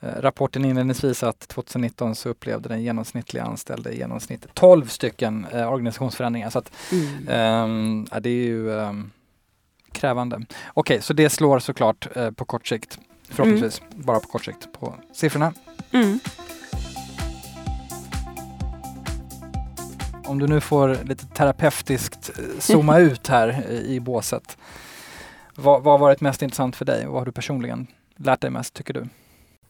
rapporten 0.00 0.64
inledningsvis 0.64 1.22
att 1.22 1.48
2019 1.48 2.14
så 2.14 2.28
upplevde 2.28 2.68
den 2.68 2.82
genomsnittliga 2.82 3.44
anställda 3.44 3.90
i 3.90 3.98
genomsnitt 3.98 4.46
12 4.54 4.86
stycken 4.86 5.46
eh, 5.52 5.72
organisationsförändringar. 5.72 6.50
Så 6.50 6.58
att, 6.58 6.72
Mm. 6.92 8.06
ja, 8.10 8.20
det 8.20 8.28
är 8.30 8.34
ju 8.44 8.80
ehm, 8.80 9.10
krävande. 9.92 10.40
Okej, 10.74 11.02
så 11.02 11.12
det 11.12 11.30
slår 11.30 11.58
såklart 11.58 12.08
eh, 12.16 12.30
på 12.30 12.44
kort 12.44 12.66
sikt. 12.66 12.98
Förhoppningsvis 13.28 13.82
bara 13.94 14.20
på 14.20 14.28
kort 14.28 14.44
sikt 14.44 14.72
på 14.72 14.94
siffrorna. 15.12 15.52
Mm. 15.92 16.18
Om 20.24 20.38
du 20.38 20.46
nu 20.46 20.60
får 20.60 20.98
lite 21.04 21.26
terapeutiskt 21.26 22.30
eh, 22.38 22.44
zooma 22.58 22.98
ut 22.98 23.26
här 23.28 23.64
eh, 23.68 23.74
i 23.76 24.00
båset. 24.00 24.58
Vad, 25.54 25.82
vad 25.82 25.94
har 25.94 25.98
varit 25.98 26.20
mest 26.20 26.42
intressant 26.42 26.76
för 26.76 26.84
dig 26.84 27.06
och 27.06 27.12
vad 27.12 27.20
har 27.20 27.26
du 27.26 27.32
personligen 27.32 27.86
lärt 28.16 28.40
dig 28.40 28.50
mest 28.50 28.74
tycker 28.74 28.94
du? 28.94 29.06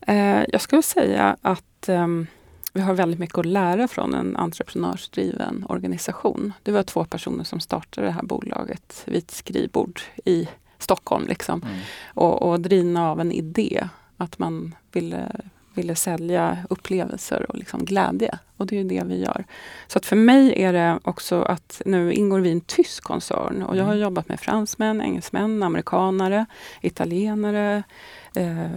Eh, 0.07 0.43
jag 0.49 0.61
skulle 0.61 0.83
säga 0.83 1.37
att 1.43 1.89
ehm, 1.89 2.27
vi 2.73 2.81
har 2.81 2.95
väldigt 2.95 3.21
mycket 3.21 3.39
att 3.39 3.47
lära 3.47 3.89
från 3.89 4.15
en 4.15 4.37
entreprenörsdriven 4.37 5.67
organisation. 5.69 6.53
Det 6.63 6.73
var 6.73 6.83
två 6.83 7.05
personer 7.05 7.45
som 7.45 7.61
startade 7.61 8.07
det 8.07 8.13
här 8.13 8.23
bolaget 8.23 9.03
vid 9.05 9.17
ett 9.17 9.31
skrivbord 9.31 10.01
i 10.25 10.49
Stockholm. 10.79 11.27
Liksom. 11.29 11.65
Och, 12.07 12.43
och 12.43 12.61
drivna 12.61 13.11
av 13.11 13.21
en 13.21 13.33
idé 13.33 13.89
att 14.17 14.39
man 14.39 14.75
ville, 14.93 15.41
ville 15.75 15.95
sälja 15.95 16.59
upplevelser 16.71 17.47
och 17.51 17.57
liksom 17.57 17.85
glädje. 17.85 18.39
Och 18.57 18.67
det 18.67 18.79
är 18.79 18.85
det 18.85 19.03
vi 19.07 19.21
gör. 19.21 19.45
Så 19.87 19.99
att 19.99 20.07
för 20.07 20.17
mig 20.17 20.63
är 20.63 20.73
det 20.73 20.99
också 21.05 21.43
att 21.43 21.83
nu 21.87 22.13
ingår 22.13 22.41
vi 22.41 22.49
i 22.49 22.53
en 22.53 22.61
tysk 22.61 23.03
koncern 23.05 23.63
och 23.63 23.77
jag 23.77 23.85
har 23.85 23.93
Mm. 23.93 24.03
jobbat 24.03 24.29
med 24.29 24.41
fransmän, 24.41 25.01
engelsmän, 25.01 25.63
amerikanare, 25.63 26.47
italienare, 26.81 27.83
eh, 28.37 28.71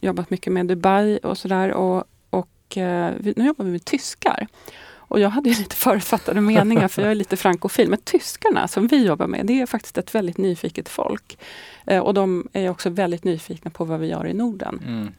jobbat 0.00 0.30
mycket 0.30 0.52
med 0.52 0.66
Dubai 0.66 1.18
och 1.22 1.38
sådär. 1.38 1.72
Och, 1.72 2.04
och 2.30 2.76
eh, 2.76 3.14
vi, 3.18 3.32
nu 3.36 3.46
jobbar 3.46 3.64
vi 3.64 3.70
med 3.70 3.84
tyskar. 3.84 4.46
Och 4.94 5.20
jag 5.20 5.30
hade 5.30 5.50
ju 5.50 5.54
lite 5.58 5.76
förutfattade 5.76 6.40
meningar 6.40 6.88
för 6.88 7.02
jag 7.02 7.10
är 7.10 7.14
lite 7.14 7.36
frankofil. 7.36 7.88
Men 7.88 7.98
tyskarna 7.98 8.68
som 8.68 8.86
vi 8.86 9.04
jobbar 9.06 9.26
med, 9.26 9.46
det 9.46 9.60
är 9.60 9.66
faktiskt 9.66 9.98
ett 9.98 10.14
väldigt 10.14 10.38
nyfiket 10.38 10.88
folk. 10.88 11.38
Eh, 11.86 11.98
och 11.98 12.14
de 12.14 12.48
är 12.52 12.70
också 12.70 12.90
väldigt 12.90 13.24
nyfikna 13.24 13.70
på 13.70 13.84
vad 13.84 14.00
vi 14.00 14.06
gör 14.06 14.26
i 14.26 14.34
Norden. 14.34 14.80
Mm. 14.86 15.12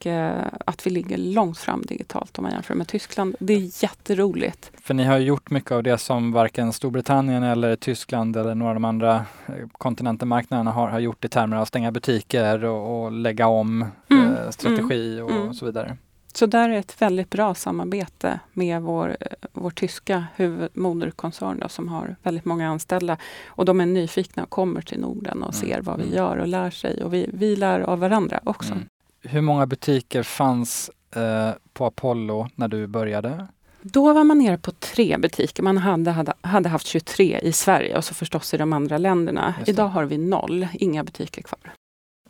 Och 0.00 0.06
eh, 0.06 0.46
att 0.66 0.86
vi 0.86 0.90
ligger 0.90 1.16
långt 1.16 1.58
fram 1.58 1.82
digitalt 1.82 2.38
om 2.38 2.42
man 2.42 2.52
jämför 2.52 2.74
med 2.74 2.88
Tyskland. 2.88 3.36
Det 3.40 3.52
är 3.52 3.82
jätteroligt. 3.82 4.72
För 4.82 4.94
ni 4.94 5.04
har 5.04 5.18
gjort 5.18 5.50
mycket 5.50 5.72
av 5.72 5.82
det 5.82 5.98
som 5.98 6.32
varken 6.32 6.72
Storbritannien 6.72 7.42
eller 7.42 7.76
Tyskland 7.76 8.36
eller 8.36 8.54
några 8.54 8.70
av 8.70 8.74
de 8.74 8.84
andra 8.84 9.14
eh, 9.46 9.54
kontinentenmarknaderna 9.72 10.70
har, 10.70 10.88
har 10.88 10.98
gjort 10.98 11.24
i 11.24 11.28
termer 11.28 11.56
av 11.56 11.64
stänga 11.64 11.92
butiker 11.92 12.64
och, 12.64 13.04
och 13.04 13.12
lägga 13.12 13.46
om 13.46 13.86
Mm, 14.10 14.34
eh, 14.34 14.50
strategi 14.50 15.20
och 15.20 15.30
mm. 15.30 15.54
så 15.54 15.66
vidare. 15.66 15.96
Så 16.32 16.46
där 16.46 16.70
är 16.70 16.78
ett 16.78 17.02
väldigt 17.02 17.30
bra 17.30 17.54
samarbete 17.54 18.40
med 18.52 18.82
vår, 18.82 19.16
eh, 19.20 19.26
vår 19.52 19.70
tyska 19.70 20.24
huvudmoderkoncern 20.36 21.58
då, 21.60 21.68
som 21.68 21.88
har 21.88 22.16
väldigt 22.22 22.44
många 22.44 22.68
anställda. 22.68 23.16
Och 23.46 23.64
de 23.64 23.80
är 23.80 23.86
nyfikna 23.86 24.42
och 24.42 24.50
kommer 24.50 24.80
till 24.80 25.00
Norden 25.00 25.42
och 25.42 25.54
Mm, 25.54 25.66
ser 25.66 25.80
vad 25.82 25.96
vi 25.96 26.02
mm. 26.04 26.16
gör 26.16 26.36
och 26.36 26.48
lär 26.48 26.70
sig. 26.70 27.04
Och 27.04 27.14
vi, 27.14 27.30
vi 27.32 27.56
lär 27.56 27.80
av 27.80 27.98
varandra 27.98 28.40
också. 28.44 28.72
Mm. 28.72 28.84
Hur 29.22 29.40
många 29.40 29.66
butiker 29.66 30.22
fanns 30.22 30.90
eh, 31.14 31.50
på 31.72 31.86
Apollo 31.86 32.48
när 32.54 32.68
du 32.68 32.86
började? 32.86 33.46
Då 33.82 34.12
var 34.12 34.24
man 34.24 34.38
nere 34.38 34.58
på 34.58 34.70
tre 34.70 35.18
butiker. 35.18 35.62
Man 35.62 35.78
hade, 35.78 36.10
hade, 36.10 36.32
hade 36.40 36.68
haft 36.68 36.86
23 36.86 37.40
i 37.42 37.52
Sverige 37.52 37.96
och 37.96 38.04
så 38.04 38.14
förstås 38.14 38.54
i 38.54 38.56
de 38.56 38.72
andra 38.72 38.98
länderna. 38.98 39.54
Idag 39.66 39.88
har 39.88 40.04
vi 40.04 40.18
noll, 40.18 40.68
inga 40.72 41.04
butiker 41.04 41.42
kvar. 41.42 41.74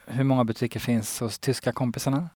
Hur 0.07 0.25
många 0.25 0.45
butiker 0.45 0.81
finns 0.81 1.21
hos 1.21 1.39
tyska 1.39 1.73
kompisarna? 1.73 2.29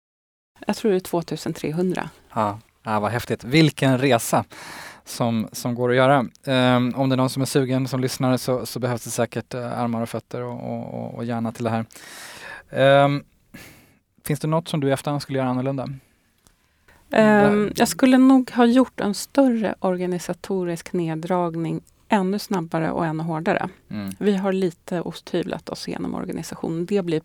Jag 0.66 0.76
tror 0.76 0.90
det 0.90 0.96
är 0.96 1.00
2300. 1.00 2.10
Ja, 2.34 2.58
ja 2.82 3.00
vad 3.00 3.10
häftigt. 3.10 3.44
Vilken 3.44 3.98
resa 3.98 4.44
som, 5.04 5.48
som 5.52 5.74
går 5.74 5.90
att 5.90 5.96
göra. 5.96 6.26
Ehm, 6.44 6.94
om 6.96 7.08
det 7.08 7.14
är 7.14 7.16
någon 7.16 7.30
som 7.30 7.42
är 7.42 7.46
sugen 7.46 7.88
som 7.88 8.00
lyssnare 8.00 8.38
så, 8.38 8.66
så 8.66 8.78
behövs 8.78 9.04
det 9.04 9.10
säkert 9.10 9.54
eh, 9.54 9.78
armar 9.80 10.02
och 10.02 10.08
fötter 10.08 10.42
och, 10.42 10.72
och, 10.72 11.14
och, 11.14 11.24
hjärna 11.24 11.52
till 11.52 11.64
det 11.64 11.70
här. 11.70 11.84
Ehm, 12.70 13.24
finns 14.24 14.40
det 14.40 14.48
något 14.48 14.68
som 14.68 14.80
du 14.80 14.88
i 14.88 14.90
efterhand 14.90 15.22
skulle 15.22 15.38
göra 15.38 15.48
annorlunda? 15.48 15.88
Ehm, 17.10 17.72
jag 17.76 17.88
skulle 17.88 18.18
nog 18.18 18.50
ha 18.50 18.66
gjort 18.66 19.00
en 19.00 19.14
större 19.14 19.74
organisatorisk 19.78 20.92
neddragning 20.92 21.80
ännu 22.08 22.38
snabbare 22.38 22.90
och 22.90 23.06
ännu 23.06 23.22
hårdare. 23.22 23.68
Mm. 23.90 24.10
Vi 24.18 24.36
har 24.36 24.52
lite 24.52 25.00
osthyvlat 25.00 25.68
oss 25.68 25.88
genom 25.88 26.14
organisationen. 26.14 26.86
Det 26.86 27.02
blir 27.02 27.20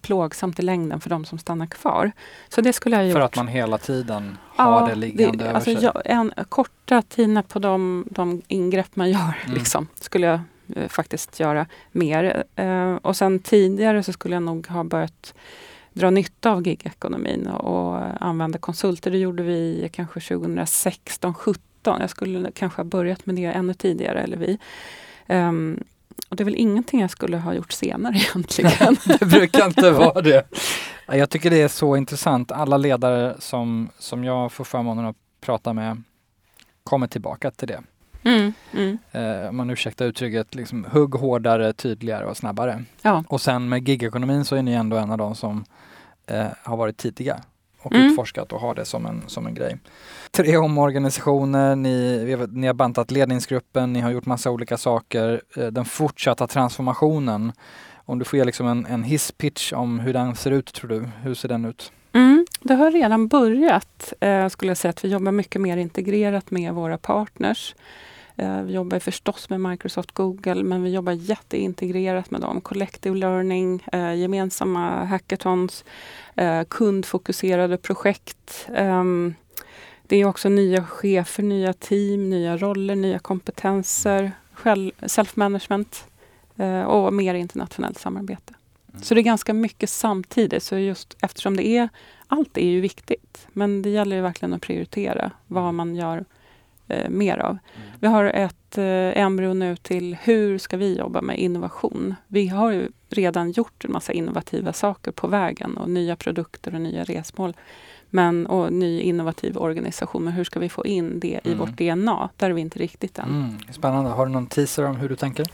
plågsamt 0.00 0.58
i 0.58 0.62
längden 0.62 1.00
för 1.00 1.10
de 1.10 1.24
som 1.24 1.38
stannar 1.38 1.66
kvar. 1.66 2.12
Så 2.48 2.60
det 2.60 2.72
skulle 2.72 2.96
jag 2.96 3.06
gjort. 3.06 3.12
För 3.12 3.20
att 3.20 3.36
man 3.36 3.48
hela 3.48 3.78
tiden 3.78 4.38
har 4.56 4.88
det 4.88 4.94
liggande 4.94 5.44
över 5.44 5.54
alltså 5.54 5.74
sig? 5.74 5.84
jag, 5.84 6.02
en, 6.04 6.32
Korta 6.48 7.02
tider 7.02 7.42
på 7.42 7.58
de, 7.58 8.04
de 8.10 8.42
ingrepp 8.48 8.96
man 8.96 9.10
gör 9.10 9.38
Mm. 9.44 9.54
liksom, 9.54 9.88
skulle 9.94 10.26
jag 10.26 10.40
eh, 10.76 10.88
faktiskt 10.88 11.40
göra 11.40 11.66
mer. 11.92 12.44
Eh, 12.56 12.94
och 12.94 13.16
sen 13.16 13.38
tidigare 13.38 14.02
så 14.02 14.12
skulle 14.12 14.36
jag 14.36 14.42
nog 14.42 14.66
ha 14.66 14.84
börjat 14.84 15.34
dra 15.92 16.10
nytta 16.10 16.50
av 16.50 16.66
gigekonomin 16.66 17.46
och, 17.46 17.92
och 17.94 18.00
använda 18.20 18.58
konsulter. 18.58 19.10
Det 19.10 19.18
gjorde 19.18 19.42
vi 19.42 19.90
kanske 19.92 20.20
2016, 20.20 21.34
17. 21.34 22.00
Jag 22.00 22.10
skulle 22.10 22.50
kanske 22.54 22.78
ha 22.78 22.84
börjat 22.84 23.26
med 23.26 23.34
det 23.34 23.44
ännu 23.44 23.74
tidigare, 23.74 24.20
eller 24.20 24.36
vi. 24.36 24.58
Ehm, 25.26 25.84
och 26.28 26.36
det 26.36 26.42
är 26.42 26.44
väl 26.44 26.56
ingenting 26.56 27.00
jag 27.00 27.10
skulle 27.10 27.36
ha 27.36 27.54
gjort 27.54 27.72
senare 27.72 28.16
egentligen. 28.30 28.96
det 29.20 29.26
brukar 29.26 29.66
inte 29.66 29.90
vara 29.90 30.20
det. 30.20 30.46
Ja, 31.06 31.16
Jag 31.16 31.30
tycker 31.30 31.50
det 31.50 31.62
är 31.62 31.68
så 31.68 31.96
intressant. 31.96 32.52
Alla 32.52 32.76
ledare 32.76 33.34
som, 33.38 33.88
som 33.98 34.24
jag 34.24 34.52
får 34.52 34.64
förmånen 34.64 35.04
att 35.04 35.16
prata 35.40 35.72
med 35.72 36.02
kommer 36.84 37.06
tillbaka 37.06 37.50
till 37.50 37.68
det. 37.68 37.82
Mm, 38.24 38.52
mm. 38.72 38.98
Eh, 39.12 39.48
om 39.48 39.56
man 39.56 39.70
ursäktar 39.70 40.06
uttrycket, 40.06 40.54
liksom 40.54 40.86
hugg 40.90 41.14
hårdare, 41.14 41.72
tydligare 41.72 42.26
och 42.26 42.36
snabbare. 42.36 42.84
Ja. 43.02 43.24
Och 43.28 43.40
sen 43.40 43.68
med 43.68 43.88
gigekonomin 43.88 44.44
så 44.44 44.56
är 44.56 44.62
ni 44.62 44.72
ändå 44.72 44.96
en 44.96 45.10
av 45.10 45.18
de 45.18 45.34
som 45.34 45.64
eh, 46.26 46.46
har 46.62 46.76
varit 46.76 46.96
tidiga 46.96 47.40
och 47.82 47.92
Mm. 47.94 48.06
utforskat 48.06 48.52
och 48.52 48.60
har 48.60 48.74
det 48.74 48.84
som 48.84 49.06
en, 49.06 49.22
som 49.26 49.46
en 49.46 49.54
grej. 49.54 49.78
Tre 50.30 50.56
omorganisationer, 50.56 51.76
ni, 51.76 52.24
vet, 52.36 52.52
ni 52.52 52.66
har 52.66 52.74
bantat 52.74 53.10
ledningsgruppen, 53.10 53.92
ni 53.92 54.00
har 54.00 54.10
gjort 54.10 54.26
massa 54.26 54.50
olika 54.50 54.76
saker. 54.76 55.42
Eh, 55.56 55.66
den 55.66 55.84
fortsatta 55.84 56.46
transformationen, 56.46 57.52
om 58.04 58.18
du 58.18 58.24
får 58.24 58.36
ge 58.38 58.44
liksom 58.44 58.66
en, 58.66 58.86
en 58.86 59.02
hisspitch 59.02 59.72
om 59.72 60.00
hur 60.00 60.12
den 60.12 60.36
ser 60.36 60.50
ut 60.50 60.72
tror 60.74 60.88
du, 60.88 61.08
hur 61.22 61.34
ser 61.34 61.48
den 61.48 61.64
ut? 61.64 61.92
Mm, 62.12 62.46
det 62.60 62.74
har 62.74 62.90
redan 62.90 63.28
börjat. 63.28 64.12
Eh, 64.20 64.48
skulle 64.48 64.70
jag 64.70 64.76
säga 64.76 64.90
att 64.90 65.04
vi 65.04 65.08
jobbar 65.08 65.32
mycket 65.32 65.60
mer 65.60 65.76
integrerat 65.76 66.50
med 66.50 66.72
våra 66.74 66.98
partners. 66.98 67.74
Eh, 68.36 68.62
vi 68.62 68.72
jobbar 68.72 68.98
förstås 68.98 69.50
med 69.50 69.60
Microsoft 69.60 70.12
Google, 70.12 70.62
men 70.62 70.82
vi 70.82 70.90
jobbar 70.90 71.12
jätteintegrerat 71.12 72.30
med 72.30 72.40
dem. 72.40 72.60
Collective 72.60 73.16
learning, 73.16 73.82
eh, 73.92 74.14
gemensamma 74.14 75.04
hackathons, 75.04 75.84
eh, 76.34 76.64
kundfokuserade 76.64 77.76
projekt. 77.76 78.68
Ehm, 78.74 79.34
det 80.06 80.16
är 80.16 80.24
också 80.24 80.48
nya 80.48 80.84
chefer, 80.84 81.42
nya 81.42 81.72
team, 81.72 82.30
nya 82.30 82.56
roller, 82.56 82.96
nya 82.96 83.18
kompetenser, 83.18 84.32
self-management 85.00 86.04
och 86.86 87.12
mer 87.12 87.34
internationellt 87.34 87.98
samarbete. 87.98 88.54
Så 89.02 89.14
det 89.14 89.20
är 89.20 89.22
ganska 89.22 89.54
mycket 89.54 89.90
samtidigt. 89.90 90.62
Så 90.62 90.78
just 90.78 91.16
eftersom 91.22 91.56
det 91.56 91.66
är, 91.66 91.88
allt 92.26 92.58
är 92.58 92.66
ju 92.66 92.80
viktigt. 92.80 93.46
Men 93.52 93.82
det 93.82 93.90
gäller 93.90 94.16
ju 94.16 94.22
verkligen 94.22 94.54
att 94.54 94.62
prioritera 94.62 95.30
vad 95.46 95.74
man 95.74 95.96
gör 95.96 96.24
eh, 96.92 97.10
mer 97.10 97.38
av. 97.38 97.58
Vi 98.00 98.08
har 98.08 98.24
ett 98.24 98.78
eh, 98.78 99.22
embryo 99.22 99.54
nu 99.54 99.76
till 99.76 100.16
hur 100.22 100.58
ska 100.58 100.76
vi 100.76 100.98
jobba 100.98 101.20
med 101.20 101.38
innovation? 101.38 102.14
Vi 102.28 102.48
har 102.48 102.70
ju 102.70 102.88
redan 103.08 103.50
gjort 103.52 103.84
en 103.84 103.92
massa 103.92 104.12
innovativa 104.12 104.72
saker 104.72 105.10
på 105.10 105.26
vägen 105.26 105.76
och 105.76 105.90
nya 105.90 106.16
produkter 106.16 106.74
och 106.74 106.80
nya 106.80 107.04
resmål. 107.04 107.54
Men, 108.14 108.46
och 108.46 108.72
ny 108.72 109.00
innovativ 109.00 109.58
organisation. 109.58 110.24
Men 110.24 110.32
hur 110.32 110.44
ska 110.44 110.60
vi 110.60 110.68
få 110.68 110.86
in 110.86 111.20
det 111.20 111.40
i 111.44 111.48
Mm. 111.48 111.58
vårt 111.58 111.76
DNA? 111.78 112.30
Där 112.36 112.50
är 112.50 112.54
vi 112.54 112.60
inte 112.60 112.78
riktigt 112.78 113.18
än. 113.18 113.28
Mm, 113.28 113.58
spännande. 113.72 114.10
Har 114.10 114.26
du 114.26 114.32
någon 114.32 114.46
teaser 114.46 114.84
om 114.84 114.96
hur 114.96 115.08
du 115.08 115.16
tänker? 115.16 115.46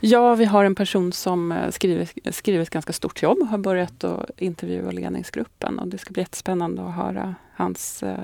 Ja, 0.00 0.34
vi 0.34 0.44
har 0.44 0.64
en 0.64 0.74
person 0.74 1.12
som 1.12 1.52
eh, 1.52 1.70
skriver, 1.70 2.30
skriver 2.32 2.62
ett 2.62 2.70
ganska 2.70 2.92
stort 2.92 3.22
jobb 3.22 3.38
har 3.48 3.58
börjat 3.58 4.04
att 4.04 4.30
intervjua 4.36 4.90
ledningsgruppen. 4.90 5.78
Och 5.78 5.88
det 5.88 5.98
ska 5.98 6.12
bli 6.12 6.22
jättespännande 6.22 6.82
att 6.82 6.94
höra 6.94 7.34
hans, 7.54 8.02
eh, 8.02 8.18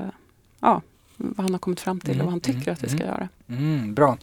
ja, 0.60 0.82
vad 1.20 1.44
han 1.44 1.54
har 1.54 1.58
kommit 1.58 1.80
fram 1.80 2.00
till 2.00 2.20
och 2.20 2.24
vad 2.26 2.32
han 2.32 2.40
Mm, 2.44 2.60
tycker 2.60 2.72
att 2.72 2.84
vi 2.84 2.88
ska 2.88 3.02
mm, 3.02 3.08
göra. 3.08 3.28
Mm, 3.48 3.94
bra. 3.94 4.18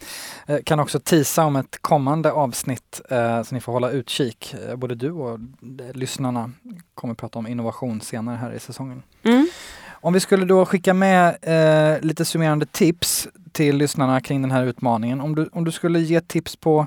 Eh, 0.46 0.58
kan 0.64 0.80
också 0.80 1.00
tisa 1.00 1.44
om 1.44 1.56
ett 1.56 1.78
kommande 1.80 2.32
avsnitt 2.32 3.00
eh, 3.10 3.42
så 3.42 3.54
ni 3.54 3.60
får 3.60 3.72
hålla 3.72 3.90
utkik. 3.90 4.54
Eh, 4.68 4.76
både 4.76 4.94
du 4.94 5.10
och 5.10 5.34
eh, 5.34 5.38
lyssnarna 5.94 6.50
kommer 6.94 7.14
prata 7.14 7.38
om 7.38 7.46
innovation 7.46 8.00
senare 8.00 8.36
här 8.36 8.52
i 8.52 8.60
säsongen. 8.60 9.02
Mm. 9.22 9.48
Om 10.00 10.12
vi 10.12 10.20
skulle 10.20 10.44
då 10.44 10.66
skicka 10.66 10.94
med 10.94 11.36
eh, 11.42 12.00
lite 12.00 12.24
summerande 12.24 12.66
tips 12.66 13.28
till 13.52 13.76
lyssnarna 13.76 14.20
kring 14.20 14.42
den 14.42 14.50
här 14.50 14.64
utmaningen. 14.64 15.20
Om 15.20 15.34
du, 15.34 15.48
om 15.52 15.64
du 15.64 15.72
skulle 15.72 16.00
ge 16.00 16.20
tips 16.20 16.56
på 16.56 16.86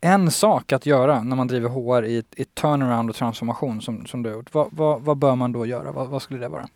en 0.00 0.30
sak 0.30 0.72
att 0.72 0.86
göra 0.86 1.22
när 1.22 1.36
man 1.36 1.48
driver 1.48 1.68
HR 1.68 2.04
i 2.04 2.22
i 2.36 2.44
turnaround 2.44 3.10
och 3.10 3.16
transformation 3.16 3.82
som, 3.82 4.06
som 4.06 4.22
du 4.22 4.28
har 4.28 4.36
gjort, 4.36 4.54
vad, 4.54 4.68
vad, 4.72 5.02
vad 5.02 5.16
bör 5.16 5.34
man 5.34 5.52
då 5.52 5.66
göra? 5.66 5.92
Vad, 5.92 6.08
vad, 6.08 6.22
skulle 6.22 6.40
det 6.40 6.48
vara? 6.48 6.68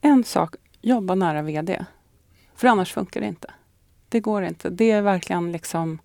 En 0.00 0.24
sak, 0.24 0.54
jobba 0.82 1.14
nära 1.14 1.42
VD. 1.42 1.84
För 2.54 2.68
annars 2.68 2.92
funkar 2.92 3.20
det 3.20 3.26
inte. 3.26 3.50
Det 4.08 4.20
går 4.20 4.42
inte. 4.42 4.70
Det 4.70 4.90
är 4.90 5.02
verkligen 5.02 5.52
liksom, 5.52 5.98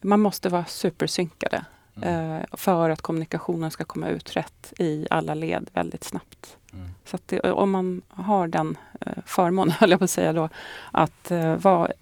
man 0.00 0.20
måste 0.20 0.48
vara 0.48 0.64
supersynkade 0.64 1.64
mm. 1.96 2.32
eh, 2.32 2.42
för 2.52 2.90
att 2.90 3.02
kommunikationen 3.02 3.70
ska 3.70 3.84
komma 3.84 4.08
ut 4.08 4.36
rätt 4.36 4.72
i 4.78 5.06
alla 5.10 5.34
led 5.34 5.70
väldigt 5.72 6.04
snabbt. 6.04 6.56
Mm. 6.72 6.88
Så 7.04 7.18
det, 7.26 7.40
om 7.40 7.70
man 7.70 8.02
har 8.08 8.46
den 8.46 8.76
eh, 9.00 9.12
förmånen, 9.26 9.74
höll 9.80 9.90
jag 9.90 9.98
på 9.98 10.04
att 10.04 10.10
säga 10.10 10.32
då, 10.32 10.48
att 10.90 11.30
eh, 11.30 11.56
vara 11.56 11.92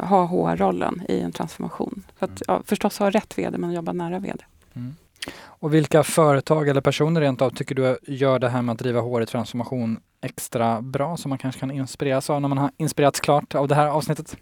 ha 0.00 0.26
HR-rollen 0.26 1.02
i 1.08 1.20
en 1.20 1.32
transformation. 1.32 2.02
Så 2.18 2.24
att, 2.24 2.30
mm. 2.30 2.42
ja, 2.46 2.62
förstås 2.64 2.98
ha 2.98 3.10
rätt 3.10 3.38
VD 3.38 3.58
men 3.58 3.72
jobba 3.72 3.92
nära 3.92 4.18
VD. 4.18 4.44
Mm. 4.74 4.94
Och 5.36 5.74
vilka 5.74 6.02
företag 6.02 6.68
eller 6.68 6.80
personer 6.80 7.20
rent 7.20 7.42
av 7.42 7.50
tycker 7.50 7.74
du 7.74 7.98
gör 8.02 8.38
det 8.38 8.48
här 8.48 8.62
med 8.62 8.72
att 8.72 8.78
driva 8.78 9.22
i 9.22 9.26
transformation 9.26 9.98
extra 10.24 10.82
bra 10.82 11.16
som 11.16 11.28
man 11.28 11.38
kanske 11.38 11.60
kan 11.60 11.70
inspireras 11.70 12.30
av 12.30 12.40
när 12.40 12.48
man 12.48 12.58
har 12.58 12.70
inspirerats 12.76 13.20
klart 13.20 13.54
av 13.54 13.68
det 13.68 13.74
här 13.74 13.86
avsnittet? 13.86 14.36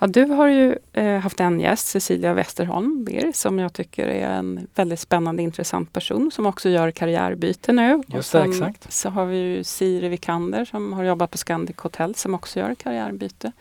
Ja, 0.00 0.06
du 0.06 0.24
har 0.24 0.48
ju 0.48 0.78
eh, 0.92 1.18
haft 1.18 1.40
en 1.40 1.60
gäst, 1.60 1.86
Cecilia 1.86 2.34
Westerholm 2.34 3.04
Bir, 3.04 3.32
som 3.32 3.58
jag 3.58 3.72
tycker 3.72 4.06
är 4.06 4.30
en 4.30 4.66
väldigt 4.74 5.00
spännande 5.00 5.42
intressant 5.42 5.92
person 5.92 6.30
som 6.30 6.46
också 6.46 6.68
gör 6.68 6.90
karriärbyte 6.90 7.72
nu. 7.72 8.02
Just 8.06 8.32
det, 8.32 8.42
exakt. 8.42 8.92
Så 8.92 9.10
har 9.10 9.26
vi 9.26 9.36
ju 9.36 9.64
Siri 9.64 10.08
Vikander 10.08 10.64
som 10.64 10.92
har 10.92 11.04
jobbat 11.04 11.30
på 11.30 11.38
Scandic 11.38 11.76
Hotel 11.76 12.14
som 12.14 12.34
också 12.34 12.58
gör 12.58 12.74
karriärbyte. 12.74 13.52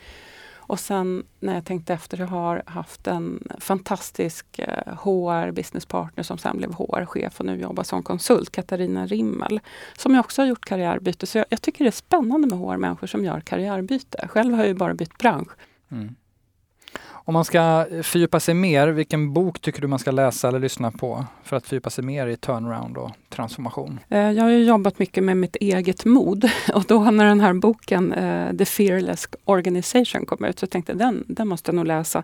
Och 0.68 0.80
sen 0.80 1.24
när 1.40 1.54
jag 1.54 1.66
tänkte 1.66 1.94
efter, 1.94 2.18
jag 2.18 2.28
har 2.28 2.64
haft 2.66 3.08
en 3.08 3.48
fantastisk 3.60 4.60
eh, 4.60 4.94
HR-businesspartner 5.04 6.24
som 6.24 6.38
sen 6.38 6.58
blev 6.58 6.74
HR-chef 6.74 7.40
och 7.40 7.46
nu 7.46 7.62
jobbar 7.62 7.84
som 7.84 8.04
konsult, 8.04 8.52
Katarina 8.52 9.06
Rimmel, 9.06 9.60
som 9.98 10.16
jag 10.16 10.20
också 10.20 10.42
har 10.42 10.48
gjort 10.48 10.66
karriärbyte. 10.66 11.26
Så 11.26 11.38
jag, 11.38 11.46
jag 11.50 11.62
tycker 11.62 11.84
det 11.84 11.90
är 11.90 11.92
spännande 11.92 12.48
med 12.48 12.60
HR-människor 12.60 13.08
som 13.08 13.26
gör 13.26 13.40
karriärbyte. 13.40 14.28
Själv 14.28 14.54
har 14.54 14.60
jag 14.60 14.68
ju 14.68 14.74
bara 14.74 14.94
bytt 14.94 15.18
bransch. 15.18 15.52
Mm. 15.92 16.16
Om 17.28 17.34
man 17.34 17.46
ska 17.46 17.86
fördjupa 18.04 18.40
sig 18.40 18.54
mer, 18.54 18.88
vilken 18.88 19.34
bok 19.34 19.62
tycker 19.62 19.82
du 19.82 19.88
man 19.88 20.00
ska 20.00 20.12
läsa 20.12 20.48
eller 20.48 20.60
lyssna 20.60 20.92
på 20.92 21.26
för 21.44 21.56
att 21.56 21.68
fördjupa 21.68 21.90
sig 21.90 22.04
mer 22.04 22.28
i 22.28 22.38
turnaround 22.38 22.98
och 22.98 23.12
transformation? 23.30 24.00
Eh, 24.10 24.32
jag 24.32 24.44
har 24.44 24.50
jobbat 24.50 25.00
mycket 25.00 25.24
med 25.24 25.38
mitt 25.38 25.56
eget 25.56 26.06
mod 26.06 26.50
och 26.74 26.84
då 26.88 27.12
när 27.12 27.26
den 27.26 27.40
här 27.40 27.54
boken 27.54 28.14
eh, 28.14 28.56
The 28.58 28.66
Fearless 28.66 29.28
Organization 29.46 30.26
kom 30.26 30.46
ut 30.46 30.60
så 30.60 30.68
tänkte 30.68 30.92
jag 30.92 31.00
den, 31.00 31.24
den 31.28 31.48
måste 31.48 31.70
jag 31.70 31.76
nog 31.76 31.88
läsa 31.88 32.24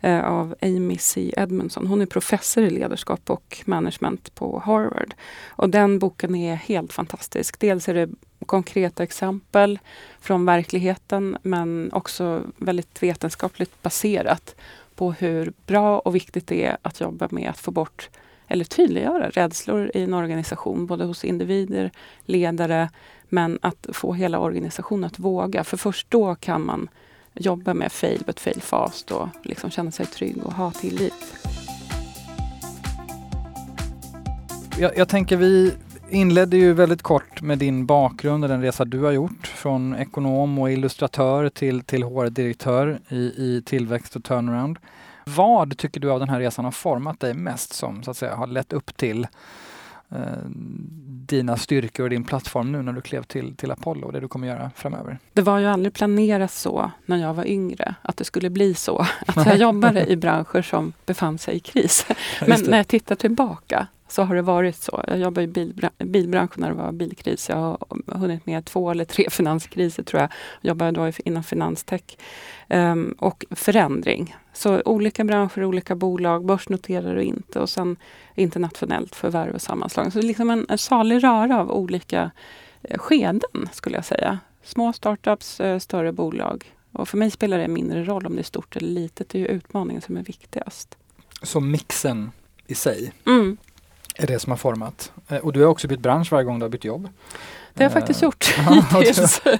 eh, 0.00 0.24
av 0.24 0.54
Amy 0.62 0.98
C. 0.98 1.34
Edmondson. 1.36 1.86
Hon 1.86 2.00
är 2.00 2.06
professor 2.06 2.64
i 2.64 2.70
ledarskap 2.70 3.30
och 3.30 3.62
management 3.64 4.34
på 4.34 4.62
Harvard. 4.64 5.14
Och 5.48 5.70
den 5.70 5.98
boken 5.98 6.34
är 6.34 6.54
helt 6.54 6.92
fantastisk. 6.92 7.60
Dels 7.60 7.88
är 7.88 7.94
det 7.94 8.08
konkreta 8.46 9.02
exempel 9.02 9.78
från 10.20 10.44
verkligheten 10.44 11.38
men 11.42 11.90
också 11.92 12.42
väldigt 12.56 13.02
vetenskapligt 13.02 13.82
baserat 13.82 14.54
på 14.94 15.12
hur 15.12 15.52
bra 15.66 15.98
och 15.98 16.14
viktigt 16.14 16.46
det 16.46 16.64
är 16.64 16.76
att 16.82 17.00
jobba 17.00 17.28
med 17.30 17.50
att 17.50 17.58
få 17.58 17.70
bort 17.70 18.08
eller 18.48 18.64
tydliggöra 18.64 19.30
rädslor 19.30 19.90
i 19.94 20.02
en 20.02 20.14
organisation, 20.14 20.86
både 20.86 21.04
hos 21.04 21.24
individer, 21.24 21.90
ledare, 22.24 22.90
men 23.28 23.58
att 23.62 23.86
få 23.92 24.12
hela 24.12 24.38
organisationen 24.38 25.04
att 25.04 25.18
våga. 25.18 25.64
För 25.64 25.76
först 25.76 26.10
då 26.10 26.34
kan 26.34 26.66
man 26.66 26.88
jobba 27.34 27.74
med 27.74 27.92
fail 27.92 28.22
but 28.26 28.40
fail 28.40 28.60
fast 28.60 29.10
och 29.10 29.28
liksom 29.42 29.70
känna 29.70 29.90
sig 29.90 30.06
trygg 30.06 30.36
och 30.44 30.52
ha 30.52 30.70
tillit. 30.70 31.36
Jag, 34.78 34.98
jag 34.98 35.08
tänker 35.08 35.36
vi 35.36 35.74
inledde 36.10 36.56
ju 36.56 36.72
väldigt 36.72 37.02
kort 37.02 37.42
med 37.42 37.58
din 37.58 37.86
bakgrund 37.86 38.44
och 38.44 38.50
den 38.50 38.62
resa 38.62 38.84
du 38.84 39.02
har 39.02 39.12
gjort 39.12 39.46
från 39.46 39.94
ekonom 39.94 40.58
och 40.58 40.72
illustratör 40.72 41.48
till, 41.48 41.82
till 41.82 42.02
HR-direktör 42.02 43.00
i, 43.08 43.16
i 43.16 43.62
tillväxt 43.66 44.16
och 44.16 44.24
turnaround. 44.24 44.78
Vad 45.24 45.78
tycker 45.78 46.00
du 46.00 46.10
av 46.10 46.20
den 46.20 46.28
här 46.28 46.40
resan 46.40 46.64
har 46.64 46.72
format 46.72 47.20
dig 47.20 47.34
mest 47.34 47.72
som 47.72 48.02
så 48.02 48.10
att 48.10 48.16
säga 48.16 48.34
har 48.34 48.46
lett 48.46 48.72
upp 48.72 48.96
till 48.96 49.26
eh, 50.10 50.18
dina 51.06 51.56
styrkor 51.56 52.04
och 52.04 52.10
din 52.10 52.24
plattform 52.24 52.72
nu 52.72 52.82
när 52.82 52.92
du 52.92 53.00
klev 53.00 53.22
till, 53.22 53.56
till 53.56 53.70
Apollo 53.70 54.06
och 54.06 54.12
det 54.12 54.20
du 54.20 54.28
kommer 54.28 54.46
göra 54.48 54.70
framöver? 54.76 55.18
Det 55.32 55.42
var 55.42 55.58
ju 55.58 55.66
aldrig 55.66 55.94
planerat 55.94 56.52
så 56.52 56.90
när 57.06 57.16
jag 57.16 57.34
var 57.34 57.46
yngre, 57.46 57.94
att 58.02 58.16
det 58.16 58.24
skulle 58.24 58.50
bli 58.50 58.74
så. 58.74 58.98
Att 59.26 59.46
jag 59.46 59.56
jobbade 59.56 60.06
i 60.06 60.16
branscher 60.16 60.62
som 60.62 60.92
befann 61.06 61.38
sig 61.38 61.56
i 61.56 61.60
kris. 61.60 62.06
Men 62.46 62.60
när 62.62 62.76
jag 62.76 62.88
tittar 62.88 63.14
tillbaka 63.14 63.86
så 64.10 64.22
har 64.22 64.34
det 64.34 64.42
varit 64.42 64.76
så. 64.76 65.04
Jag 65.06 65.18
jobbar 65.18 65.42
i 65.42 65.46
bilbran 65.46 65.90
bilbranschen 65.98 66.60
när 66.60 66.68
det 66.68 66.74
var 66.74 66.92
bilkris. 66.92 67.48
Jag 67.48 67.56
har 67.56 67.78
hunnit 68.06 68.46
med 68.46 68.64
två 68.64 68.90
eller 68.90 69.04
tre 69.04 69.26
finanskriser 69.30 70.02
tror 70.02 70.20
jag. 70.20 70.30
jag 70.60 70.68
jobbar 70.68 70.92
då 70.92 71.12
inom 71.24 71.42
finanstech. 71.42 72.16
Um, 72.68 73.14
och 73.18 73.44
förändring. 73.50 74.36
Så 74.52 74.82
olika 74.84 75.24
branscher, 75.24 75.64
olika 75.64 75.94
bolag, 75.94 76.44
börsnoterar 76.44 77.16
och 77.16 77.22
inte. 77.22 77.60
Och 77.60 77.68
sen 77.68 77.96
internationellt 78.34 79.14
förvärv 79.14 79.54
och 79.54 79.62
sammanslagning. 79.62 80.12
Så 80.12 80.22
liksom 80.22 80.50
en, 80.50 80.66
en 80.68 80.78
salig 80.78 81.24
röra 81.24 81.60
av 81.60 81.70
olika 81.70 82.30
eh, 82.82 82.98
skeden 82.98 83.68
skulle 83.72 83.96
jag 83.96 84.04
säga. 84.04 84.38
Små 84.62 84.92
startups, 84.92 85.60
eh, 85.60 85.78
större 85.78 86.12
bolag. 86.12 86.74
Och 86.92 87.08
för 87.08 87.18
mig 87.18 87.30
spelar 87.30 87.58
det 87.58 87.68
mindre 87.68 88.04
roll 88.04 88.26
om 88.26 88.34
det 88.34 88.40
är 88.40 88.44
stort 88.44 88.76
eller 88.76 88.88
litet. 88.88 89.28
Det 89.28 89.38
är 89.38 89.40
ju 89.40 89.46
utmaningen 89.46 90.02
som 90.02 90.16
är 90.16 90.22
viktigast. 90.22 90.96
Så 91.42 91.60
mixen 91.60 92.30
i 92.66 92.74
sig? 92.74 93.12
Mm 93.26 93.56
är 94.16 94.26
det 94.26 94.38
som 94.38 94.50
har 94.50 94.56
format. 94.56 95.12
Eh, 95.28 95.38
och 95.38 95.52
du 95.52 95.60
har 95.60 95.68
också 95.68 95.88
bytt 95.88 96.00
bransch 96.00 96.32
varje 96.32 96.44
gång 96.44 96.58
du 96.58 96.64
har 96.64 96.70
bytt 96.70 96.84
jobb. 96.84 97.08
Det 97.74 97.84
har 97.84 97.90
jag 97.90 97.92
faktiskt 97.92 98.22
gjort 98.22 98.44
hittills. 98.92 99.42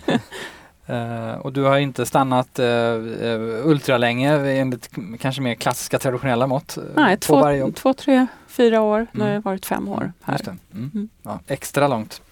Uh, 0.91 1.33
och 1.33 1.53
du 1.53 1.63
har 1.63 1.79
inte 1.79 2.07
stannat 2.07 2.59
uh, 2.59 2.65
uh, 2.65 3.67
ultra 3.67 3.99
länge 3.99 4.49
enligt 4.49 4.91
kanske 5.21 5.43
mer 5.43 5.55
klassiska 5.55 5.99
traditionella 5.99 6.47
mått? 6.47 6.79
Nej, 6.95 7.17
två, 7.17 7.71
två, 7.77 7.95
tre, 7.95 8.27
fyra 8.47 8.81
år. 8.81 8.97
Mm. 8.97 9.09
Nu 9.13 9.25
har 9.25 9.31
jag 9.31 9.43
varit 9.43 9.67
fem 9.67 9.89
år 9.89 10.13
här. 10.23 10.41
Mm. 10.49 10.59
Mm. 10.95 11.09
Ja, 11.23 11.41
extra 11.47 11.89
långt. 11.89 12.23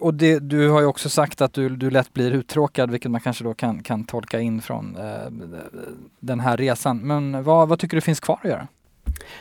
och 0.00 0.14
det, 0.14 0.38
du 0.38 0.68
har 0.68 0.80
ju 0.80 0.86
också 0.86 1.08
sagt 1.08 1.40
att 1.40 1.52
du, 1.52 1.68
du 1.68 1.90
lätt 1.90 2.12
blir 2.12 2.32
uttråkad 2.32 2.90
vilket 2.90 3.10
man 3.10 3.20
kanske 3.20 3.44
då 3.44 3.54
kan, 3.54 3.82
kan 3.82 4.04
tolka 4.04 4.40
in 4.40 4.62
från 4.62 4.96
den 6.20 6.40
här 6.40 6.56
resan. 6.56 6.98
Men 6.98 7.44
vad, 7.44 7.68
vad 7.68 7.78
tycker 7.78 7.96
du 7.96 8.00
finns 8.00 8.20
kvar 8.20 8.38
att 8.42 8.50
göra? 8.50 8.68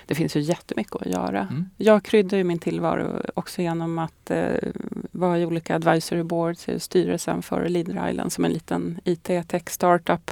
Det 0.05 0.15
finns 0.15 0.35
ju 0.35 0.39
jättemycket 0.39 0.95
att 0.95 1.05
göra. 1.05 1.39
Mm. 1.39 1.69
Jag 1.77 2.03
kryddar 2.03 2.37
ju 2.37 2.43
min 2.43 2.59
tillvaro 2.59 3.21
också 3.33 3.61
genom 3.61 3.99
att 3.99 4.31
eh, 4.31 4.53
vara 5.11 5.39
i 5.39 5.45
olika 5.45 5.75
advisory 5.75 6.23
boards, 6.23 6.69
i 6.69 6.79
styrelsen 6.79 7.41
för 7.41 7.69
Leader 7.69 8.09
Island 8.09 8.33
som 8.33 8.45
en 8.45 8.51
liten 8.51 8.99
IT-tech 9.03 9.69
startup. 9.69 10.31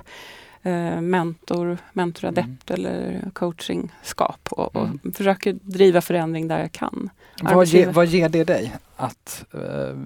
Eh, 0.66 1.02
mentor, 1.02 1.78
mentoradept 1.94 2.70
mm. 2.70 2.86
eller 2.86 3.30
coachingskap 3.34 4.48
och, 4.52 4.76
och 4.76 4.86
mm. 4.86 5.14
försöker 5.14 5.54
driva 5.62 6.02
förändring 6.02 6.48
där 6.48 6.60
jag 6.60 6.72
kan. 6.72 7.10
Vad, 7.42 7.68
ge, 7.68 7.86
vad 7.86 8.06
ger 8.06 8.30
det 8.30 8.44
dig 8.44 8.76
att 8.96 9.46
eh, 9.54 9.98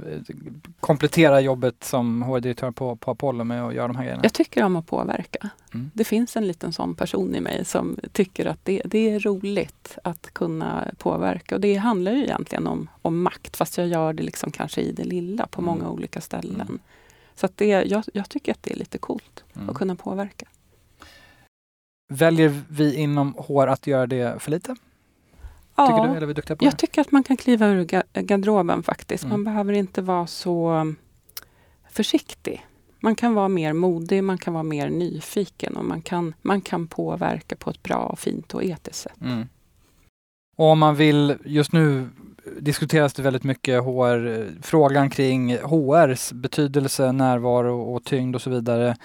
komplettera 0.80 1.41
jobbet 1.41 1.84
som 1.84 2.22
HR-direktör 2.22 2.72
på, 2.72 2.95
på 2.95 3.12
Apollo 3.12 3.43
med 3.43 3.64
att 3.64 3.74
göra 3.74 3.88
de 3.88 3.95
här 3.95 4.03
grejerna? 4.03 4.24
Jag 4.24 4.34
tycker 4.34 4.64
om 4.64 4.76
att 4.76 4.88
påverka. 4.88 5.49
Mm. 5.74 5.91
Det 5.93 6.03
finns 6.03 6.38
en 6.38 6.47
liten 6.47 6.74
sån 6.74 6.95
person 6.95 7.36
i 7.36 7.41
mig 7.41 7.66
som 7.66 7.97
tycker 8.12 8.45
att 8.45 8.60
det, 8.66 8.82
det 8.86 9.10
är 9.10 9.20
roligt 9.20 9.97
att 10.03 10.34
kunna 10.34 10.88
påverka. 10.97 11.55
Och 11.55 11.62
det 11.62 11.76
handlar 11.76 12.12
ju 12.12 12.24
egentligen 12.24 12.68
om, 12.68 12.88
om 13.01 13.22
makt 13.22 13.58
fast 13.58 13.78
jag 13.78 13.88
gör 13.88 14.14
det 14.14 14.24
liksom 14.24 14.51
kanske 14.51 14.82
i 14.82 14.91
det 14.91 15.03
lilla 15.03 15.47
på 15.47 15.62
många 15.62 15.82
mm. 15.82 15.91
olika 15.91 16.22
ställen. 16.22 16.80
Mm. 17.38 17.50
Så 17.50 17.54
det, 17.56 17.68
jag, 17.68 18.04
jag, 18.14 18.30
tycker 18.30 18.52
att 18.52 18.64
det 18.64 18.72
är 18.72 18.78
lite 18.78 18.98
coolt 18.98 19.44
mm. 19.56 19.70
att 19.70 19.76
kunna 19.76 19.96
påverka. 19.96 20.46
Väljer 22.10 22.62
vi 22.70 22.96
inom 22.96 23.34
HR 23.34 23.68
att 23.68 23.88
göra 23.88 24.08
det 24.08 24.42
för 24.42 24.52
lite? 24.52 24.76
Ja, 25.76 25.88
tycker 25.88 26.04
du? 26.04 26.10
Eller 26.10 26.22
är 26.22 26.26
vi 26.26 26.34
duktiga 26.34 26.56
på 26.56 26.66
jag 26.66 26.74
det? 26.74 26.78
tycker 26.78 27.02
att 27.02 27.12
man 27.12 27.24
kan 27.24 27.38
kliva 27.38 27.68
ur 27.68 27.84
garderoben 28.22 28.84
faktiskt. 28.84 29.24
Mm. 29.24 29.32
Man 29.32 29.44
behöver 29.44 29.74
inte 29.74 30.02
vara 30.02 30.28
så 30.28 30.72
um, 30.72 30.96
försiktig. 31.90 32.66
Man 33.00 33.16
kan 33.16 33.34
vara 33.34 33.48
mer 33.48 33.74
modig, 33.74 34.24
man 34.24 34.38
kan 34.38 34.54
vara 34.54 34.64
mer 34.64 34.90
nyfiken 34.90 35.78
och 35.78 35.86
man 35.86 36.02
kan, 36.02 36.34
man 36.42 36.62
kan 36.62 36.88
påverka 36.88 37.56
på 37.56 37.70
ett 37.70 37.84
bra, 37.84 38.16
fint 38.16 38.54
och 38.54 38.64
etiskt 38.64 39.00
sätt. 39.00 39.22
Mm. 39.22 39.48
Och 40.56 40.66
om 40.66 40.80
man 40.80 40.96
vill, 40.96 41.38
just 41.46 41.72
nu 41.72 42.10
diskuteras 42.60 43.14
det 43.14 43.22
väldigt 43.22 43.43
mycket 43.43 43.84
HR, 43.84 44.48
frågan 44.62 45.10
kring 45.10 45.58
HRs 45.58 46.34
betydelse, 46.34 47.12
närvaro 47.12 47.82
och 47.82 48.04
tyngd 48.04 48.36
och 48.36 48.41
så 48.41 48.50
vidare 48.50 48.95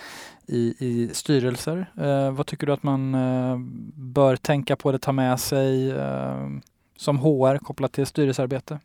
i, 0.47 0.75
i 0.79 1.11
styrelser. 1.13 1.91
Eh, 2.01 2.31
vad 2.31 2.47
tycker 2.47 2.67
du 2.67 2.73
att 2.73 2.83
man 2.83 3.15
eh, 3.15 3.57
bör 3.95 4.37
tänka 4.37 4.77
på 4.77 4.89
eller 4.89 4.99
ta 4.99 5.13
med 5.13 5.41
sig 5.41 5.91
eh, 5.91 6.49
som 6.97 7.19
HR 7.19 7.59
kopplat 7.59 7.93
till 7.93 8.07
styrelsearbete? 8.07 8.79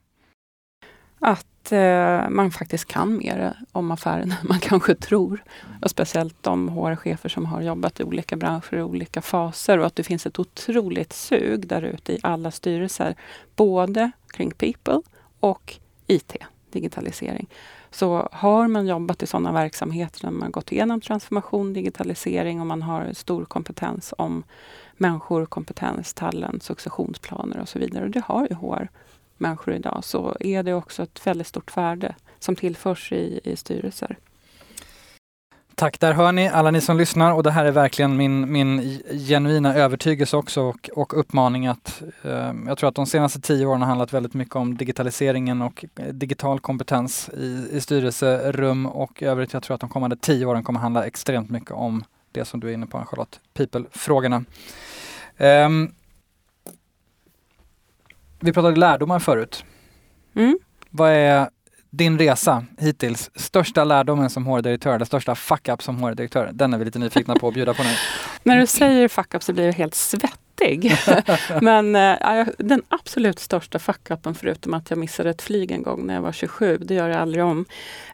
Att 1.20 1.72
eh, 1.72 2.30
man 2.30 2.52
faktiskt 2.52 2.86
kan 2.86 3.18
mer 3.18 3.54
om 3.72 3.92
affären 3.92 4.32
än 4.32 4.48
man 4.48 4.60
kanske 4.62 4.96
tror. 4.96 5.44
Och 5.82 5.90
speciellt 5.90 6.44
de 6.44 6.70
HR-chefer 6.70 7.30
som 7.30 7.46
har 7.46 7.62
jobbat 7.62 8.00
i 8.00 8.04
olika 8.04 8.36
branscher 8.36 8.76
i 8.76 8.82
olika 8.82 9.22
faser 9.22 9.78
och 9.78 9.86
att 9.86 9.96
det 9.96 10.04
finns 10.04 10.26
ett 10.26 10.40
otroligt 10.40 11.14
sug 11.14 11.68
där 11.68 11.82
ute 11.82 12.14
i 12.14 12.20
alla 12.24 12.52
styrelser. 12.52 13.16
Både 13.56 14.12
kring 14.38 14.52
people 14.52 15.02
och 15.40 15.74
IT, 16.08 16.36
digitalisering. 16.72 17.48
Så 17.92 18.30
har 18.32 18.68
man 18.68 18.88
jobbat 18.88 19.24
i 19.24 19.28
sådana 19.28 19.52
verksamheter 19.52 20.22
där 20.22 20.32
man 20.32 20.52
gått 20.52 20.72
igenom 20.72 21.02
transformation, 21.02 21.74
digitalisering 21.74 22.62
och 22.62 22.68
man 22.68 22.82
har 22.82 23.14
stor 23.14 23.46
kompetens 23.46 24.14
om 24.18 24.44
människor, 24.98 25.46
kompetens, 25.46 26.14
talent, 26.14 26.64
successionsplaner 26.64 27.60
och 27.60 27.70
så 27.70 27.80
vidare. 27.80 28.04
Och 28.04 28.10
det 28.10 28.24
har 28.26 28.48
ju 28.50 28.56
HR-människor 28.56 29.74
idag. 29.74 30.04
Så 30.04 30.38
är 30.40 30.64
det 30.64 30.74
också 30.74 31.04
ett 31.04 31.28
väldigt 31.28 31.48
stort 31.48 31.78
värde 31.78 32.16
som 32.40 32.56
tillförs 32.56 33.12
i, 33.12 33.40
i 33.44 33.56
styrelser. 33.56 34.18
Tack, 35.80 36.00
där 36.00 36.14
hör 36.14 36.32
ni 36.32 36.50
alla 36.50 36.72
ni 36.72 36.82
som 36.82 36.98
lyssnar 36.98 37.34
och 37.34 37.44
det 37.44 37.52
här 37.52 37.66
är 37.66 37.72
verkligen 37.72 38.18
min, 38.18 38.52
min 38.52 39.02
genuina 39.28 39.76
övertygelse 39.76 40.38
också 40.38 40.62
och, 40.62 40.90
och 40.94 41.20
uppmaning 41.20 41.68
att 41.68 42.02
eh, 42.24 42.54
jag 42.68 42.78
tror 42.78 42.90
att 42.90 42.96
de 42.96 43.06
senaste 43.06 43.42
tio 43.42 43.66
åren 43.66 43.82
har 43.82 43.88
handlat 43.88 44.14
väldigt 44.14 44.34
mycket 44.34 44.56
om 44.56 44.78
digitaliseringen 44.78 45.62
och 45.62 45.86
eh, 45.96 46.06
digital 46.06 46.60
kompetens 46.60 47.30
i, 47.30 47.70
i 47.72 47.82
styrelserum 47.82 48.86
och 48.86 49.24
övrigt. 49.24 49.54
Jag 49.54 49.64
tror 49.64 49.76
att 49.76 49.82
de 49.82 49.90
kommande 49.90 50.16
tio 50.16 50.46
åren 50.46 50.64
kommer 50.64 50.80
handla 50.80 51.06
extremt 51.06 51.50
mycket 51.50 51.72
om 51.72 52.04
det 52.32 52.46
som 52.46 52.60
du 52.60 52.70
är 52.70 52.74
inne 52.74 52.86
på 52.86 53.06
Charlotte, 53.06 53.40
people-frågorna. 53.54 54.44
Eh, 55.38 55.70
vi 58.40 58.54
pratade 58.54 58.76
lärdomar 58.76 59.20
förut. 59.20 59.66
Mm. 60.36 60.60
Vad 60.90 61.12
är 61.12 61.50
din 61.90 62.20
resa 62.20 62.66
hittills, 62.78 63.32
största 63.36 63.84
lärdomen 63.84 64.30
som 64.30 64.46
HR-direktör, 64.46 64.96
eller 64.96 65.06
största 65.06 65.36
fuck-up 65.36 65.84
som 65.84 66.04
HR-direktör? 66.04 66.50
Den 66.54 66.74
är 66.74 66.78
vi 66.78 66.86
lite 66.86 67.00
nyfikna 67.00 67.36
på 67.36 67.48
att 67.48 67.54
bjuda 67.54 67.74
på 67.74 67.84
nu. 67.84 67.90
När 68.44 68.60
du 68.60 68.68
säger 68.68 69.08
fuck-up 69.08 69.44
så 69.44 69.54
blir 69.54 69.66
jag 69.66 69.74
helt 69.74 69.96
svettig. 69.96 70.38
Men 71.62 71.96
äh, 71.96 72.48
den 72.58 72.82
absolut 72.90 73.40
största 73.40 73.80
fuck-upen, 73.80 74.34
förutom 74.34 74.74
att 74.74 74.90
jag 74.90 75.00
missade 75.00 75.30
ett 75.30 75.42
flyg 75.42 75.72
en 75.72 75.84
gång 75.84 76.08
när 76.08 76.14
jag 76.14 76.22
var 76.22 76.32
27, 76.32 76.78
det 76.78 76.94
gör 76.94 77.10
jag 77.10 77.18
aldrig 77.18 77.44
om. 77.44 77.66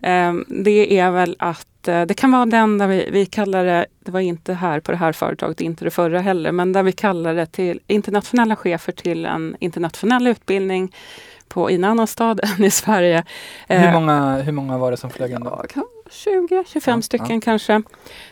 Eh, 0.01 0.33
det 0.47 0.99
är 0.99 1.11
väl 1.11 1.35
att 1.39 1.87
eh, 1.87 2.01
det 2.01 2.13
kan 2.13 2.31
vara 2.31 2.45
den 2.45 2.77
där 2.77 2.87
vi, 2.87 3.09
vi 3.11 3.25
kallar 3.25 3.65
det, 3.65 3.85
det 3.99 4.11
var 4.11 4.19
inte 4.19 4.53
här 4.53 4.79
på 4.79 4.91
det 4.91 4.97
här 4.97 5.11
företaget, 5.11 5.61
inte 5.61 5.85
det 5.85 5.91
förra 5.91 6.19
heller, 6.19 6.51
men 6.51 6.73
där 6.73 6.83
vi 6.83 6.91
kallar 6.91 7.35
det 7.35 7.45
till 7.45 7.79
internationella 7.87 8.55
chefer 8.55 8.91
till 8.91 9.25
en 9.25 9.55
internationell 9.59 10.27
utbildning 10.27 10.91
på, 11.53 11.71
i 11.71 11.75
en 11.75 11.83
annan 11.83 12.07
stad 12.07 12.39
än 12.57 12.65
i 12.65 12.71
Sverige. 12.71 13.23
Hur 13.67 13.87
eh, 13.87 13.93
många, 13.93 14.35
hur 14.37 14.51
många 14.51 14.77
var 14.77 14.91
det 14.91 14.97
som 14.97 15.09
flög 15.09 15.31
in 15.31 15.43
då? 15.43 15.63
20, 16.11 16.63
25 16.67 16.97
ja, 16.97 17.01
stycken 17.01 17.35
ja. 17.35 17.41
kanske. 17.41 17.81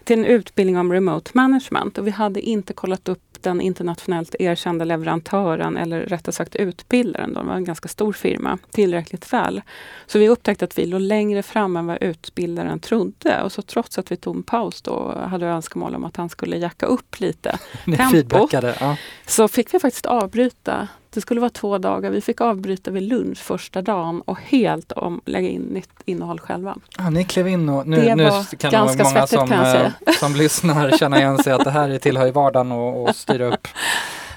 Till 0.04 0.20
en 0.20 0.26
utbildning 0.26 0.78
om 0.78 0.94
remote 0.94 1.32
management. 1.34 1.98
Och 1.98 2.08
vi 2.08 2.12
hade 2.12 2.42
inte 2.42 2.74
kollat 2.74 3.10
upp 3.10 3.20
den 3.42 3.62
internationellt 3.62 4.36
erkända 4.40 4.86
leverantören, 4.86 5.78
eller 5.78 6.02
rättare 6.02 6.34
sagt 6.34 6.56
utbildaren, 6.56 7.34
de 7.34 7.48
var 7.48 7.56
en 7.56 7.64
ganska 7.64 7.88
stor 7.88 8.14
firma, 8.14 8.58
tillräckligt 8.72 9.34
väl. 9.34 9.62
Så 10.08 10.20
vi 10.20 10.30
upptäckte 10.30 10.66
att 10.66 10.78
vi 10.78 10.86
låg 10.86 11.02
längre 11.02 11.44
fram 11.44 11.78
än 11.78 11.88
vad 11.88 12.04
utbildaren 12.04 12.80
trodde. 12.80 13.42
Och 13.42 13.52
så 13.52 13.62
trots 13.62 13.98
att 13.98 14.12
vi 14.12 14.18
tog 14.18 14.36
en 14.36 14.44
paus 14.44 14.82
då, 14.82 15.18
hade 15.26 15.46
vi 15.46 15.52
önskemål 15.52 15.96
om 15.96 16.06
att 16.06 16.18
han 16.18 16.30
skulle 16.30 16.58
jacka 16.58 16.86
upp 16.86 17.20
lite 17.20 17.60
tempot, 17.98 18.54
ja. 18.54 18.98
så 19.26 19.48
fick 19.48 19.74
vi 19.74 19.80
faktiskt 19.80 20.06
avbryta 20.06 20.88
det 21.14 21.22
skulle 21.22 21.42
vara 21.42 21.50
två 21.50 21.78
dagar. 21.78 22.10
Vi 22.10 22.22
fick 22.22 22.42
avbryta 22.42 22.92
vid 22.92 23.04
lunch 23.04 23.38
första 23.38 23.82
dagen 23.82 24.22
och 24.22 24.40
helt 24.40 24.92
om, 24.92 25.22
lägga 25.26 25.50
in 25.50 25.62
nytt 25.62 25.90
innehåll 26.06 26.40
själva. 26.40 26.78
Ja, 26.98 27.10
ni 27.10 27.24
klev 27.24 27.48
in 27.48 27.70
och 27.70 27.88
nu, 27.88 28.02
det 28.02 28.16
nu 28.16 28.30
kan 28.58 28.72
ganska 28.72 29.04
många 29.04 29.28
som, 29.28 29.52
jag 29.52 29.72
säga. 29.72 29.94
Eh, 30.08 30.14
som 30.14 30.36
lyssnar 30.36 30.92
känna 30.98 31.20
igen 31.20 31.38
sig 31.38 31.54
att 31.54 31.64
det 31.64 31.72
här 31.72 31.98
tillhör 31.98 32.28
i 32.28 32.32
vardagen 32.32 32.72
och, 32.72 33.04
och 33.04 33.16
styra 33.16 33.46
upp 33.46 33.68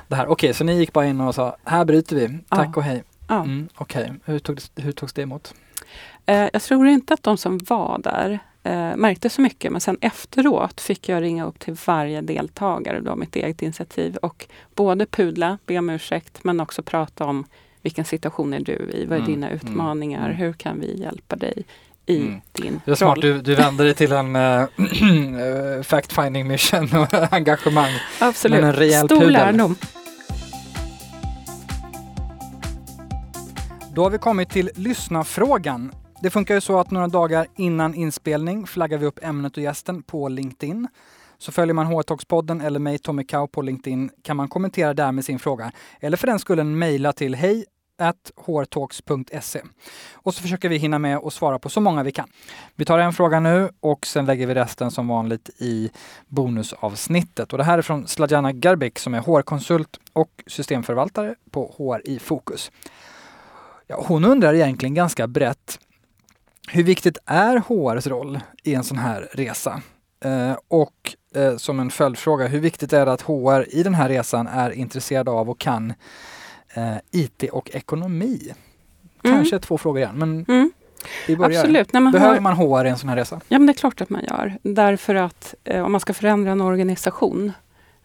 det 0.09 0.17
här. 0.17 0.25
Okej, 0.25 0.33
okay, 0.33 0.55
så 0.55 0.65
ni 0.65 0.79
gick 0.79 0.93
bara 0.93 1.07
in 1.07 1.21
och 1.21 1.35
sa 1.35 1.57
här 1.65 1.85
bryter 1.85 2.17
vi, 2.17 2.39
tack 2.49 2.69
ja. 2.69 2.77
och 2.77 2.83
hej. 2.83 3.03
Ja. 3.29 3.35
Mm, 3.35 3.69
Okej, 3.75 4.03
okay. 4.03 4.17
hur, 4.25 4.83
hur 4.83 4.93
togs 4.93 5.13
det 5.13 5.23
emot? 5.23 5.55
Eh, 6.27 6.49
jag 6.53 6.63
tror 6.63 6.87
inte 6.87 7.15
att 7.15 7.23
de 7.23 7.37
som 7.37 7.59
var 7.59 7.99
där 7.99 8.39
eh, 8.65 8.97
märkte 8.97 9.31
så 9.31 9.41
mycket. 9.41 9.73
Men 9.73 9.81
sen 9.81 9.99
efteråt 10.01 10.81
fick 10.81 11.09
jag 11.09 11.23
ringa 11.23 11.45
upp 11.45 11.59
till 11.59 11.77
varje 11.87 12.21
deltagare, 12.21 13.01
var 13.01 13.17
mitt 13.17 13.37
eget 13.37 13.63
initiativ, 13.63 14.17
och 14.17 14.47
både 14.75 15.07
pudla, 15.07 15.59
be 15.67 15.79
om 15.79 15.91
ursäkt, 15.91 16.45
men 16.45 16.61
också 16.61 16.83
prata 16.83 17.25
om 17.25 17.45
vilken 17.83 18.05
situation 18.05 18.55
är 18.55 18.61
du 18.61 18.73
i? 18.73 19.07
Vad 19.09 19.19
är 19.19 19.23
mm, 19.23 19.33
dina 19.33 19.47
mm, 19.47 19.57
utmaningar? 19.57 20.25
Mm. 20.25 20.37
Hur 20.37 20.53
kan 20.53 20.81
vi 20.81 21.01
hjälpa 21.01 21.37
dig 21.37 21.65
i 22.07 22.21
mm. 22.21 22.41
din 22.53 22.81
det 22.85 22.91
är 22.91 22.95
smart, 22.95 23.19
du, 23.21 23.41
du 23.41 23.55
vänder 23.55 23.85
dig 23.85 23.95
till 23.95 24.13
en 24.13 24.37
uh, 24.37 25.83
fact-finding 25.83 26.45
mission 26.45 26.89
och 26.97 27.15
engagemang. 27.33 27.93
Absolut, 28.21 28.61
men 28.61 28.69
en 28.69 28.77
rejäl 28.77 29.07
stor 29.07 29.17
pudel. 29.17 29.33
lärdom. 29.33 29.77
Då 33.95 34.03
har 34.03 34.11
vi 34.11 34.19
kommit 34.19 34.51
till 34.51 34.71
lyssnarfrågan. 34.75 35.93
Det 36.25 36.31
funkar 36.31 36.55
ju 36.55 36.61
så 36.61 36.79
att 36.79 36.91
några 36.91 37.07
dagar 37.07 37.47
innan 37.57 37.95
inspelning 37.95 38.67
flaggar 38.67 38.99
vi 38.99 39.07
upp 39.07 39.19
ämnet 39.23 39.57
och 39.57 39.63
gästen 39.63 40.03
på 40.03 40.29
LinkedIn. 40.29 40.89
Så 41.39 41.53
följer 41.53 41.75
man 41.75 41.87
HR-talks-podden 41.87 42.67
eller 42.67 42.79
mig, 42.79 42.99
Tommy 42.99 43.25
Kau, 43.25 43.47
på 43.47 43.63
LinkedIn 43.63 44.11
kan 44.23 44.37
man 44.37 44.49
kommentera 44.49 44.95
där 44.95 45.13
med 45.13 45.25
sin 45.25 45.39
fråga. 45.39 45.73
Eller 46.01 46.17
för 46.17 46.27
den 46.27 46.39
skulle 46.39 46.65
mejla 46.65 47.13
till 47.13 47.35
hej 47.35 47.65
hrtalks.se. 48.47 49.61
Och 50.13 50.35
så 50.35 50.43
försöker 50.43 50.69
vi 50.69 50.77
hinna 50.77 50.99
med 50.99 51.17
att 51.17 51.33
svara 51.33 51.59
på 51.59 51.69
så 51.69 51.81
många 51.81 52.03
vi 52.03 52.13
kan. 52.13 52.29
Vi 52.75 52.85
tar 52.85 52.99
en 52.99 53.13
fråga 53.13 53.41
nu 53.41 53.71
och 53.81 54.07
sen 54.07 54.27
lägger 54.27 54.47
vi 54.47 54.55
resten 54.55 54.91
som 54.91 55.09
vanligt 55.09 55.51
i 55.59 55.91
bonusavsnittet. 56.27 57.53
Och 57.53 57.59
det 57.59 57.65
här 57.65 57.79
är 57.79 57.83
från 57.83 58.07
Sladjana 58.07 58.53
Garbik 58.53 58.99
som 58.99 59.15
är 59.15 59.21
HR-konsult 59.21 59.99
och 60.13 60.45
systemförvaltare 60.47 61.35
på 61.51 61.75
HR 61.79 62.09
i 62.09 62.19
Fokus. 62.19 62.71
Ja, 63.87 64.05
hon 64.09 64.25
undrar 64.25 64.55
egentligen 64.55 64.95
ganska 64.95 65.27
brett 65.27 65.79
hur 66.69 66.83
viktigt 66.83 67.19
är 67.27 67.57
HRs 67.57 68.07
roll 68.07 68.41
i 68.63 68.75
en 68.75 68.85
sån 68.85 68.99
här 68.99 69.29
resa? 69.33 69.83
Eh, 70.25 70.57
och 70.69 71.15
eh, 71.35 71.57
som 71.57 71.81
en 71.81 71.91
följdfråga, 71.91 72.47
hur 72.47 72.61
viktigt 72.61 72.93
är 72.93 73.07
det 73.07 73.13
att 73.13 73.23
HR 73.23 73.75
i 73.75 73.83
den 73.83 73.95
här 73.95 74.09
resan 74.09 74.47
är 74.47 74.71
intresserad 74.71 75.29
av 75.29 75.51
och 75.51 75.59
kan 75.59 75.95
eh, 76.75 76.97
IT 77.11 77.43
och 77.53 77.71
ekonomi? 77.75 78.55
Mm. 79.25 79.37
Kanske 79.37 79.59
två 79.59 79.79
frågor 79.79 79.99
igen, 79.99 80.19
men 80.19 80.45
mm. 80.49 80.73
vi 81.27 81.37
börjar. 81.37 81.61
Absolut. 81.61 81.93
Nej, 81.93 82.13
Behöver 82.13 82.35
har... 82.35 82.41
man 82.41 82.57
HR 82.57 82.87
i 82.87 82.89
en 82.89 82.99
sån 82.99 83.09
här 83.09 83.17
resa? 83.17 83.41
Ja, 83.49 83.59
men 83.59 83.67
det 83.67 83.73
är 83.73 83.75
klart 83.75 84.01
att 84.01 84.11
man 84.11 84.25
gör. 84.25 84.59
Därför 84.63 85.15
att 85.15 85.55
eh, 85.65 85.85
om 85.85 85.93
man 85.93 86.01
ska 86.01 86.15
förändra 86.15 86.53
en 86.53 86.61
organisation 86.61 87.53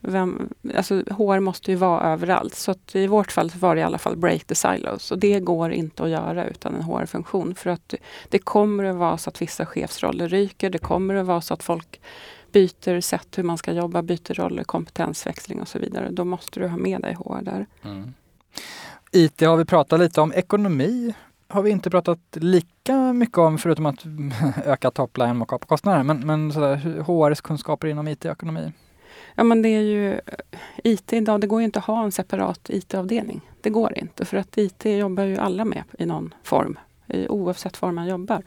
vem, 0.02 0.50
alltså 0.76 0.96
HR 0.96 1.40
måste 1.40 1.72
ju 1.72 1.78
vara 1.78 2.02
överallt. 2.02 2.56
Så 2.56 2.76
i 2.94 3.08
vårt 3.08 3.32
fall 3.32 3.52
var 3.60 3.76
det 3.76 3.82
i 3.82 3.84
alla 3.84 3.98
fall 3.98 4.18
break 4.18 4.46
the 4.46 4.56
silos. 4.56 5.12
Och 5.12 5.20
det 5.20 5.40
går 5.40 5.72
inte 5.72 6.04
att 6.04 6.10
göra 6.10 6.46
utan 6.46 6.76
en 6.76 6.82
HR-funktion. 6.82 7.56
För 7.56 7.70
att 7.70 7.94
det 8.30 8.40
kommer 8.40 8.84
att 8.84 8.96
vara 8.96 9.18
så 9.18 9.30
att 9.30 9.42
vissa 9.42 9.66
chefsroller 9.66 10.28
ryker. 10.28 10.70
Det 10.70 10.78
kommer 10.78 11.16
att 11.16 11.26
vara 11.26 11.42
så 11.42 11.54
att 11.54 11.64
folk 11.64 12.02
byter 12.52 13.02
sätt 13.02 13.38
hur 13.38 13.44
man 13.44 13.58
ska 13.58 13.72
jobba, 13.72 14.02
byter 14.02 14.34
roller, 14.34 14.64
kompetensväxling 14.64 15.62
och 15.62 15.68
så 15.68 15.80
vidare. 15.80 16.10
Då 16.12 16.26
måste 16.26 16.60
du 16.60 16.68
ha 16.68 16.78
med 16.78 17.02
dig 17.02 17.14
HR 17.14 17.42
där. 17.42 17.66
Mm. 17.84 18.14
IT 19.12 19.42
har 19.42 19.58
vi 19.58 19.66
pratat 19.66 20.00
lite 20.00 20.22
om. 20.22 20.34
Ekonomi 20.34 21.14
har 21.48 21.62
vi 21.62 21.70
inte 21.70 21.90
pratat 21.90 22.20
lika 22.32 23.14
mycket 23.14 23.38
om 23.38 23.58
förutom 23.58 23.86
att 23.86 24.06
öka 24.66 24.92
topline 24.92 25.42
och 25.42 25.50
kapa 25.50 25.66
kostnader. 25.66 26.04
Men, 26.04 26.20
men 26.20 26.54
sådär, 26.54 26.76
HRs 27.02 27.42
kunskaper 27.42 27.88
inom 27.88 28.08
IT 28.08 28.26
och 28.26 28.32
ekonomi? 28.32 28.72
Ja 29.36 29.44
men 29.44 29.62
det 29.62 29.70
är 29.70 29.82
ju 29.82 30.20
IT 30.84 31.14
idag, 31.14 31.42
det 31.42 31.48
går 31.48 31.62
ju 31.62 31.66
inte 31.66 31.80
att 31.80 31.86
ha 31.86 32.04
en 32.04 32.12
separat 32.12 32.70
IT-avdelning. 32.70 33.42
Det 33.62 33.70
går 33.70 33.98
inte 33.98 34.26
för 34.26 34.38
att 34.38 34.58
IT 34.58 34.86
jobbar 34.86 35.24
ju 35.24 35.38
alla 35.38 35.66
med 35.66 35.84
i 36.00 36.06
någon 36.06 36.34
form, 36.44 36.80
oavsett 37.30 37.82
var 37.82 37.92
man 37.92 38.08
jobbar. 38.08 38.44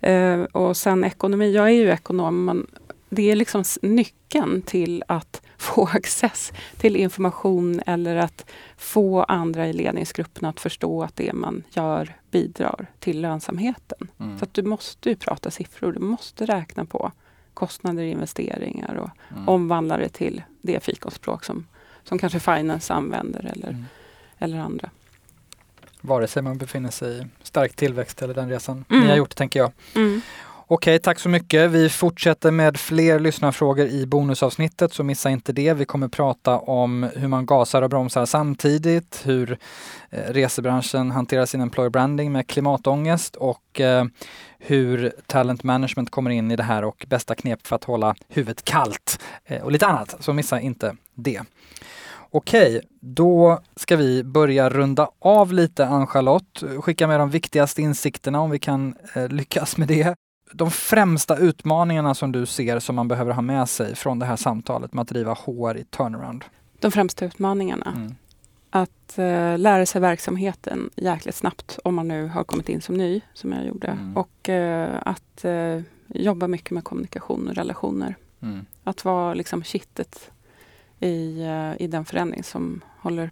Eh, 0.00 0.42
och 0.42 0.76
sen 0.76 1.04
ekonomi, 1.04 1.52
jag 1.52 1.66
är 1.66 1.74
ju 1.74 1.90
ekonom, 1.90 2.44
men 2.44 2.66
det 3.08 3.30
är 3.30 3.36
liksom 3.36 3.64
nyckeln 3.82 4.62
till 4.62 5.04
att 5.06 5.42
få 5.58 5.88
access 5.92 6.52
till 6.78 6.96
information 6.96 7.80
eller 7.86 8.16
att 8.16 8.50
få 8.76 9.22
andra 9.22 9.68
i 9.68 9.72
ledningsgruppen 9.72 10.48
att 10.48 10.60
förstå 10.60 11.02
att 11.02 11.16
det 11.16 11.32
man 11.32 11.62
gör 11.70 12.16
bidrar 12.30 12.86
till 12.98 13.20
lönsamheten. 13.20 14.08
Mm. 14.20 14.38
Så 14.38 14.44
att 14.44 14.54
du 14.54 14.62
måste 14.62 15.08
ju 15.08 15.16
prata 15.16 15.50
siffror, 15.50 15.92
du 15.92 16.00
måste 16.00 16.46
räkna 16.46 16.84
på 16.84 17.12
kostnader, 17.54 18.02
investeringar 18.02 18.94
och 18.94 19.10
mm. 19.30 19.48
omvandla 19.48 19.96
det 19.96 20.08
till 20.08 20.42
det 20.62 20.84
fikonspråk 20.84 21.44
som, 21.44 21.66
som 22.04 22.18
kanske 22.18 22.40
Finance 22.40 22.92
använder 22.94 23.52
eller, 23.52 23.68
mm. 23.68 23.84
eller 24.38 24.58
andra. 24.58 24.90
Vare 26.00 26.26
sig 26.26 26.42
man 26.42 26.58
befinner 26.58 26.90
sig 26.90 27.20
i 27.20 27.26
stark 27.42 27.76
tillväxt 27.76 28.22
eller 28.22 28.34
den 28.34 28.48
resan 28.48 28.84
mm. 28.88 29.02
ni 29.02 29.08
har 29.08 29.16
gjort, 29.16 29.36
tänker 29.36 29.60
jag. 29.60 29.72
Mm. 29.94 30.20
Okej, 30.72 30.98
tack 30.98 31.18
så 31.18 31.28
mycket. 31.28 31.70
Vi 31.70 31.88
fortsätter 31.88 32.50
med 32.50 32.76
fler 32.76 33.18
lyssnarfrågor 33.18 33.86
i 33.86 34.06
bonusavsnittet, 34.06 34.92
så 34.92 35.04
missa 35.04 35.30
inte 35.30 35.52
det. 35.52 35.74
Vi 35.74 35.84
kommer 35.84 36.08
prata 36.08 36.58
om 36.58 37.10
hur 37.16 37.28
man 37.28 37.46
gasar 37.46 37.82
och 37.82 37.90
bromsar 37.90 38.26
samtidigt, 38.26 39.22
hur 39.24 39.58
eh, 40.10 40.32
resebranschen 40.32 41.10
hanterar 41.10 41.46
sin 41.46 41.60
employer 41.60 41.90
branding 41.90 42.32
med 42.32 42.46
klimatångest 42.46 43.36
och 43.36 43.80
eh, 43.80 44.04
hur 44.58 45.12
talent 45.26 45.62
management 45.62 46.10
kommer 46.10 46.30
in 46.30 46.50
i 46.50 46.56
det 46.56 46.62
här 46.62 46.84
och 46.84 47.06
bästa 47.08 47.34
knep 47.34 47.66
för 47.66 47.76
att 47.76 47.84
hålla 47.84 48.14
huvudet 48.28 48.64
kallt 48.64 49.20
eh, 49.44 49.62
och 49.62 49.72
lite 49.72 49.86
annat. 49.86 50.16
Så 50.20 50.32
missa 50.32 50.60
inte 50.60 50.96
det. 51.14 51.42
Okej, 52.30 52.80
då 53.00 53.60
ska 53.76 53.96
vi 53.96 54.24
börja 54.24 54.70
runda 54.70 55.10
av 55.18 55.52
lite 55.52 55.86
Ann-Charlotte. 55.86 56.62
Skicka 56.78 57.06
med 57.06 57.20
de 57.20 57.30
viktigaste 57.30 57.82
insikterna 57.82 58.40
om 58.40 58.50
vi 58.50 58.58
kan 58.58 58.94
eh, 59.14 59.28
lyckas 59.28 59.76
med 59.76 59.88
det. 59.88 60.14
De 60.52 60.70
främsta 60.70 61.36
utmaningarna 61.36 62.14
som 62.14 62.32
du 62.32 62.46
ser 62.46 62.78
som 62.78 62.96
man 62.96 63.08
behöver 63.08 63.32
ha 63.32 63.42
med 63.42 63.68
sig 63.68 63.96
från 63.96 64.18
det 64.18 64.26
här 64.26 64.36
samtalet 64.36 64.92
med 64.92 65.02
att 65.02 65.08
driva 65.08 65.34
HR 65.34 65.76
i 65.76 65.84
turnaround? 65.84 66.44
De 66.78 66.90
främsta 66.90 67.24
utmaningarna? 67.24 67.92
Mm. 67.96 68.14
Att 68.70 69.18
eh, 69.18 69.58
lära 69.58 69.86
sig 69.86 70.00
verksamheten 70.00 70.90
jäkligt 70.96 71.34
snabbt 71.34 71.78
om 71.84 71.94
man 71.94 72.08
nu 72.08 72.26
har 72.26 72.44
kommit 72.44 72.68
in 72.68 72.80
som 72.80 72.94
ny, 72.94 73.20
som 73.34 73.52
jag 73.52 73.66
gjorde. 73.66 73.86
Mm. 73.86 74.16
Och 74.16 74.48
eh, 74.48 74.98
att 75.02 75.44
eh, 75.44 75.80
jobba 76.06 76.48
mycket 76.48 76.70
med 76.70 76.84
kommunikation 76.84 77.48
och 77.48 77.54
relationer. 77.54 78.16
Mm. 78.40 78.66
Att 78.84 79.04
vara 79.04 79.34
liksom 79.34 79.62
kittet 79.62 80.30
i, 81.00 81.42
eh, 81.42 81.82
i 81.82 81.86
den 81.86 82.04
förändring 82.04 82.42
som 82.44 82.80
håller 82.98 83.30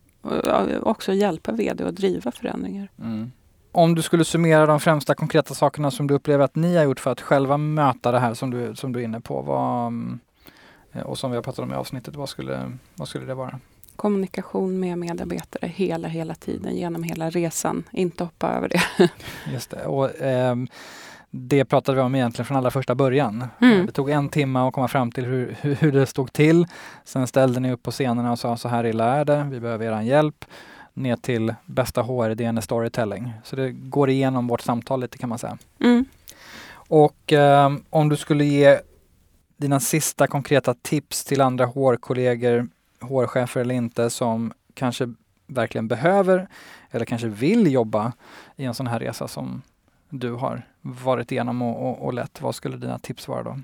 också 0.82 1.12
hjälpa 1.12 1.52
VD 1.52 1.84
att 1.84 1.96
driva 1.96 2.32
förändringar. 2.32 2.88
Mm. 2.98 3.32
Om 3.72 3.94
du 3.94 4.02
skulle 4.02 4.24
summera 4.24 4.66
de 4.66 4.80
främsta 4.80 5.14
konkreta 5.14 5.54
sakerna 5.54 5.90
som 5.90 6.06
du 6.06 6.14
upplever 6.14 6.44
att 6.44 6.56
ni 6.56 6.76
har 6.76 6.84
gjort 6.84 7.00
för 7.00 7.10
att 7.10 7.20
själva 7.20 7.56
möta 7.56 8.12
det 8.12 8.18
här 8.18 8.34
som 8.34 8.50
du, 8.50 8.74
som 8.74 8.92
du 8.92 9.00
är 9.00 9.04
inne 9.04 9.20
på 9.20 9.42
vad, 9.42 9.92
eh, 10.92 11.02
och 11.02 11.18
som 11.18 11.30
vi 11.30 11.36
har 11.36 11.42
pratat 11.42 11.62
om 11.64 11.72
i 11.72 11.74
avsnittet, 11.74 12.16
vad 12.16 12.28
skulle, 12.28 12.72
vad 12.94 13.08
skulle 13.08 13.26
det 13.26 13.34
vara? 13.34 13.60
Kommunikation 13.96 14.80
med 14.80 14.98
medarbetare 14.98 15.66
hela, 15.66 16.08
hela 16.08 16.34
tiden 16.34 16.76
genom 16.76 17.02
hela 17.02 17.30
resan, 17.30 17.84
inte 17.90 18.24
hoppa 18.24 18.48
över 18.48 18.68
det. 18.68 19.10
Just 19.52 19.70
det. 19.70 19.86
Och, 19.86 20.20
eh, 20.20 20.56
det 21.30 21.64
pratade 21.64 21.96
vi 21.96 22.02
om 22.02 22.14
egentligen 22.14 22.46
från 22.46 22.56
allra 22.56 22.70
första 22.70 22.94
början. 22.94 23.44
Mm. 23.60 23.86
Det 23.86 23.92
tog 23.92 24.10
en 24.10 24.28
timme 24.28 24.58
att 24.58 24.74
komma 24.74 24.88
fram 24.88 25.12
till 25.12 25.24
hur, 25.24 25.56
hur, 25.60 25.74
hur, 25.74 25.92
det 25.92 26.06
stod 26.06 26.32
till. 26.32 26.66
Sen 27.04 27.26
ställde 27.26 27.60
ni 27.60 27.72
upp 27.72 27.82
på 27.82 27.90
scenerna 27.90 28.32
och 28.32 28.38
sa 28.38 28.56
så 28.56 28.68
här 28.68 28.86
illa 28.86 29.16
är 29.16 29.24
det, 29.24 29.48
vi 29.50 29.60
behöver 29.60 29.86
er 29.86 30.00
hjälp. 30.00 30.44
Ner 30.98 31.16
till 31.16 31.54
bästa 31.66 32.02
HR-idén 32.02 32.58
är 32.58 32.62
storytelling. 32.62 33.32
Så 33.44 33.56
det 33.56 33.70
går 33.70 34.10
igenom 34.10 34.46
vårt 34.46 34.60
samtal 34.60 35.00
lite 35.00 35.18
kan 35.18 35.28
man 35.28 35.38
säga. 35.38 35.58
Mm. 35.80 36.04
Och 36.72 37.32
eh, 37.32 37.72
om 37.90 38.08
du 38.08 38.16
skulle 38.16 38.44
ge 38.44 38.80
dina 39.56 39.80
sista 39.80 40.26
konkreta 40.26 40.74
tips 40.74 41.24
till 41.24 41.40
andra 41.40 41.66
HR-kollegor, 41.66 42.68
HR-chefer 43.00 43.60
eller 43.60 43.74
inte, 43.74 44.10
som 44.10 44.52
kanske 44.74 45.14
verkligen 45.46 45.88
behöver 45.88 46.48
eller 46.90 47.04
kanske 47.04 47.28
vill 47.28 47.72
jobba 47.72 48.12
i 48.56 48.64
en 48.64 48.74
sån 48.74 48.86
här 48.86 48.98
resa 48.98 49.28
som 49.28 49.62
du 50.08 50.32
har 50.32 50.62
varit 50.80 51.32
igenom 51.32 51.62
och, 51.62 51.88
och, 51.88 52.06
och 52.06 52.14
lett. 52.14 52.40
Vad 52.40 52.54
skulle 52.54 52.76
dina 52.76 52.98
tips 52.98 53.28
vara 53.28 53.42
då? 53.42 53.58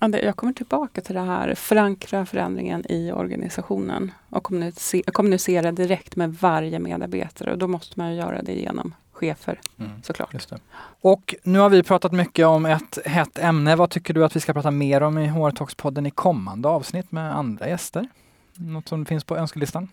Jag 0.00 0.36
kommer 0.36 0.52
tillbaka 0.52 1.00
till 1.00 1.14
det 1.14 1.20
här, 1.20 1.54
förankra 1.54 2.26
förändringen 2.26 2.84
i 2.88 3.12
organisationen 3.12 4.12
och 4.30 4.42
kommunicera, 4.42 5.12
kommunicera 5.12 5.72
direkt 5.72 6.16
med 6.16 6.34
varje 6.34 6.78
medarbetare 6.78 7.52
och 7.52 7.58
då 7.58 7.68
måste 7.68 8.00
man 8.00 8.14
göra 8.14 8.42
det 8.42 8.52
genom 8.52 8.94
chefer 9.12 9.60
mm, 9.78 10.02
såklart. 10.02 10.52
Och 11.00 11.34
nu 11.42 11.58
har 11.58 11.70
vi 11.70 11.82
pratat 11.82 12.12
mycket 12.12 12.46
om 12.46 12.66
ett 12.66 12.98
hett 13.04 13.38
ämne. 13.38 13.76
Vad 13.76 13.90
tycker 13.90 14.14
du 14.14 14.24
att 14.24 14.36
vi 14.36 14.40
ska 14.40 14.52
prata 14.52 14.70
mer 14.70 15.00
om 15.00 15.18
i 15.18 15.26
HR 15.26 15.50
Talks-podden 15.50 16.06
i 16.08 16.10
kommande 16.10 16.68
avsnitt 16.68 17.12
med 17.12 17.36
andra 17.36 17.68
gäster? 17.68 18.08
Något 18.54 18.88
som 18.88 19.06
finns 19.06 19.24
på 19.24 19.36
önskelistan? 19.36 19.88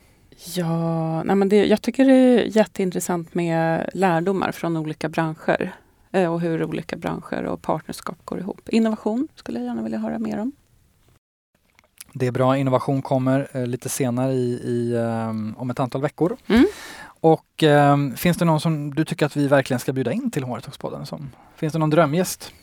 Ja, 0.56 1.24
nej 1.24 1.36
men 1.36 1.50
det, 1.50 1.66
jag 1.66 1.82
tycker 1.82 2.06
det 2.06 2.14
är 2.14 2.58
jätteintressant 2.58 3.34
med 3.34 3.90
lärdomar 3.94 4.52
från 4.52 4.78
olika 4.78 5.10
branscher. 5.10 5.74
Eh, 6.14 6.34
och 6.34 6.42
hur 6.42 6.64
olika 6.64 6.96
branscher 6.96 7.44
och 7.44 7.62
partnerskap 7.62 8.18
går 8.26 8.40
ihop. 8.40 8.70
Innovation 8.70 9.28
skulle 9.36 9.60
jag 9.60 9.66
gärna 9.66 9.84
vilja 9.84 10.00
höra 10.00 10.20
mer 10.20 10.40
om. 10.40 10.52
Det 12.14 12.28
är 12.28 12.32
bra. 12.32 12.58
Innovation 12.58 13.02
kommer 13.02 13.48
eh, 13.52 13.68
lite 13.68 13.90
senare 13.90 14.34
i, 14.34 14.62
i 14.64 14.96
um, 14.96 15.56
om 15.58 15.70
ett 15.70 15.80
antal 15.80 16.02
veckor. 16.02 16.38
Mm. 16.48 16.66
Och 17.06 17.64
um, 17.64 18.16
finns 18.16 18.38
det 18.38 18.46
någon 18.46 18.60
som 18.60 18.96
du 18.96 19.06
tycker 19.06 19.26
att 19.26 19.36
vi 19.36 19.48
verkligen 19.48 19.80
ska 19.80 19.94
bjuda 19.94 20.12
in 20.12 20.32
till 20.32 20.44
HR-talkspodden? 20.44 21.06
Finns 21.56 21.74
det 21.74 21.80
någon 21.80 21.90
drömgäst? 21.90 22.54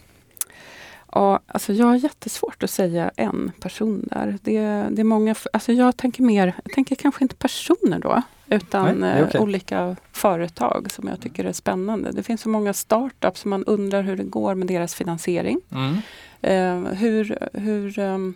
Ja, 1.13 1.41
alltså 1.47 1.73
jag 1.73 1.87
har 1.87 1.97
jättesvårt 1.97 2.63
att 2.63 2.71
säga 2.71 3.11
en 3.17 3.53
person 3.61 4.09
där. 4.11 4.39
Det, 4.43 4.61
det 4.91 5.01
är 5.01 5.05
många, 5.05 5.35
alltså 5.53 5.73
jag 5.73 5.97
tänker 5.97 6.23
mer, 6.23 6.55
jag 6.65 6.75
tänker 6.75 6.95
kanske 6.95 7.25
inte 7.25 7.37
personer 7.37 7.99
då, 7.99 8.23
utan 8.51 8.95
Nej, 8.95 9.25
okay. 9.25 9.41
olika 9.41 9.97
företag 10.13 10.91
som 10.91 11.09
jag 11.09 11.21
tycker 11.21 11.45
är 11.45 11.53
spännande. 11.53 12.13
Det 12.13 12.23
finns 12.23 12.41
så 12.41 12.49
många 12.49 12.73
startups 12.73 13.41
som 13.41 13.51
man 13.51 13.65
undrar 13.65 14.03
hur 14.03 14.17
det 14.17 14.25
går 14.25 14.55
med 14.55 14.67
deras 14.67 14.95
finansiering. 14.95 15.61
Mm. 15.73 15.97
Eh, 16.43 16.93
hur 16.93 17.39
hur 17.53 17.99
um, 17.99 18.35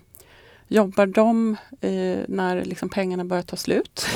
jobbar 0.69 1.07
de 1.07 1.57
eh, 1.81 2.19
när 2.29 2.65
liksom 2.65 2.89
pengarna 2.89 3.25
börjar 3.25 3.43
ta 3.43 3.57
slut? 3.57 4.07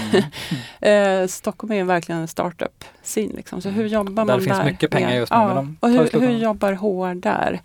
Mm. 0.81 1.23
eh, 1.23 1.29
Stockholm 1.29 1.73
är 1.73 1.85
verkligen 1.85 2.21
en 2.21 2.29
startup-scene. 2.29 3.33
Liksom. 3.37 3.63
Så 3.63 3.69
hur 3.69 3.87
mm. 3.87 3.93
jobbar 3.93 4.11
där 4.11 4.15
man 4.15 4.27
där? 4.27 4.47
Där 4.47 4.55
finns 4.55 4.65
mycket 4.65 4.91
pengar 4.91 5.15
just 5.15 5.33
nu. 5.33 5.37
Ja, 5.37 5.67
och 5.81 5.91
hur, 5.91 6.21
hur 6.21 6.31
jobbar 6.31 6.73
HR 6.73 7.15
där? 7.15 7.61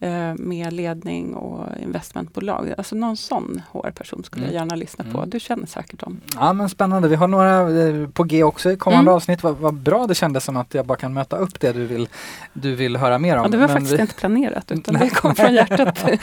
Eh, 0.00 0.34
med 0.34 0.72
ledning 0.72 1.34
och 1.34 1.66
investmentbolag. 1.82 2.74
Alltså 2.78 2.96
någon 2.96 3.16
sån 3.16 3.62
HR-person 3.72 4.24
skulle 4.24 4.44
mm. 4.44 4.54
jag 4.54 4.60
gärna 4.60 4.74
lyssna 4.74 5.04
på. 5.12 5.18
Mm. 5.18 5.30
Du 5.30 5.40
känner 5.40 5.66
säkert 5.66 6.00
dem. 6.00 6.20
Ja 6.34 6.52
men 6.52 6.68
spännande. 6.68 7.08
Vi 7.08 7.14
har 7.14 7.28
några 7.28 7.80
eh, 7.86 8.08
på 8.08 8.24
G 8.24 8.44
också 8.44 8.72
i 8.72 8.76
kommande 8.76 9.10
mm. 9.10 9.14
avsnitt. 9.14 9.42
Vad, 9.42 9.56
vad, 9.56 9.74
bra 9.74 10.06
det 10.06 10.14
kändes 10.14 10.44
som 10.44 10.56
att 10.56 10.74
jag 10.74 10.86
bara 10.86 10.98
kan 10.98 11.12
möta 11.12 11.36
upp 11.36 11.60
det 11.60 11.72
du 11.72 11.86
vill, 11.86 12.08
du 12.52 12.74
vill 12.74 12.96
höra 12.96 13.18
mer 13.18 13.36
om. 13.36 13.42
Ja, 13.42 13.48
det 13.48 13.56
var 13.56 13.66
men 13.66 13.76
faktiskt 13.76 13.98
vi... 13.98 14.00
inte 14.00 14.14
planerat 14.14 14.72
utan 14.72 14.94
det 14.94 15.10
kom 15.10 15.34
från 15.34 15.54
hjärtat. 15.54 16.04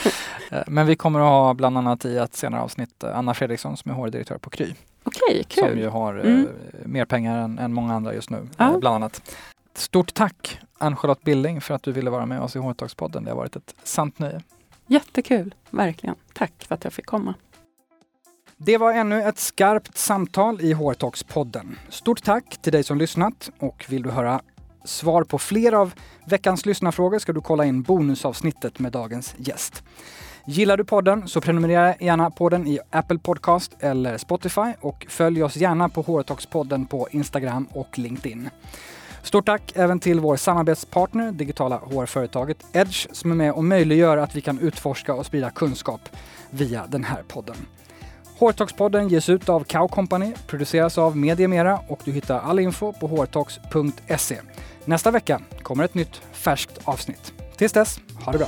Eh, 0.52 0.64
men 0.68 0.88
vi 0.88 0.96
kommer 0.96 1.20
att 1.20 1.26
ha 1.26 1.54
bland 1.54 1.78
annat 1.78 2.06
i 2.06 2.18
ett 2.18 2.36
senare 2.36 2.62
avsnitt 2.62 3.04
Anna 3.04 3.34
Fredriksson 3.34 3.78
som 3.78 3.92
är 3.92 3.96
HR-direktör 3.96 4.38
på 4.38 4.50
Kry. 4.50 4.74
Okej, 5.04 5.44
kul. 5.48 5.70
Som 5.70 5.80
ju 5.80 5.88
har 5.88 6.16
mm. 6.16 6.48
mer 6.86 7.06
pengar 7.06 7.38
än, 7.38 7.60
än, 7.60 7.74
många 7.74 7.94
andra 7.96 8.14
just 8.14 8.30
nu, 8.30 8.48
ja. 8.58 8.78
bland 8.80 8.96
annat. 8.96 9.38
Stort 9.76 10.14
tack 10.14 10.60
Ann-Charlotte 10.84 11.24
Billing 11.24 11.62
för 11.62 11.74
att 11.74 11.84
du 11.84 11.92
ville 11.92 12.10
vara 12.10 12.26
med 12.26 12.42
oss 12.42 12.56
i 12.56 12.60
HR-talkspodden. 12.60 13.24
Det 13.24 13.32
har 13.32 13.38
varit 13.38 13.56
ett 13.56 13.76
sant 13.84 14.20
nöje. 14.20 14.42
Jättekul, 14.88 15.56
verkligen. 15.70 16.16
Tack 16.34 16.54
för 16.68 16.76
att 16.76 16.84
jag 16.84 16.94
fick 16.94 17.06
komma. 17.06 17.34
Det 18.58 18.78
var 18.78 18.94
ännu 18.94 19.24
ett 19.24 19.40
skarpt 19.40 19.98
samtal 19.98 20.62
i 20.62 20.74
HR-talkspodden. 20.74 21.80
Stort 21.90 22.24
tack 22.24 22.58
till 22.62 22.72
dig 22.72 22.84
som 22.84 22.98
lyssnat 22.98 23.52
och 23.60 23.86
vill 23.90 24.04
du 24.04 24.12
höra 24.12 24.42
svar 24.86 25.24
på 25.24 25.38
fler 25.40 25.72
av 25.74 25.94
veckans 26.26 26.66
lyssnarfrågor 26.66 27.20
ska 27.20 27.34
du 27.34 27.42
kolla 27.42 27.66
in 27.66 27.82
bonusavsnittet 27.82 28.80
med 28.80 28.92
dagens 28.92 29.36
gäst. 29.38 29.84
Gillar 30.46 30.78
du 30.78 30.84
podden 30.84 31.28
så 31.28 31.42
prenumerera 31.42 31.96
gärna 32.00 32.32
på 32.32 32.50
den 32.50 32.68
i 32.68 32.80
Apple 32.90 33.18
Podcast 33.18 33.76
eller 33.80 34.18
Spotify 34.18 34.74
och 34.82 35.06
följ 35.10 35.44
oss 35.44 35.56
gärna 35.56 35.90
på 35.90 36.02
HR 36.02 36.24
Talks-podden 36.24 36.88
på 36.88 37.08
Instagram 37.12 37.68
och 37.72 38.00
LinkedIn. 38.00 38.50
Stort 39.24 39.46
tack 39.46 39.72
även 39.76 40.00
till 40.00 40.20
vår 40.20 40.36
samarbetspartner, 40.36 41.32
digitala 41.32 41.78
HR-företaget 41.78 42.58
Edge, 42.74 43.08
som 43.12 43.32
är 43.32 43.36
med 43.36 43.52
och 43.52 43.64
möjliggör 43.64 44.18
att 44.18 44.36
vi 44.36 44.42
kan 44.42 44.60
utforska 44.60 45.14
och 45.14 45.26
sprida 45.26 45.50
kunskap 45.50 46.02
via 46.50 46.88
den 46.88 47.04
här 47.04 47.24
podden. 47.28 47.56
Hårtalkspodden 48.38 49.08
ges 49.08 49.30
ut 49.30 49.50
av 49.50 49.64
Cow 49.64 49.88
Company, 49.88 50.34
produceras 50.48 50.98
av 50.98 51.18
Mediemera 51.18 51.80
och 51.88 52.00
du 52.06 52.12
hittar 52.12 52.40
all 52.40 52.60
info 52.60 52.94
på 52.94 53.08
hårtalks.se. 53.08 54.38
Nästa 54.86 55.12
vecka 55.12 55.42
kommer 55.62 55.84
ett 55.84 55.94
nytt 55.94 56.22
färskt 56.32 56.80
avsnitt. 56.84 57.34
Tills 57.58 57.74
dess, 57.74 58.00
ha 58.26 58.32
det 58.32 58.38
bra! 58.38 58.48